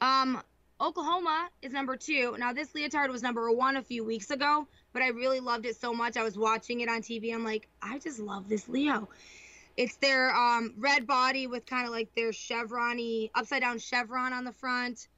I? 0.00 0.22
Um, 0.22 0.40
Oklahoma 0.80 1.48
is 1.60 1.72
number 1.72 1.96
two. 1.96 2.36
Now, 2.38 2.52
this 2.52 2.72
leotard 2.72 3.10
was 3.10 3.20
number 3.20 3.50
one 3.50 3.76
a 3.76 3.82
few 3.82 4.04
weeks 4.04 4.30
ago, 4.30 4.68
but 4.92 5.02
I 5.02 5.08
really 5.08 5.40
loved 5.40 5.66
it 5.66 5.74
so 5.74 5.92
much. 5.92 6.16
I 6.16 6.22
was 6.22 6.38
watching 6.38 6.82
it 6.82 6.88
on 6.88 7.02
TV. 7.02 7.34
I'm 7.34 7.44
like, 7.44 7.66
I 7.82 7.98
just 7.98 8.20
love 8.20 8.48
this 8.48 8.68
Leo. 8.68 9.08
It's 9.76 9.96
their 9.96 10.34
um, 10.36 10.72
red 10.78 11.04
body 11.04 11.48
with 11.48 11.66
kind 11.66 11.84
of 11.84 11.92
like 11.92 12.14
their 12.14 12.30
chevrony, 12.30 13.30
upside 13.34 13.62
down 13.62 13.80
chevron 13.80 14.32
on 14.32 14.44
the 14.44 14.52
front, 14.52 15.08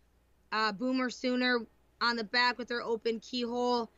uh, 0.51 0.73
Boomer 0.73 1.11
Sooner 1.11 1.59
on 2.01 2.17
the 2.17 2.25
back 2.25 2.57
with 2.57 2.69
their 2.69 2.83
open 2.83 3.21
keyhole, 3.21 3.91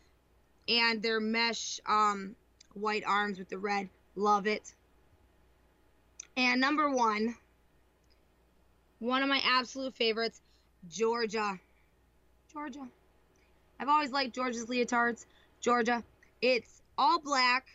and 0.68 1.00
their 1.00 1.20
mesh 1.20 1.78
um, 1.86 2.34
white 2.74 3.04
arms 3.06 3.38
with 3.38 3.48
the 3.48 3.58
red. 3.58 3.88
Love 4.16 4.48
it. 4.48 4.74
And 6.36 6.60
number 6.60 6.90
one, 6.90 7.36
one 9.00 9.22
of 9.22 9.28
my 9.28 9.40
absolute 9.44 9.94
favorites, 9.96 10.40
Georgia. 10.88 11.58
Georgia. 12.52 12.86
I've 13.80 13.88
always 13.88 14.12
liked 14.12 14.34
Georgia's 14.34 14.66
leotards. 14.66 15.26
Georgia. 15.60 16.04
It's 16.40 16.82
all 16.96 17.18
black. 17.18 17.66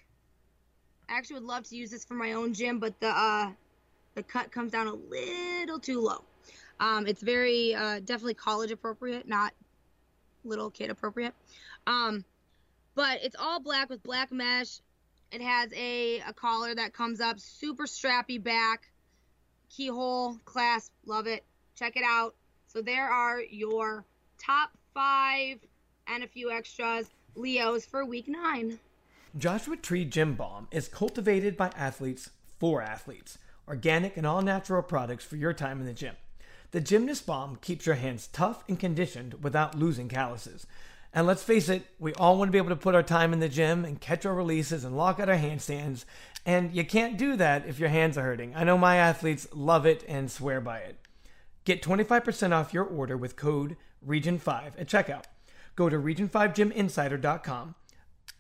I 1.10 1.18
actually 1.18 1.36
would 1.42 1.48
love 1.48 1.64
to 1.66 1.76
use 1.76 1.92
this 1.92 2.06
for 2.06 2.14
my 2.14 2.34
own 2.34 2.54
gym, 2.54 2.80
but 2.80 3.00
the 3.00 3.10
uh, 3.10 3.52
the 4.16 4.24
cut 4.24 4.52
comes 4.52 4.72
down 4.72 4.88
a 4.88 4.94
little 4.94 5.80
too 5.80 6.00
low. 6.00 6.24
Um, 6.80 7.08
it's 7.08 7.22
very 7.22 7.76
uh, 7.76 8.00
definitely 8.00 8.34
college 8.36 8.72
appropriate, 8.72 9.28
not 9.28 9.54
little 10.44 10.70
kid 10.70 10.90
appropriate. 10.90 11.34
Um, 11.88 12.24
but 12.96 13.20
it's 13.24 13.36
all 13.38 13.60
black 13.60 13.90
with 13.90 14.04
black 14.04 14.32
mesh. 14.32 14.80
It 15.32 15.42
has 15.42 15.72
a, 15.74 16.20
a 16.22 16.34
collar 16.34 16.74
that 16.76 16.94
comes 16.94 17.20
up, 17.20 17.40
super 17.40 17.86
strappy 17.86 18.42
back, 18.42 18.88
keyhole, 19.70 20.38
clasp, 20.46 20.92
love 21.06 21.28
it. 21.28 21.44
Check 21.76 21.98
it 21.98 22.04
out. 22.06 22.36
So 22.68 22.82
there 22.82 23.08
are 23.08 23.42
your 23.42 24.06
top 24.38 24.72
five 24.94 25.60
and 26.08 26.24
a 26.24 26.28
few 26.28 26.52
extras 26.52 27.10
Leos 27.36 27.86
for 27.86 28.06
week 28.06 28.28
nine. 28.28 28.80
Joshua 29.38 29.76
Tree 29.76 30.06
Gym 30.06 30.36
Balm 30.36 30.68
is 30.72 30.88
cultivated 30.88 31.58
by 31.58 31.72
athletes 31.76 32.30
for 32.60 32.82
athletes. 32.82 33.38
Organic 33.68 34.16
and 34.16 34.26
all 34.26 34.42
natural 34.42 34.82
products 34.82 35.26
for 35.26 35.36
your 35.36 35.54
time 35.54 35.80
in 35.80 35.86
the 35.86 35.94
gym. 35.94 36.16
The 36.72 36.80
Gymnast 36.82 37.26
Balm 37.26 37.58
keeps 37.58 37.86
your 37.86 37.96
hands 37.96 38.28
tough 38.28 38.64
and 38.68 38.80
conditioned 38.80 39.44
without 39.44 39.78
losing 39.78 40.08
calluses. 40.08 40.66
And 41.16 41.26
let's 41.26 41.44
face 41.44 41.70
it, 41.70 41.86
we 41.98 42.14
all 42.16 42.38
want 42.38 42.50
to 42.50 42.52
be 42.52 42.58
able 42.58 42.70
to 42.70 42.76
put 42.76 42.94
our 42.94 43.02
time 43.02 43.32
in 43.32 43.40
the 43.40 43.48
gym 43.48 43.86
and 43.86 44.02
catch 44.02 44.26
our 44.26 44.36
releases 44.36 44.84
and 44.84 44.98
lock 44.98 45.18
out 45.18 45.30
our 45.30 45.38
handstands. 45.38 46.04
And 46.46 46.76
you 46.76 46.84
can't 46.84 47.18
do 47.18 47.38
that 47.38 47.66
if 47.66 47.80
your 47.80 47.88
hands 47.88 48.18
are 48.18 48.24
hurting. 48.24 48.54
I 48.54 48.66
know 48.66 48.78
my 48.78 48.98
athletes 48.98 49.48
love 49.54 49.86
it 49.86 50.04
and 50.10 50.30
swear 50.30 50.60
by 50.60 50.80
it. 50.80 51.00
Get 51.64 51.82
25% 51.82 52.52
off 52.52 52.74
your 52.74 52.84
order 52.84 53.16
with 53.16 53.38
code 53.38 53.78
REGION5 54.06 54.74
at 54.78 54.90
checkout. 54.90 55.24
Go 55.78 55.88
to 55.88 55.98
region5gyminsider.com 55.98 57.76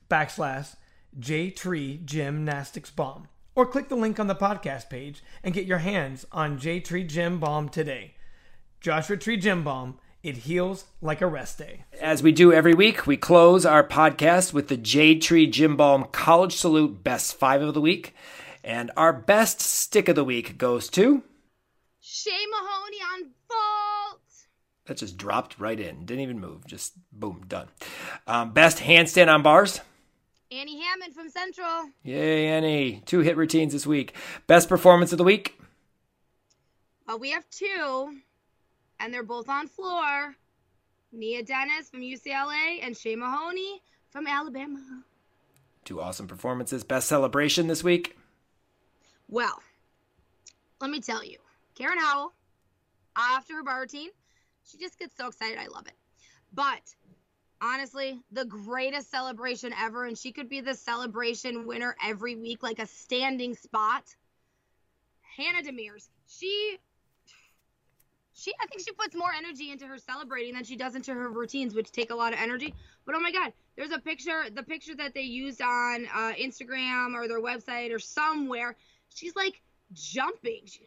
backslash 0.09 0.75
JTree 1.17 3.25
or 3.55 3.65
click 3.65 3.87
the 3.87 3.95
link 3.95 4.19
on 4.19 4.27
the 4.27 4.35
podcast 4.35 4.89
page 4.89 5.23
and 5.43 5.53
get 5.53 5.65
your 5.65 5.77
hands 5.77 6.25
on 6.33 6.59
J 6.59 6.81
Tree 6.81 7.05
Gym 7.05 7.39
Balm 7.39 7.69
today. 7.69 8.15
Joshua 8.81 9.15
Tree 9.15 9.37
Gym 9.37 9.63
Balm, 9.63 9.97
it 10.25 10.37
heals 10.37 10.85
like 11.03 11.21
a 11.21 11.27
rest 11.27 11.59
day. 11.59 11.83
As 12.01 12.23
we 12.23 12.31
do 12.31 12.51
every 12.51 12.73
week, 12.73 13.05
we 13.05 13.15
close 13.15 13.63
our 13.63 13.87
podcast 13.87 14.53
with 14.53 14.69
the 14.69 14.75
J 14.75 15.19
Tree 15.19 15.45
Gym 15.45 15.77
Balm 15.77 16.05
College 16.11 16.55
Salute 16.55 17.03
Best 17.03 17.35
Five 17.35 17.61
of 17.61 17.75
the 17.75 17.81
Week. 17.81 18.15
And 18.63 18.89
our 18.97 19.13
best 19.13 19.61
stick 19.61 20.09
of 20.09 20.15
the 20.15 20.23
week 20.23 20.57
goes 20.57 20.89
to. 20.89 21.21
Shay 22.01 22.31
Mahoney 22.49 22.97
on 23.13 23.29
vault. 23.47 24.21
That 24.87 24.97
just 24.97 25.15
dropped 25.15 25.59
right 25.59 25.79
in. 25.79 26.05
Didn't 26.05 26.23
even 26.23 26.39
move. 26.39 26.65
Just 26.65 26.93
boom, 27.11 27.43
done. 27.47 27.67
Um, 28.25 28.51
best 28.51 28.79
handstand 28.79 29.31
on 29.31 29.43
bars. 29.43 29.79
Annie 30.51 30.81
Hammond 30.81 31.13
from 31.13 31.29
Central. 31.29 31.89
Yay, 32.01 32.47
Annie. 32.47 33.03
Two 33.05 33.19
hit 33.19 33.37
routines 33.37 33.73
this 33.73 33.85
week. 33.85 34.15
Best 34.47 34.69
performance 34.69 35.11
of 35.11 35.19
the 35.19 35.23
week. 35.23 35.59
Uh, 37.07 37.17
we 37.17 37.29
have 37.29 37.47
two, 37.51 38.17
and 38.99 39.13
they're 39.13 39.23
both 39.23 39.49
on 39.49 39.67
floor. 39.67 40.35
Nia 41.11 41.43
Dennis 41.43 41.89
from 41.89 42.01
UCLA 42.01 42.79
and 42.81 42.95
Shay 42.95 43.15
Mahoney 43.15 43.81
from 44.09 44.27
Alabama. 44.27 45.03
Two 45.85 46.01
awesome 46.01 46.27
performances. 46.27 46.83
Best 46.83 47.07
celebration 47.07 47.67
this 47.67 47.83
week. 47.83 48.17
Well, 49.29 49.61
let 50.81 50.89
me 50.89 50.99
tell 50.99 51.23
you, 51.23 51.37
Karen 51.75 51.97
Howell, 51.99 52.33
after 53.17 53.55
her 53.55 53.63
bar 53.63 53.81
routine, 53.81 54.09
she 54.69 54.77
just 54.77 54.99
gets 54.99 55.15
so 55.15 55.27
excited. 55.27 55.57
I 55.57 55.67
love 55.67 55.87
it. 55.87 55.93
But 56.53 56.81
honestly, 57.61 58.19
the 58.31 58.45
greatest 58.45 59.09
celebration 59.11 59.73
ever, 59.79 60.05
and 60.05 60.17
she 60.17 60.31
could 60.31 60.49
be 60.49 60.61
the 60.61 60.73
celebration 60.73 61.65
winner 61.65 61.95
every 62.03 62.35
week, 62.35 62.63
like 62.63 62.79
a 62.79 62.87
standing 62.87 63.55
spot. 63.55 64.03
Hannah 65.37 65.63
Demers. 65.63 66.09
She 66.27 66.77
she 68.35 68.53
I 68.61 68.67
think 68.67 68.81
she 68.81 68.91
puts 68.91 69.15
more 69.15 69.31
energy 69.35 69.71
into 69.71 69.87
her 69.87 69.97
celebrating 69.97 70.53
than 70.53 70.63
she 70.63 70.75
does 70.75 70.95
into 70.95 71.13
her 71.13 71.29
routines, 71.29 71.73
which 71.73 71.91
take 71.91 72.11
a 72.11 72.15
lot 72.15 72.33
of 72.33 72.39
energy. 72.39 72.73
But 73.05 73.15
oh 73.15 73.19
my 73.19 73.31
god, 73.31 73.53
there's 73.77 73.91
a 73.91 73.99
picture, 73.99 74.43
the 74.53 74.63
picture 74.63 74.95
that 74.95 75.13
they 75.13 75.21
used 75.21 75.61
on 75.61 76.07
uh, 76.13 76.33
Instagram 76.39 77.15
or 77.15 77.27
their 77.27 77.41
website 77.41 77.93
or 77.93 77.99
somewhere. 77.99 78.75
She's 79.13 79.35
like 79.35 79.61
jumping 79.93 80.61
she, 80.65 80.81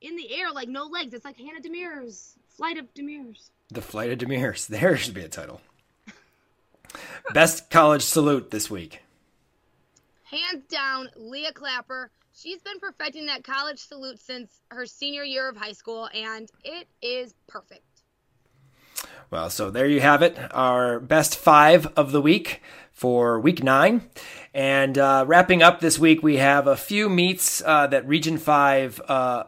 in 0.00 0.16
the 0.16 0.34
air, 0.34 0.50
like 0.50 0.68
no 0.68 0.84
legs. 0.84 1.14
It's 1.14 1.24
like 1.24 1.38
Hannah 1.38 1.60
Demers, 1.60 2.32
Flight 2.56 2.78
of 2.78 2.92
Demers. 2.94 3.50
The 3.68 3.82
Flight 3.82 4.10
of 4.10 4.18
Demers. 4.18 4.68
There 4.68 4.96
should 4.96 5.14
be 5.14 5.22
a 5.22 5.28
title. 5.28 5.60
Best 7.32 7.70
college 7.70 8.02
salute 8.02 8.50
this 8.50 8.70
week. 8.70 9.02
Hands 10.24 10.64
down, 10.68 11.10
Leah 11.16 11.52
Clapper. 11.52 12.10
She's 12.38 12.60
been 12.60 12.78
perfecting 12.80 13.26
that 13.26 13.44
college 13.44 13.78
salute 13.78 14.20
since 14.20 14.60
her 14.70 14.84
senior 14.84 15.22
year 15.22 15.48
of 15.48 15.56
high 15.56 15.72
school, 15.72 16.10
and 16.14 16.50
it 16.62 16.86
is 17.00 17.32
perfect. 17.46 17.82
Well, 19.30 19.48
so 19.48 19.70
there 19.70 19.86
you 19.86 20.02
have 20.02 20.20
it, 20.20 20.36
our 20.52 21.00
best 21.00 21.38
five 21.38 21.86
of 21.96 22.12
the 22.12 22.20
week 22.20 22.60
for 22.92 23.40
week 23.40 23.62
nine. 23.64 24.10
And 24.52 24.98
uh, 24.98 25.24
wrapping 25.26 25.62
up 25.62 25.80
this 25.80 25.98
week, 25.98 26.22
we 26.22 26.36
have 26.36 26.66
a 26.66 26.76
few 26.76 27.08
meets 27.08 27.62
uh, 27.64 27.86
that 27.86 28.06
Region 28.06 28.36
5 28.36 29.00
uh, 29.08 29.44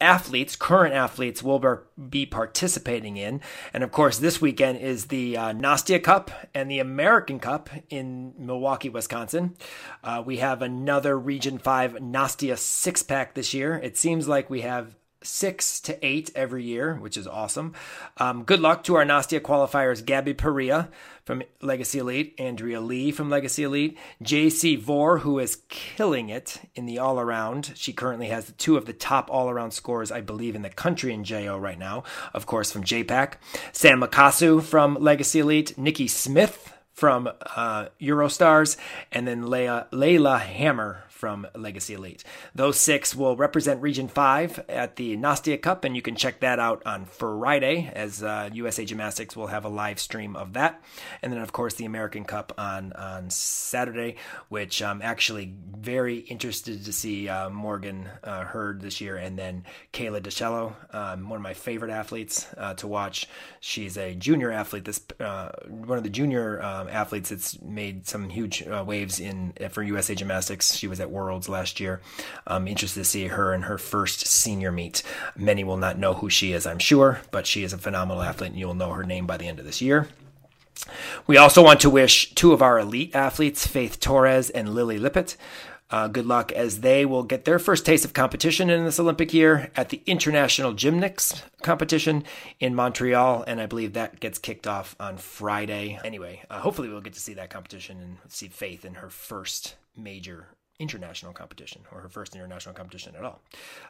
athletes, 0.00 0.56
current 0.56 0.94
athletes, 0.94 1.42
will 1.42 1.82
be 2.08 2.26
participating 2.26 3.16
in. 3.16 3.40
And 3.72 3.82
of 3.82 3.92
course, 3.92 4.18
this 4.18 4.40
weekend 4.40 4.78
is 4.78 5.06
the 5.06 5.36
uh, 5.36 5.52
Nastia 5.52 6.02
Cup 6.02 6.30
and 6.54 6.70
the 6.70 6.78
American 6.78 7.38
Cup 7.38 7.70
in 7.90 8.34
Milwaukee, 8.38 8.88
Wisconsin. 8.88 9.56
Uh, 10.02 10.22
we 10.24 10.38
have 10.38 10.62
another 10.62 11.18
Region 11.18 11.58
5 11.58 11.94
Nastia 11.94 12.58
six 12.58 13.02
pack 13.02 13.34
this 13.34 13.54
year. 13.54 13.74
It 13.76 13.96
seems 13.96 14.28
like 14.28 14.50
we 14.50 14.62
have 14.62 14.94
six 15.24 15.80
to 15.80 16.06
eight 16.06 16.30
every 16.34 16.64
year, 16.64 16.94
which 16.94 17.16
is 17.16 17.26
awesome. 17.26 17.74
Um, 18.18 18.44
good 18.44 18.60
luck 18.60 18.84
to 18.84 18.94
our 18.96 19.04
Nastia 19.04 19.40
qualifiers, 19.40 20.04
Gabby 20.04 20.34
Perea 20.34 20.88
from 21.24 21.42
Legacy 21.62 21.98
Elite, 21.98 22.34
Andrea 22.38 22.80
Lee 22.80 23.10
from 23.10 23.30
Legacy 23.30 23.62
Elite, 23.62 23.98
JC 24.22 24.78
Vore, 24.78 25.18
who 25.18 25.38
is 25.38 25.62
killing 25.68 26.28
it 26.28 26.60
in 26.74 26.86
the 26.86 26.98
all 26.98 27.18
around. 27.18 27.72
She 27.74 27.92
currently 27.92 28.28
has 28.28 28.52
two 28.58 28.76
of 28.76 28.84
the 28.84 28.92
top 28.92 29.30
all 29.30 29.48
around 29.48 29.72
scores, 29.72 30.12
I 30.12 30.20
believe, 30.20 30.54
in 30.54 30.62
the 30.62 30.70
country 30.70 31.12
in 31.12 31.24
JO 31.24 31.58
right 31.58 31.78
now, 31.78 32.04
of 32.34 32.46
course, 32.46 32.70
from 32.70 32.84
JPAC. 32.84 33.34
Sam 33.72 34.00
Makasu 34.00 34.62
from 34.62 34.96
Legacy 35.00 35.40
Elite, 35.40 35.76
Nikki 35.78 36.08
Smith 36.08 36.72
from 36.92 37.28
uh, 37.56 37.86
Eurostars, 38.00 38.76
and 39.10 39.26
then 39.26 39.44
Leia, 39.44 39.88
Layla 39.90 40.40
Hammer 40.40 41.04
from 41.24 41.46
Legacy 41.54 41.94
Elite. 41.94 42.22
Those 42.54 42.78
six 42.78 43.14
will 43.14 43.34
represent 43.34 43.80
Region 43.80 44.08
5 44.08 44.66
at 44.68 44.96
the 44.96 45.16
Nastia 45.16 45.56
Cup, 45.56 45.82
and 45.84 45.96
you 45.96 46.02
can 46.02 46.16
check 46.16 46.40
that 46.40 46.58
out 46.58 46.82
on 46.84 47.06
Friday 47.06 47.90
as 47.94 48.22
uh, 48.22 48.50
USA 48.52 48.84
Gymnastics 48.84 49.34
will 49.34 49.46
have 49.46 49.64
a 49.64 49.70
live 49.70 49.98
stream 49.98 50.36
of 50.36 50.52
that. 50.52 50.82
And 51.22 51.32
then, 51.32 51.40
of 51.40 51.50
course, 51.50 51.76
the 51.76 51.86
American 51.86 52.26
Cup 52.26 52.52
on, 52.58 52.92
on 52.92 53.30
Saturday, 53.30 54.16
which 54.50 54.82
I'm 54.82 55.00
actually 55.00 55.54
very 55.74 56.18
interested 56.18 56.84
to 56.84 56.92
see 56.92 57.26
uh, 57.26 57.48
Morgan 57.48 58.06
uh, 58.22 58.44
Hurd 58.44 58.82
this 58.82 59.00
year, 59.00 59.16
and 59.16 59.38
then 59.38 59.64
Kayla 59.94 60.20
DiCello, 60.20 60.74
um, 60.94 61.30
one 61.30 61.38
of 61.38 61.42
my 61.42 61.54
favorite 61.54 61.90
athletes 61.90 62.46
uh, 62.58 62.74
to 62.74 62.86
watch. 62.86 63.30
She's 63.60 63.96
a 63.96 64.14
junior 64.14 64.52
athlete, 64.52 64.84
this 64.84 65.00
uh, 65.20 65.52
one 65.68 65.96
of 65.96 66.04
the 66.04 66.10
junior 66.10 66.62
um, 66.62 66.86
athletes 66.88 67.30
that's 67.30 67.58
made 67.62 68.06
some 68.06 68.28
huge 68.28 68.62
uh, 68.66 68.84
waves 68.86 69.20
in 69.20 69.54
for 69.70 69.82
USA 69.82 70.14
Gymnastics. 70.14 70.74
She 70.74 70.86
was 70.86 71.00
at 71.00 71.13
Worlds 71.14 71.48
last 71.48 71.80
year. 71.80 72.02
I'm 72.46 72.68
interested 72.68 73.00
to 73.00 73.04
see 73.04 73.28
her 73.28 73.54
in 73.54 73.62
her 73.62 73.78
first 73.78 74.26
senior 74.26 74.70
meet. 74.70 75.02
Many 75.34 75.64
will 75.64 75.78
not 75.78 75.98
know 75.98 76.14
who 76.14 76.28
she 76.28 76.52
is, 76.52 76.66
I'm 76.66 76.78
sure, 76.78 77.20
but 77.30 77.46
she 77.46 77.64
is 77.64 77.72
a 77.72 77.78
phenomenal 77.78 78.22
athlete, 78.22 78.50
and 78.50 78.58
you'll 78.58 78.74
know 78.74 78.92
her 78.92 79.04
name 79.04 79.26
by 79.26 79.38
the 79.38 79.48
end 79.48 79.58
of 79.58 79.64
this 79.64 79.80
year. 79.80 80.08
We 81.26 81.38
also 81.38 81.62
want 81.62 81.80
to 81.80 81.90
wish 81.90 82.34
two 82.34 82.52
of 82.52 82.60
our 82.60 82.78
elite 82.78 83.14
athletes, 83.14 83.66
Faith 83.66 84.00
Torres 84.00 84.50
and 84.50 84.74
Lily 84.74 84.98
Lippeatt, 84.98 85.36
uh, 85.90 86.08
good 86.08 86.26
luck 86.26 86.50
as 86.50 86.80
they 86.80 87.04
will 87.04 87.22
get 87.22 87.44
their 87.44 87.58
first 87.58 87.86
taste 87.86 88.04
of 88.04 88.12
competition 88.12 88.70
in 88.70 88.84
this 88.84 88.98
Olympic 88.98 89.32
year 89.32 89.70
at 89.76 89.90
the 89.90 90.02
International 90.06 90.72
Gymnix 90.72 91.42
competition 91.62 92.24
in 92.58 92.74
Montreal, 92.74 93.44
and 93.46 93.60
I 93.60 93.66
believe 93.66 93.92
that 93.92 94.18
gets 94.18 94.38
kicked 94.38 94.66
off 94.66 94.96
on 94.98 95.18
Friday. 95.18 96.00
Anyway, 96.04 96.42
uh, 96.50 96.58
hopefully 96.58 96.88
we'll 96.88 97.00
get 97.00 97.12
to 97.12 97.20
see 97.20 97.34
that 97.34 97.50
competition 97.50 98.00
and 98.00 98.16
see 98.28 98.48
Faith 98.48 98.84
in 98.84 98.94
her 98.94 99.08
first 99.10 99.76
major 99.96 100.48
international 100.78 101.32
competition 101.32 101.82
or 101.92 102.00
her 102.00 102.08
first 102.08 102.34
international 102.34 102.74
competition 102.74 103.14
at 103.16 103.24
all, 103.24 103.40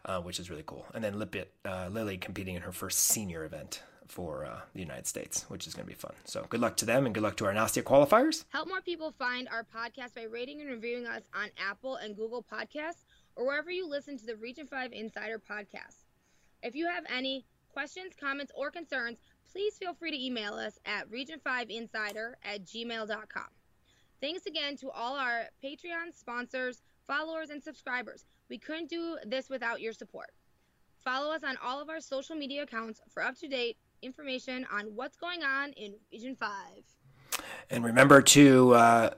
uh, 0.04 0.20
which 0.20 0.38
is 0.38 0.50
really 0.50 0.64
cool. 0.66 0.86
And 0.94 1.02
then 1.02 1.14
Lippeatt, 1.14 1.46
uh, 1.64 1.88
Lily 1.90 2.16
competing 2.18 2.54
in 2.54 2.62
her 2.62 2.72
first 2.72 2.98
senior 2.98 3.44
event 3.44 3.82
for 4.06 4.44
uh, 4.44 4.60
the 4.74 4.80
United 4.80 5.06
States, 5.06 5.46
which 5.48 5.66
is 5.66 5.74
going 5.74 5.86
to 5.86 5.88
be 5.88 5.98
fun. 5.98 6.12
So 6.24 6.46
good 6.48 6.60
luck 6.60 6.76
to 6.78 6.84
them 6.84 7.06
and 7.06 7.14
good 7.14 7.22
luck 7.22 7.36
to 7.38 7.46
our 7.46 7.54
Nastia 7.54 7.82
qualifiers. 7.82 8.44
Help 8.50 8.68
more 8.68 8.82
people 8.82 9.12
find 9.18 9.48
our 9.48 9.64
podcast 9.64 10.14
by 10.14 10.24
rating 10.24 10.60
and 10.60 10.68
reviewing 10.68 11.06
us 11.06 11.22
on 11.34 11.48
Apple 11.58 11.96
and 11.96 12.16
Google 12.16 12.44
Podcasts 12.44 13.04
or 13.36 13.46
wherever 13.46 13.70
you 13.70 13.88
listen 13.88 14.18
to 14.18 14.26
the 14.26 14.36
Region 14.36 14.66
5 14.66 14.92
Insider 14.92 15.38
podcast. 15.38 16.04
If 16.62 16.74
you 16.74 16.86
have 16.86 17.04
any 17.08 17.44
questions, 17.72 18.12
comments, 18.18 18.52
or 18.54 18.70
concerns, 18.70 19.18
please 19.50 19.76
feel 19.76 19.94
free 19.94 20.10
to 20.10 20.24
email 20.24 20.54
us 20.54 20.78
at 20.86 21.10
region5insider 21.10 22.34
at 22.44 22.64
gmail.com. 22.64 23.48
Thanks 24.24 24.46
again 24.46 24.74
to 24.78 24.90
all 24.90 25.16
our 25.16 25.42
Patreon 25.62 26.14
sponsors, 26.14 26.80
followers, 27.06 27.50
and 27.50 27.62
subscribers. 27.62 28.24
We 28.48 28.56
couldn't 28.56 28.88
do 28.88 29.18
this 29.26 29.50
without 29.50 29.82
your 29.82 29.92
support. 29.92 30.30
Follow 31.04 31.30
us 31.30 31.44
on 31.44 31.58
all 31.62 31.78
of 31.78 31.90
our 31.90 32.00
social 32.00 32.34
media 32.34 32.62
accounts 32.62 33.02
for 33.12 33.22
up 33.22 33.36
to 33.40 33.48
date 33.48 33.76
information 34.00 34.66
on 34.72 34.86
what's 34.94 35.18
going 35.18 35.42
on 35.42 35.72
in 35.72 35.92
Region 36.10 36.34
5. 36.36 36.48
And 37.68 37.84
remember 37.84 38.22
to 38.22 38.72
uh, 38.72 39.10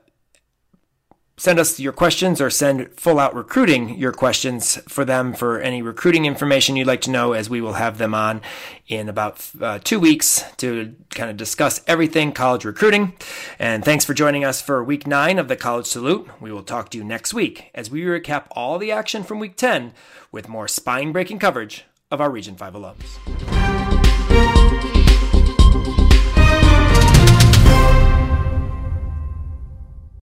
send 1.37 1.59
us 1.59 1.79
your 1.79 1.93
questions 1.93 2.41
or 2.41 2.49
send 2.49 2.91
full 2.99 3.19
out 3.19 3.35
recruiting 3.35 3.95
your 3.97 4.11
questions 4.11 4.77
for 4.87 5.05
them 5.05 5.33
for 5.33 5.59
any 5.59 5.81
recruiting 5.81 6.25
information 6.25 6.75
you'd 6.75 6.87
like 6.87 7.01
to 7.01 7.11
know 7.11 7.33
as 7.33 7.49
we 7.49 7.61
will 7.61 7.73
have 7.73 7.99
them 7.99 8.15
on 8.15 8.41
in 8.87 9.07
about 9.07 9.47
uh, 9.61 9.79
two 9.83 9.99
weeks 9.99 10.43
to 10.57 10.95
kind 11.11 11.29
of 11.29 11.37
discuss 11.37 11.81
everything 11.87 12.31
college 12.31 12.65
recruiting. 12.65 13.13
And 13.59 13.85
thanks 13.85 14.03
for 14.03 14.15
joining 14.15 14.43
us 14.43 14.61
for 14.61 14.83
week 14.83 15.05
nine 15.05 15.37
of 15.37 15.47
the 15.47 15.55
college 15.55 15.85
salute. 15.85 16.27
We 16.41 16.51
will 16.51 16.63
talk 16.63 16.89
to 16.89 16.97
you 16.97 17.03
next 17.03 17.33
week 17.33 17.69
as 17.75 17.91
we 17.91 18.01
recap 18.01 18.47
all 18.51 18.79
the 18.79 18.91
action 18.91 19.23
from 19.23 19.39
week 19.39 19.55
10 19.55 19.93
with 20.31 20.49
more 20.49 20.67
spine 20.67 21.11
breaking 21.11 21.39
coverage 21.39 21.85
of 22.09 22.19
our 22.19 22.31
region 22.31 22.55
5 22.55 22.73
alums 22.73 23.76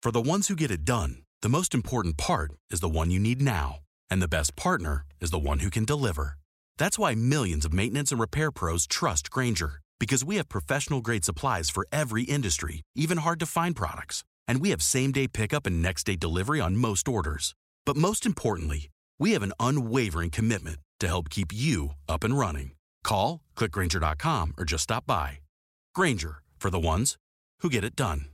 For 0.03 0.11
the 0.11 0.29
ones 0.31 0.49
who 0.49 0.57
get 0.57 0.73
it 0.73 0.85
done, 0.85 1.23
the 1.43 1.49
most 1.49 1.77
important 1.77 2.17
part 2.17 2.51
is 2.73 2.81
the 2.81 2.89
one 2.89 3.13
you 3.13 3.21
need 3.21 3.41
now. 3.41 3.79
And 4.11 4.21
the 4.21 4.27
best 4.27 4.57
partner 4.57 5.07
is 5.21 5.31
the 5.31 5.39
one 5.39 5.61
who 5.61 5.71
can 5.71 5.85
deliver. 5.85 6.41
That's 6.77 6.99
why 6.99 7.15
millions 7.15 7.65
of 7.65 7.73
maintenance 7.73 8.11
and 8.11 8.21
repair 8.21 8.51
pros 8.51 8.89
trust 8.89 9.31
Grainger, 9.31 9.81
because 10.01 10.25
we 10.25 10.39
have 10.39 10.49
professional 10.49 11.03
grade 11.03 11.25
supplies 11.25 11.71
for 11.71 11.87
every 11.93 12.25
industry, 12.25 12.83
even 12.97 13.19
hard 13.19 13.39
to 13.41 13.47
find 13.47 13.77
products. 13.77 14.25
And 14.49 14.61
we 14.61 14.71
have 14.71 14.83
same 14.83 15.13
day 15.13 15.29
pickup 15.29 15.69
and 15.69 15.81
next 15.81 16.03
day 16.03 16.17
delivery 16.17 16.61
on 16.61 16.77
most 16.77 17.07
orders. 17.07 17.55
But 17.87 17.97
most 17.97 18.27
importantly, 18.27 18.91
we 19.21 19.35
have 19.35 19.45
an 19.45 19.53
unwavering 19.61 20.31
commitment 20.31 20.79
to 20.99 21.07
help 21.07 21.31
keep 21.31 21.53
you 21.55 21.91
up 22.09 22.25
and 22.25 22.37
running. 22.37 22.73
Call, 23.05 23.39
clickgrainger.com, 23.57 24.55
or 24.59 24.65
just 24.65 24.83
stop 24.83 25.07
by. 25.07 25.39
Grainger, 25.95 26.43
for 26.59 26.71
the 26.71 26.81
ones 26.81 27.15
who 27.61 27.71
get 27.71 27.85
it 27.85 27.95
done. 27.95 28.32